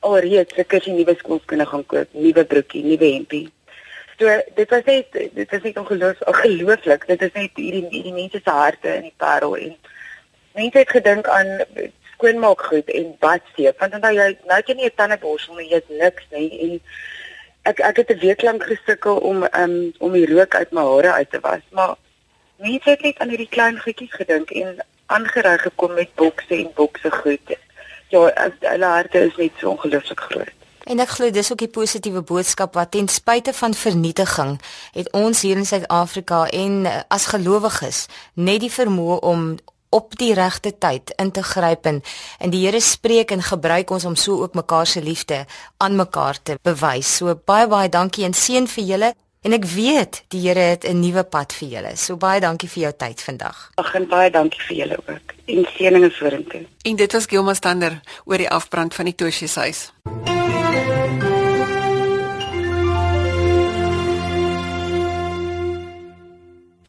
alreeds 0.00 0.56
vir 0.56 0.64
kyk 0.64 0.88
nuwe 0.94 1.18
skoolskoene 1.20 1.68
gaan 1.68 1.84
koop 1.84 2.14
nuwe 2.16 2.44
broekie 2.48 2.86
nuwe 2.88 3.16
hempie 3.18 3.48
So 4.20 4.28
dit 4.54 4.70
was 4.70 4.84
net 4.84 5.06
dit 5.12 5.52
is 5.52 5.62
net 5.62 5.78
ongelooflik, 5.78 6.28
ongelooflik. 6.28 7.06
Dit 7.06 7.22
is 7.22 7.32
net 7.32 7.50
hierdie 7.54 7.86
hierdie 7.88 8.12
mense 8.12 8.40
se 8.44 8.50
harte 8.50 8.92
in 8.98 9.06
die 9.08 9.14
parel 9.16 9.56
en 9.56 9.76
mense 10.58 10.78
het 10.78 10.92
gedink 10.92 11.28
aan 11.28 11.62
skoonmaak 12.12 12.66
goed 12.68 12.90
en 13.00 13.14
badseep 13.22 13.80
want 13.80 13.96
dan 13.96 14.14
jy 14.18 14.26
nou 14.50 14.60
jy 14.66 14.76
nie 14.76 14.90
'n 14.90 14.98
tandeborsel 15.00 15.56
nie, 15.56 15.70
jy 15.70 15.80
het 15.80 15.88
niks 16.02 16.28
nie 16.36 16.50
en 16.66 16.76
ek 17.72 17.80
ek 17.80 17.96
het 18.02 18.10
'n 18.10 18.20
week 18.26 18.42
lank 18.42 18.68
gesukkel 18.72 19.16
om 19.16 19.48
um, 19.62 19.92
om 19.98 20.12
die 20.12 20.28
rook 20.34 20.54
uit 20.54 20.70
my 20.72 20.84
hare 20.90 21.12
uit 21.12 21.30
te 21.30 21.40
was, 21.40 21.64
maar 21.70 21.96
mense 22.56 22.90
het 22.90 23.02
net 23.02 23.18
aan 23.18 23.32
hierdie 23.32 23.54
klein 23.56 23.80
goedjies 23.80 24.12
gedink 24.20 24.50
en 24.50 24.84
aangery 25.06 25.58
gekom 25.58 25.94
met 25.94 26.14
bokse 26.14 26.54
en 26.54 26.70
bokse 26.74 27.10
goed. 27.10 27.56
Ja, 28.08 28.50
hulle 28.60 28.84
harte 28.84 29.18
is 29.18 29.36
net 29.36 29.52
so 29.56 29.70
ongelooflik 29.70 30.20
groot. 30.20 30.59
En 30.90 30.98
ek 30.98 31.12
glo 31.14 31.30
dis 31.30 31.52
ook 31.52 31.60
die 31.62 31.70
positiewe 31.70 32.20
boodskap 32.26 32.74
wat 32.74 32.90
ten 32.96 33.06
spyte 33.08 33.52
van 33.54 33.76
vernietiging 33.78 34.56
het 34.96 35.10
ons 35.14 35.42
hier 35.46 35.60
in 35.60 35.66
Suid-Afrika 35.66 36.48
en 36.50 36.86
eh, 36.86 37.02
as 37.14 37.28
gelowiges 37.30 38.06
net 38.34 38.64
die 38.64 38.72
vermoë 38.74 39.20
om 39.30 39.44
op 39.94 40.16
die 40.18 40.32
regte 40.34 40.72
tyd 40.78 41.12
in 41.22 41.30
te 41.30 41.44
gryp 41.46 41.86
en, 41.86 42.00
en 42.42 42.50
die 42.50 42.64
Here 42.64 42.80
spreek 42.82 43.30
en 43.30 43.42
gebruik 43.42 43.90
ons 43.94 44.06
om 44.06 44.16
so 44.18 44.42
ook 44.42 44.58
mekaar 44.58 44.86
se 44.86 45.02
liefde 45.02 45.44
aan 45.78 45.94
mekaar 45.98 46.42
te 46.42 46.58
bewys. 46.62 47.16
So 47.22 47.38
baie 47.38 47.70
baie 47.70 47.88
dankie 47.88 48.26
en 48.26 48.34
seën 48.34 48.66
vir 48.74 48.84
julle 48.90 49.12
en 49.46 49.54
ek 49.54 49.70
weet 49.70 50.24
die 50.34 50.42
Here 50.48 50.66
het 50.72 50.88
'n 50.90 51.00
nuwe 51.00 51.22
pad 51.22 51.54
vir 51.54 51.68
julle. 51.68 51.96
So 51.96 52.16
baie 52.16 52.40
dankie 52.40 52.68
vir 52.68 52.82
jou 52.82 52.92
tyd 52.96 53.22
vandag. 53.22 53.70
Ag 53.78 53.94
en 53.94 54.08
baie 54.08 54.30
dankie 54.30 54.62
vir 54.66 54.76
julle 54.76 54.98
ook. 55.06 55.34
En 55.46 55.66
seëninge 55.78 56.10
vorentoe. 56.10 56.66
En 56.82 56.96
dit 56.96 57.12
was 57.12 57.26
Gilma 57.26 57.54
Stander 57.54 58.00
oor 58.24 58.38
die 58.38 58.50
afbrand 58.50 58.94
van 58.94 59.04
die 59.04 59.14
Toshies 59.14 59.54
huis. 59.54 59.92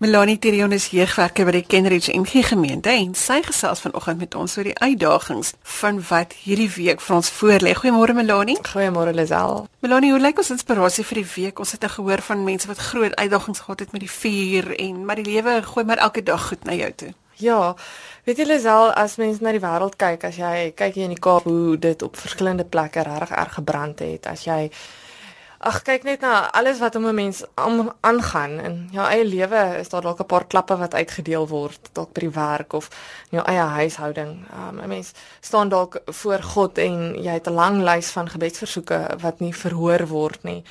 Melanie 0.02 0.40
Tirion 0.40 0.72
is 0.74 0.88
jeugwerker 0.90 1.46
by 1.46 1.52
die 1.54 1.68
Kenridge 1.70 2.10
NG 2.18 2.42
gemeente 2.48 2.90
en 2.90 3.12
sy 3.14 3.36
gesels 3.46 3.84
vanoggend 3.84 4.18
met 4.18 4.34
ons 4.34 4.56
oor 4.58 4.66
die 4.66 4.74
uitdagings 4.82 5.52
van 5.76 6.00
wat 6.10 6.34
hierdie 6.42 6.72
week 6.74 7.04
vir 7.06 7.16
ons 7.20 7.30
voorlê. 7.38 7.76
Goeiemôre 7.78 8.16
Melanie. 8.18 8.58
Goeiemôre 8.66 9.14
Lisel. 9.14 9.68
Melanie, 9.86 10.10
hoe 10.16 10.24
lyk 10.24 10.42
ons 10.42 10.50
inspirasie 10.58 11.06
vir 11.06 11.22
die 11.22 11.28
week? 11.36 11.62
Ons 11.62 11.76
het 11.78 11.86
gehoor 11.86 12.26
van 12.26 12.42
mense 12.50 12.66
wat 12.72 12.82
groot 12.82 13.14
uitdagings 13.14 13.62
gehad 13.62 13.86
het 13.86 13.94
met 13.94 14.02
die 14.02 14.10
vuur 14.10 14.74
en 14.74 15.06
maar 15.06 15.22
die 15.22 15.30
lewe 15.30 15.60
gooi 15.70 15.86
maar 15.86 16.02
elke 16.02 16.26
dag 16.26 16.50
goed 16.50 16.66
na 16.66 16.74
jou 16.82 16.90
toe. 16.98 17.14
Ja, 17.38 17.76
weet 18.26 18.38
jy 18.38 18.46
Lisel, 18.46 18.92
as 18.94 19.18
mens 19.18 19.40
na 19.40 19.52
die 19.52 19.64
wêreld 19.64 19.96
kyk, 19.98 20.24
as 20.24 20.38
jy 20.38 20.72
kyk 20.76 20.94
hier 20.94 21.10
in 21.10 21.16
die 21.16 21.22
Kaap 21.22 21.44
hoe 21.44 21.78
dit 21.78 22.02
op 22.02 22.16
verskillende 22.16 22.66
plekke 22.66 23.04
regtig 23.04 23.32
erg 23.32 23.54
gebrand 23.54 24.00
het, 24.00 24.28
as 24.28 24.46
jy 24.46 24.72
Ag 25.62 25.84
kyk 25.86 26.08
net 26.08 26.24
na 26.26 26.48
alles 26.58 26.80
wat 26.82 26.96
om 26.98 27.06
'n 27.06 27.16
mens 27.16 27.44
aangaan 28.02 28.60
in 28.60 28.90
jou 28.92 29.06
eie 29.06 29.26
lewe 29.26 29.78
is 29.80 29.90
daar 29.90 30.02
dalk 30.02 30.20
'n 30.20 30.26
paar 30.26 30.46
klappe 30.48 30.76
wat 30.78 30.94
uitgedeel 30.94 31.48
word 31.48 31.90
dalk 31.94 32.14
by 32.14 32.20
die 32.20 32.34
werk 32.34 32.74
of 32.74 32.90
in 33.30 33.38
jou 33.38 33.46
eie 33.46 33.62
huishouding. 33.62 34.46
Um, 34.54 34.82
'n 34.82 34.88
Mens 34.88 35.12
staan 35.40 35.70
dalk 35.70 36.02
voor 36.06 36.42
God 36.42 36.78
en 36.78 37.14
jy 37.14 37.32
het 37.32 37.48
'n 37.48 37.54
lang 37.54 37.84
lys 37.84 38.10
van 38.12 38.30
gebedsversoeke 38.30 39.18
wat 39.22 39.40
nie 39.40 39.54
verhoor 39.54 40.08
word 40.08 40.44
nie. 40.44 40.64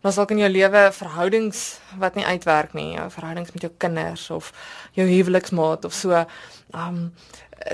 Daar's 0.00 0.14
dalk 0.14 0.30
in 0.30 0.38
jou 0.38 0.50
lewe 0.50 0.88
verhoudings 0.92 1.80
wat 1.98 2.14
nie 2.14 2.26
uitwerk 2.26 2.72
nie, 2.72 2.92
jou 2.94 3.10
verhoudings 3.10 3.52
met 3.52 3.62
jou 3.66 3.72
kinders 3.76 4.30
of 4.30 4.52
jou 4.92 5.06
huweliksmaat 5.08 5.84
of 5.84 5.92
so. 5.92 6.24
Um 6.74 7.12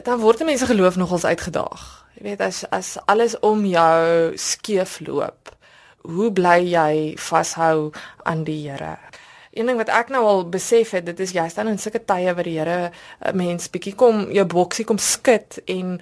dan 0.04 0.18
word 0.20 0.44
mense 0.44 0.66
geloof 0.66 0.96
nogals 0.96 1.24
uitgedaag. 1.24 1.82
Jy 2.16 2.22
weet 2.22 2.40
as 2.40 2.64
as 2.70 2.96
alles 3.04 3.38
om 3.40 3.66
jou 3.68 4.32
skeef 4.37 5.00
loop 5.04 5.54
hoe 6.04 6.30
bly 6.32 6.58
jy 6.68 6.94
vashou 7.20 7.92
aan 8.28 8.44
die 8.44 8.60
Here? 8.68 8.96
Een 9.54 9.70
ding 9.70 9.78
wat 9.78 9.92
ek 9.94 10.10
nou 10.12 10.24
al 10.26 10.42
besef 10.50 10.92
het, 10.96 11.06
dit 11.06 11.20
is 11.20 11.32
jy 11.32 11.46
staan 11.48 11.70
in 11.70 11.78
sulke 11.80 12.02
tye 12.04 12.34
waar 12.34 12.44
die 12.44 12.58
Here 12.58 12.90
'n 13.24 13.37
mens 13.37 13.70
bietjie 13.70 13.94
kom 13.94 14.30
jou 14.32 14.44
boksie 14.44 14.84
kom 14.84 14.98
skud 14.98 15.58
en 15.66 16.00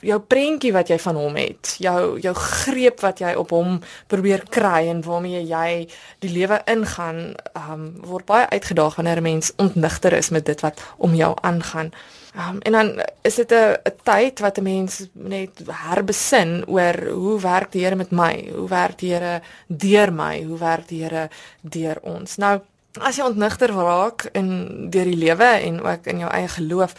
jou 0.00 0.18
prentjie 0.20 0.72
wat 0.72 0.88
jy 0.88 0.98
van 0.98 1.16
hom 1.16 1.36
het, 1.36 1.76
jou 1.78 2.18
jou 2.20 2.34
greep 2.34 3.00
wat 3.00 3.20
jy 3.20 3.34
op 3.34 3.50
hom 3.50 3.80
probeer 4.06 4.44
kry 4.50 4.86
en 4.90 5.02
waarmee 5.02 5.42
jy 5.46 5.88
die 6.24 6.32
lewe 6.32 6.60
ingaan, 6.66 7.34
um, 7.54 7.88
word 8.04 8.26
baie 8.26 8.48
uitgedaag 8.50 8.96
wanneer 8.96 9.16
'n 9.16 9.22
mens 9.22 9.52
ontnigter 9.56 10.12
is 10.12 10.30
met 10.30 10.46
dit 10.46 10.60
wat 10.60 10.82
om 10.96 11.14
jou 11.14 11.34
aangaan. 11.40 11.92
Um, 12.36 12.58
en 12.60 12.72
dan 12.72 13.00
is 13.22 13.34
dit 13.34 13.52
'n 13.52 13.76
tyd 14.02 14.38
wat 14.40 14.58
'n 14.58 14.62
mens 14.62 15.06
net 15.12 15.50
herbesin 15.70 16.64
oor 16.66 17.08
hoe 17.08 17.40
werk 17.40 17.72
die 17.72 17.84
Here 17.84 17.96
met 17.96 18.10
my? 18.10 18.50
Hoe 18.54 18.68
werk 18.68 18.98
die 18.98 19.12
Here 19.12 19.40
deur 19.66 20.12
my? 20.12 20.42
Hoe 20.42 20.58
werk 20.58 20.88
die 20.88 21.02
Here 21.02 21.28
deur 21.60 21.98
ons? 22.02 22.36
Nou, 22.36 22.60
as 23.00 23.16
jy 23.16 23.24
ontnigter 23.24 23.72
raak 23.74 24.28
in 24.32 24.90
deur 24.90 25.04
die 25.04 25.16
lewe 25.16 25.44
en 25.44 25.80
ook 25.84 26.06
in 26.06 26.18
jou 26.18 26.30
eie 26.30 26.48
geloof, 26.48 26.94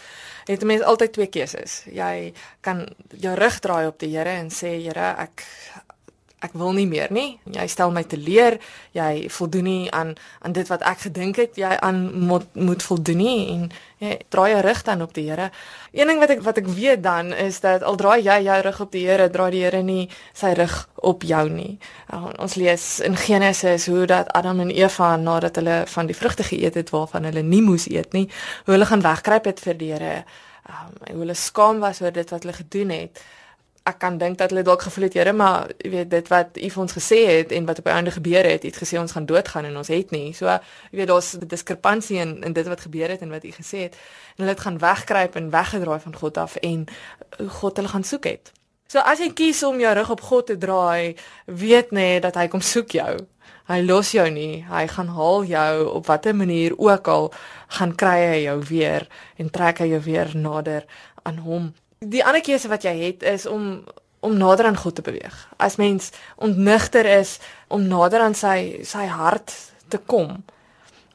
het 0.48 0.62
'n 0.62 0.66
mens 0.66 0.82
altyd 0.82 1.12
twee 1.12 1.26
keuses. 1.26 1.82
Jy 1.84 2.32
kan 2.60 2.88
jou 3.16 3.34
rug 3.34 3.58
draai 3.58 3.86
op 3.86 3.98
die 3.98 4.16
Here 4.16 4.30
en 4.30 4.50
sê 4.50 4.80
Here, 4.82 5.14
ek 5.18 5.44
ek 6.44 6.54
wil 6.54 6.72
nie 6.76 6.86
meer 6.86 7.10
nie. 7.14 7.38
Jy 7.50 7.66
stel 7.70 7.90
my 7.94 8.04
te 8.06 8.18
leer. 8.18 8.58
Jy 8.96 9.26
voldoen 9.32 9.66
nie 9.66 9.90
aan 9.94 10.14
aan 10.44 10.54
dit 10.54 10.68
wat 10.70 10.82
ek 10.86 11.02
gedink 11.08 11.38
het 11.40 11.58
jy 11.58 11.70
aan 11.82 12.04
moet 12.28 12.46
moet 12.54 12.82
voldoen 12.82 13.18
nie 13.18 13.38
en 13.54 13.64
jy 13.98 14.18
draai 14.30 14.52
jou 14.52 14.60
rug 14.62 14.82
dan 14.86 15.02
op 15.02 15.14
die 15.14 15.26
Here. 15.28 15.50
Een 15.92 16.06
ding 16.06 16.20
wat 16.22 16.30
ek 16.30 16.42
wat 16.46 16.60
ek 16.62 16.68
weet 16.70 17.02
dan 17.02 17.32
is 17.34 17.60
dat 17.60 17.82
al 17.82 17.98
draai 17.98 18.22
jy 18.22 18.38
jou 18.46 18.58
rug 18.68 18.80
op 18.80 18.92
die 18.94 19.06
Here, 19.06 19.30
draai 19.30 19.50
die 19.50 19.64
Here 19.64 19.82
nie 19.82 20.08
sy 20.32 20.52
rug 20.58 20.76
op 20.94 21.26
jou 21.26 21.44
nie. 21.50 21.78
Uh, 22.12 22.28
ons 22.38 22.54
lees 22.54 22.86
in 23.04 23.16
Genesis 23.18 23.88
hoe 23.90 24.06
dat 24.06 24.30
Adam 24.38 24.62
en 24.66 24.70
Eva 24.70 25.16
nadat 25.16 25.58
hulle 25.58 25.82
van 25.86 26.06
die 26.06 26.16
vrugte 26.16 26.46
geëet 26.46 26.78
het 26.78 26.94
waarvan 26.94 27.26
hulle 27.28 27.42
nie 27.42 27.62
moes 27.62 27.88
eet 27.90 28.14
nie, 28.14 28.28
hoe 28.66 28.76
hulle 28.76 28.86
gaan 28.86 29.02
wegkruip 29.02 29.50
het 29.50 29.60
vir 29.64 29.80
die 29.80 29.90
Here. 29.92 30.14
Um, 30.68 30.94
hoe 31.10 31.22
hulle 31.24 31.34
skaam 31.34 31.82
was 31.82 32.02
oor 32.04 32.12
dit 32.12 32.30
wat 32.30 32.44
hulle 32.44 32.54
gedoen 32.54 32.94
het 32.94 33.22
ek 33.82 33.98
kan 33.98 34.18
dink 34.18 34.38
dat 34.38 34.50
hulle 34.50 34.62
dalk 34.62 34.82
gevoel 34.82 35.04
het, 35.04 35.14
Here, 35.14 35.32
maar 35.32 35.70
jy 35.78 35.90
weet 35.90 36.10
dit 36.10 36.28
wat 36.28 36.58
U 36.60 36.70
vir 36.70 36.82
ons 36.82 36.92
gesê 36.92 37.18
het 37.26 37.52
en 37.52 37.66
wat 37.66 37.78
op 37.78 37.84
die 37.84 37.92
einde 37.92 38.10
gebeur 38.10 38.44
het, 38.44 38.62
het 38.62 38.76
gesê 38.76 38.98
ons 39.00 39.12
gaan 39.12 39.26
doodgaan 39.26 39.64
en 39.64 39.76
ons 39.76 39.88
het 39.88 40.10
nie. 40.10 40.32
So 40.34 40.46
jy 40.46 41.00
weet 41.00 41.08
daar's 41.08 41.34
'n 41.36 41.46
diskrepansie 41.46 42.18
in 42.18 42.42
in 42.42 42.52
dit 42.52 42.66
wat 42.66 42.80
gebeur 42.80 43.08
het 43.08 43.20
en 43.20 43.30
wat 43.30 43.44
U 43.44 43.50
gesê 43.50 43.78
het. 43.88 43.94
En 44.36 44.44
hulle 44.44 44.54
het 44.54 44.60
gaan 44.60 44.78
wegkruip 44.78 45.36
en 45.36 45.50
weggedraai 45.50 46.00
van 46.00 46.16
God 46.16 46.38
af 46.38 46.56
en 46.56 46.86
God 47.48 47.76
hulle 47.76 47.88
gaan 47.88 48.04
soek 48.04 48.24
het. 48.24 48.52
So 48.88 48.98
as 48.98 49.18
jy 49.18 49.32
kies 49.36 49.62
om 49.62 49.80
jou 49.80 49.94
rug 49.94 50.10
op 50.10 50.20
God 50.20 50.46
te 50.46 50.54
draai, 50.56 51.16
weet 51.44 51.90
net 51.90 52.22
dat 52.22 52.34
hy 52.34 52.46
kom 52.48 52.60
soek 52.60 52.94
jou. 52.96 53.18
Hy 53.68 53.82
los 53.84 54.14
jou 54.16 54.24
nie. 54.32 54.64
Hy 54.64 54.86
gaan 54.88 55.10
haal 55.12 55.44
jou 55.44 55.72
op 55.98 56.06
watter 56.08 56.36
manier 56.36 56.72
ook 56.78 57.08
al 57.12 57.28
gaan 57.76 57.92
kry 58.00 58.16
hy 58.30 58.38
jou 58.46 58.56
weer 58.70 59.04
en 59.36 59.50
trek 59.52 59.82
hy 59.84 59.90
jou 59.92 60.00
weer 60.06 60.32
nader 60.32 60.86
aan 61.28 61.42
hom. 61.44 61.74
Die 61.98 62.24
ander 62.24 62.42
keuse 62.44 62.68
wat 62.68 62.82
jy 62.86 62.94
het 63.06 63.22
is 63.22 63.46
om 63.46 63.84
om 64.20 64.34
nader 64.34 64.66
aan 64.66 64.76
God 64.76 64.94
te 64.98 65.02
beweeg. 65.02 65.34
As 65.56 65.76
mens 65.78 66.10
ontnigter 66.36 67.06
is 67.06 67.36
om 67.68 67.84
nader 67.86 68.20
aan 68.20 68.34
sy 68.34 68.82
sy 68.82 69.06
hart 69.06 69.54
te 69.88 69.98
kom 69.98 70.42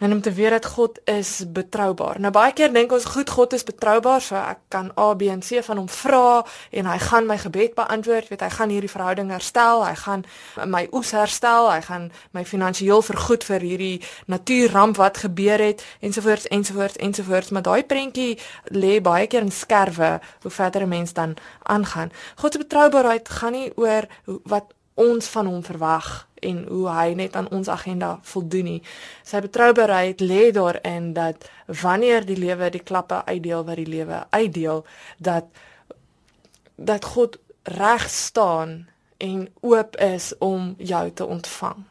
en 0.03 0.11
om 0.11 0.21
te 0.21 0.31
weet 0.31 0.49
dat 0.49 0.65
God 0.65 0.99
is 1.03 1.43
betroubaar. 1.47 2.19
Nou 2.19 2.31
baie 2.31 2.53
keer 2.53 2.73
dink 2.73 2.91
ons 2.91 3.05
goed 3.05 3.29
God 3.29 3.53
is 3.53 3.63
betroubaar, 3.63 4.21
so 4.21 4.35
ek 4.35 4.59
kan 4.73 4.91
A 4.99 5.13
B 5.15 5.29
en 5.31 5.41
C 5.41 5.63
van 5.63 5.79
hom 5.79 5.87
vra 5.89 6.43
en 6.71 6.89
hy 6.91 6.97
gaan 7.05 7.29
my 7.29 7.37
gebed 7.37 7.75
beantwoord, 7.77 8.27
weet 8.27 8.43
hy 8.43 8.49
gaan 8.57 8.73
hierdie 8.73 8.91
verhouding 8.91 9.31
herstel, 9.31 9.85
hy 9.85 9.95
gaan 10.03 10.25
my 10.67 10.83
oes 10.91 11.13
herstel, 11.15 11.69
hy 11.71 11.79
gaan 11.87 12.11
my 12.35 12.43
finansiëel 12.45 13.01
vergoed 13.01 13.47
vir 13.47 13.67
hierdie 13.69 14.01
natuurramp 14.27 14.99
wat 14.99 15.23
gebeur 15.23 15.63
het 15.63 15.85
ensovoorts 16.03 16.47
ensovoorts 16.51 16.99
ensovoorts, 16.99 17.55
maar 17.55 17.63
daai 17.63 17.83
prentjie 17.87 18.37
lê 18.75 18.99
baie 19.01 19.27
keer 19.27 19.47
in 19.47 19.51
skerwe 19.51 20.19
hoe 20.43 20.51
verder 20.51 20.83
'n 20.83 20.89
mens 20.89 21.13
dan 21.13 21.35
aangaan. 21.63 22.11
God 22.35 22.51
se 22.53 22.59
betroubaarheid 22.59 23.29
gaan 23.29 23.51
nie 23.51 23.71
oor 23.75 24.07
wat 24.43 24.73
ons 24.93 25.27
van 25.27 25.45
hom 25.45 25.63
verwag 25.63 26.27
en 26.43 26.63
hoe 26.67 26.87
hy 26.89 27.13
net 27.17 27.35
aan 27.35 27.49
ons 27.55 27.69
agenda 27.71 28.17
voldoen 28.21 28.67
nie. 28.67 28.81
Sy 29.23 29.41
betroubaarheid 29.45 30.21
lê 30.21 30.51
daarin 30.55 31.13
dat 31.15 31.47
wanneer 31.81 32.25
die 32.27 32.37
lewe 32.37 32.69
die 32.73 32.83
klappe 32.83 33.23
uitdeel 33.25 33.63
wat 33.65 33.79
die 33.79 33.89
lewe 33.89 34.23
uitdeel, 34.29 34.83
dat 35.17 35.47
dat 36.75 37.05
God 37.05 37.37
reg 37.63 38.09
staan 38.09 38.87
en 39.17 39.47
oop 39.61 39.95
is 39.95 40.33
om 40.37 40.73
jou 40.77 41.11
te 41.11 41.25
ontvang. 41.25 41.85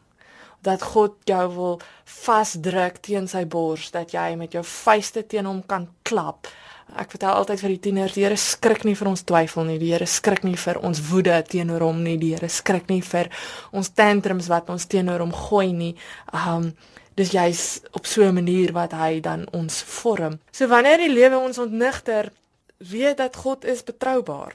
Dat 0.63 0.83
God 0.93 1.15
jou 1.27 1.45
wil 1.55 1.79
vasdruk 2.05 2.99
teen 3.03 3.27
sy 3.27 3.45
bors, 3.47 3.89
dat 3.91 4.13
jy 4.13 4.35
met 4.39 4.53
jou 4.53 4.63
vuiste 4.63 5.25
teen 5.27 5.49
hom 5.49 5.63
kan 5.65 5.89
klap 6.07 6.47
Ek 6.93 7.13
vertel 7.15 7.33
altyd 7.33 7.61
vir 7.63 7.71
die 7.73 7.81
tieners, 7.87 8.13
die 8.13 8.23
Here 8.25 8.37
skrik 8.37 8.83
nie 8.85 8.93
vir 8.97 9.09
ons 9.09 9.23
twyfel 9.25 9.65
nie. 9.65 9.79
Die 9.81 9.91
Here 9.93 10.05
skrik 10.09 10.43
nie 10.45 10.57
vir 10.59 10.77
ons 10.85 11.01
woede 11.09 11.35
teenoor 11.49 11.87
hom 11.87 12.03
nie. 12.05 12.17
Die 12.21 12.33
Here 12.35 12.49
skrik 12.49 12.89
nie 12.91 13.01
vir 13.01 13.31
ons 13.73 13.89
tantrums 13.97 14.49
wat 14.51 14.69
ons 14.69 14.85
teenoor 14.91 15.23
hom 15.25 15.33
gooi 15.33 15.71
nie. 15.73 15.93
Um 16.33 16.73
dis 17.17 17.33
jy's 17.33 17.81
op 17.93 18.07
so 18.09 18.23
'n 18.23 18.33
manier 18.33 18.73
wat 18.73 18.91
hy 18.93 19.19
dan 19.19 19.45
ons 19.53 19.81
vorm. 19.81 20.39
So 20.51 20.67
wanneer 20.67 20.97
die 20.97 21.13
lewe 21.13 21.37
ons 21.37 21.57
ontnigter, 21.57 22.31
weet 22.77 23.17
dat 23.17 23.35
God 23.35 23.65
is 23.65 23.83
betroubaar. 23.83 24.53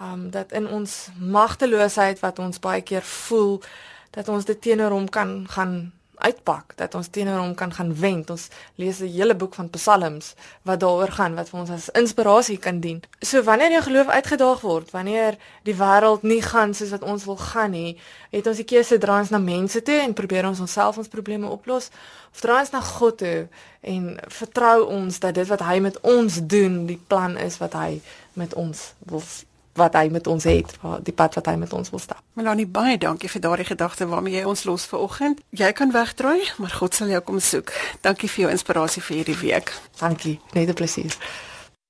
Um 0.00 0.30
dat 0.30 0.52
in 0.52 0.66
ons 0.66 1.10
magteloosheid 1.18 2.20
wat 2.20 2.38
ons 2.38 2.58
baie 2.58 2.82
keer 2.82 3.02
voel, 3.02 3.62
dat 4.10 4.28
ons 4.28 4.44
dit 4.44 4.60
teenoor 4.60 4.90
hom 4.90 5.08
kan 5.08 5.46
gaan 5.48 5.92
uitpak 6.18 6.76
dat 6.76 6.94
ons 6.94 7.08
teenoor 7.08 7.38
hom 7.40 7.54
kan 7.54 7.72
gaan 7.72 7.94
wend. 8.00 8.30
Ons 8.30 8.48
lees 8.74 9.00
'n 9.00 9.12
hele 9.12 9.34
boek 9.34 9.54
van 9.54 9.70
psalms 9.70 10.34
wat 10.62 10.80
daaroor 10.80 11.12
gaan 11.12 11.34
wat 11.34 11.48
vir 11.48 11.60
ons 11.60 11.70
as 11.70 11.88
inspirasie 11.88 12.58
kan 12.58 12.80
dien. 12.80 13.02
So 13.20 13.42
wanneer 13.42 13.70
jou 13.70 13.82
geloof 13.82 14.08
uitgedaag 14.08 14.60
word, 14.60 14.90
wanneer 14.90 15.36
die 15.62 15.74
wêreld 15.74 16.22
nie 16.22 16.42
gaan 16.42 16.74
soos 16.74 16.90
wat 16.90 17.02
ons 17.02 17.24
wil 17.24 17.36
gaan 17.36 17.70
nie, 17.70 17.98
het 18.30 18.46
ons 18.46 18.56
die 18.56 18.64
keuse 18.64 18.98
dra 18.98 19.18
ons 19.18 19.30
na 19.30 19.38
mense 19.38 19.82
toe 19.82 20.00
en 20.00 20.12
probeer 20.12 20.46
ons 20.46 20.60
onsself 20.60 20.98
ons 20.98 21.08
probleme 21.08 21.46
oplos 21.46 21.90
of 22.34 22.40
dra 22.40 22.60
ons 22.60 22.70
na 22.70 22.80
God 22.80 23.18
toe 23.18 23.48
en 23.80 24.20
vertrou 24.26 24.86
ons 24.86 25.18
dat 25.18 25.34
dit 25.34 25.48
wat 25.48 25.60
hy 25.60 25.78
met 25.78 26.00
ons 26.00 26.40
doen, 26.42 26.86
die 26.86 27.00
plan 27.06 27.36
is 27.36 27.58
wat 27.58 27.72
hy 27.72 28.00
met 28.32 28.54
ons 28.54 28.92
wil 29.06 29.22
wat 29.78 29.96
hy 29.98 30.08
met 30.12 30.26
ons 30.26 30.44
het, 30.44 30.74
die 31.06 31.14
pad 31.14 31.38
wat 31.38 31.46
hy 31.50 31.56
met 31.60 31.72
ons 31.72 31.90
wil 31.90 32.02
stap. 32.02 32.22
Melanie, 32.38 32.66
baie 32.66 32.98
dankie 32.98 33.30
vir 33.30 33.42
daardie 33.44 33.66
gedagte 33.66 34.06
waarmee 34.06 34.40
jy 34.40 34.44
ons 34.46 34.64
los 34.68 34.86
vir 34.90 34.98
oggend. 34.98 35.42
Jy 35.50 35.72
kan 35.72 35.94
wegdraai, 35.94 36.52
maar 36.58 36.74
God 36.80 36.94
sal 36.94 37.10
jou 37.12 37.20
kom 37.24 37.40
soek. 37.40 37.72
Dankie 38.04 38.30
vir 38.30 38.44
jou 38.44 38.50
inspirasie 38.52 39.02
vir 39.02 39.16
hierdie 39.20 39.38
week. 39.42 39.72
Dankie, 39.98 40.40
net 40.52 40.68
'n 40.68 40.74
plesier. 40.74 41.16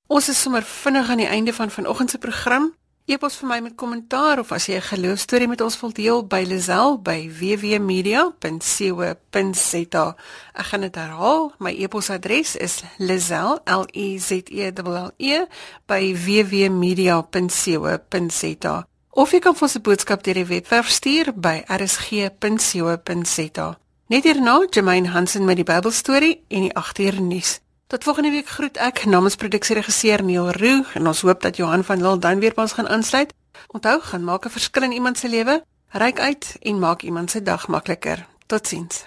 Ons 0.07 0.29
is 0.29 0.41
sommer 0.41 0.63
vinnig 0.63 1.11
aan 1.11 1.21
die 1.21 1.29
einde 1.29 1.53
van 1.53 1.71
vanoggend 1.71 2.11
se 2.11 2.19
program. 2.19 2.73
E-pos 3.09 3.39
vir 3.41 3.49
my 3.49 3.57
met 3.65 3.73
kommentaar 3.81 4.43
of 4.43 4.51
as 4.53 4.67
jy 4.69 4.77
'n 4.77 4.85
geloostorie 4.85 5.49
met 5.49 5.65
ons 5.65 5.81
wil 5.81 5.93
deel 5.93 6.27
by 6.27 6.45
Lazel 6.45 6.99
by 7.01 7.31
www.media.co.za. 7.41 10.17
Ek 10.53 10.67
gaan 10.67 10.81
dit 10.81 10.95
herhaal. 10.95 11.53
My 11.59 11.73
e-posadres 11.73 12.57
is 12.57 12.83
lazel 12.99 13.61
l 13.65 13.87
e 13.93 14.19
z 14.19 14.31
e 14.31 14.73
l 14.77 15.13
e 15.17 15.47
by 15.87 16.17
www.media.co.za. 16.25 18.87
Of 19.11 19.33
jy 19.33 19.39
kan 19.39 19.55
vir 19.55 19.63
ons 19.63 19.77
'n 19.77 19.83
boodskap 19.83 20.23
deur 20.23 20.35
die 20.35 20.45
webwerf 20.45 20.89
stuur 20.89 21.33
by 21.35 21.65
rsg.co.za. 21.67 23.79
Net 24.09 24.25
hierna 24.25 24.67
Jermaine 24.71 25.09
Hansen 25.09 25.45
met 25.45 25.57
die 25.57 25.65
Bybelstorie 25.65 26.45
en 26.49 26.61
die 26.61 26.77
8 26.77 26.99
uur 26.99 27.23
nuus. 27.23 27.61
Tot 27.89 28.05
volgende 28.05 28.31
week 28.31 28.49
groet 28.49 28.77
ek 28.77 29.07
namens 29.09 29.39
produksieregisseur 29.41 30.21
Neil 30.21 30.51
Roo 30.53 30.83
en 30.99 31.09
ons 31.09 31.23
hoop 31.25 31.41
dat 31.41 31.57
Johan 31.57 31.85
van 31.89 32.03
Lille 32.03 32.21
dan 32.21 32.43
weer 32.43 32.53
by 32.53 32.67
ons 32.67 32.77
gaan 32.77 32.89
aansluit. 32.89 33.33
Onthou, 33.73 33.97
gaan 34.11 34.25
maak 34.29 34.45
'n 34.45 34.53
verskil 34.53 34.83
in 34.83 34.93
iemand 34.93 35.19
se 35.19 35.29
lewe, 35.29 35.65
reik 35.89 36.21
uit 36.21 36.57
en 36.61 36.79
maak 36.79 37.03
iemand 37.03 37.31
se 37.31 37.43
dag 37.43 37.69
makliker. 37.69 38.27
Totsiens. 38.47 39.07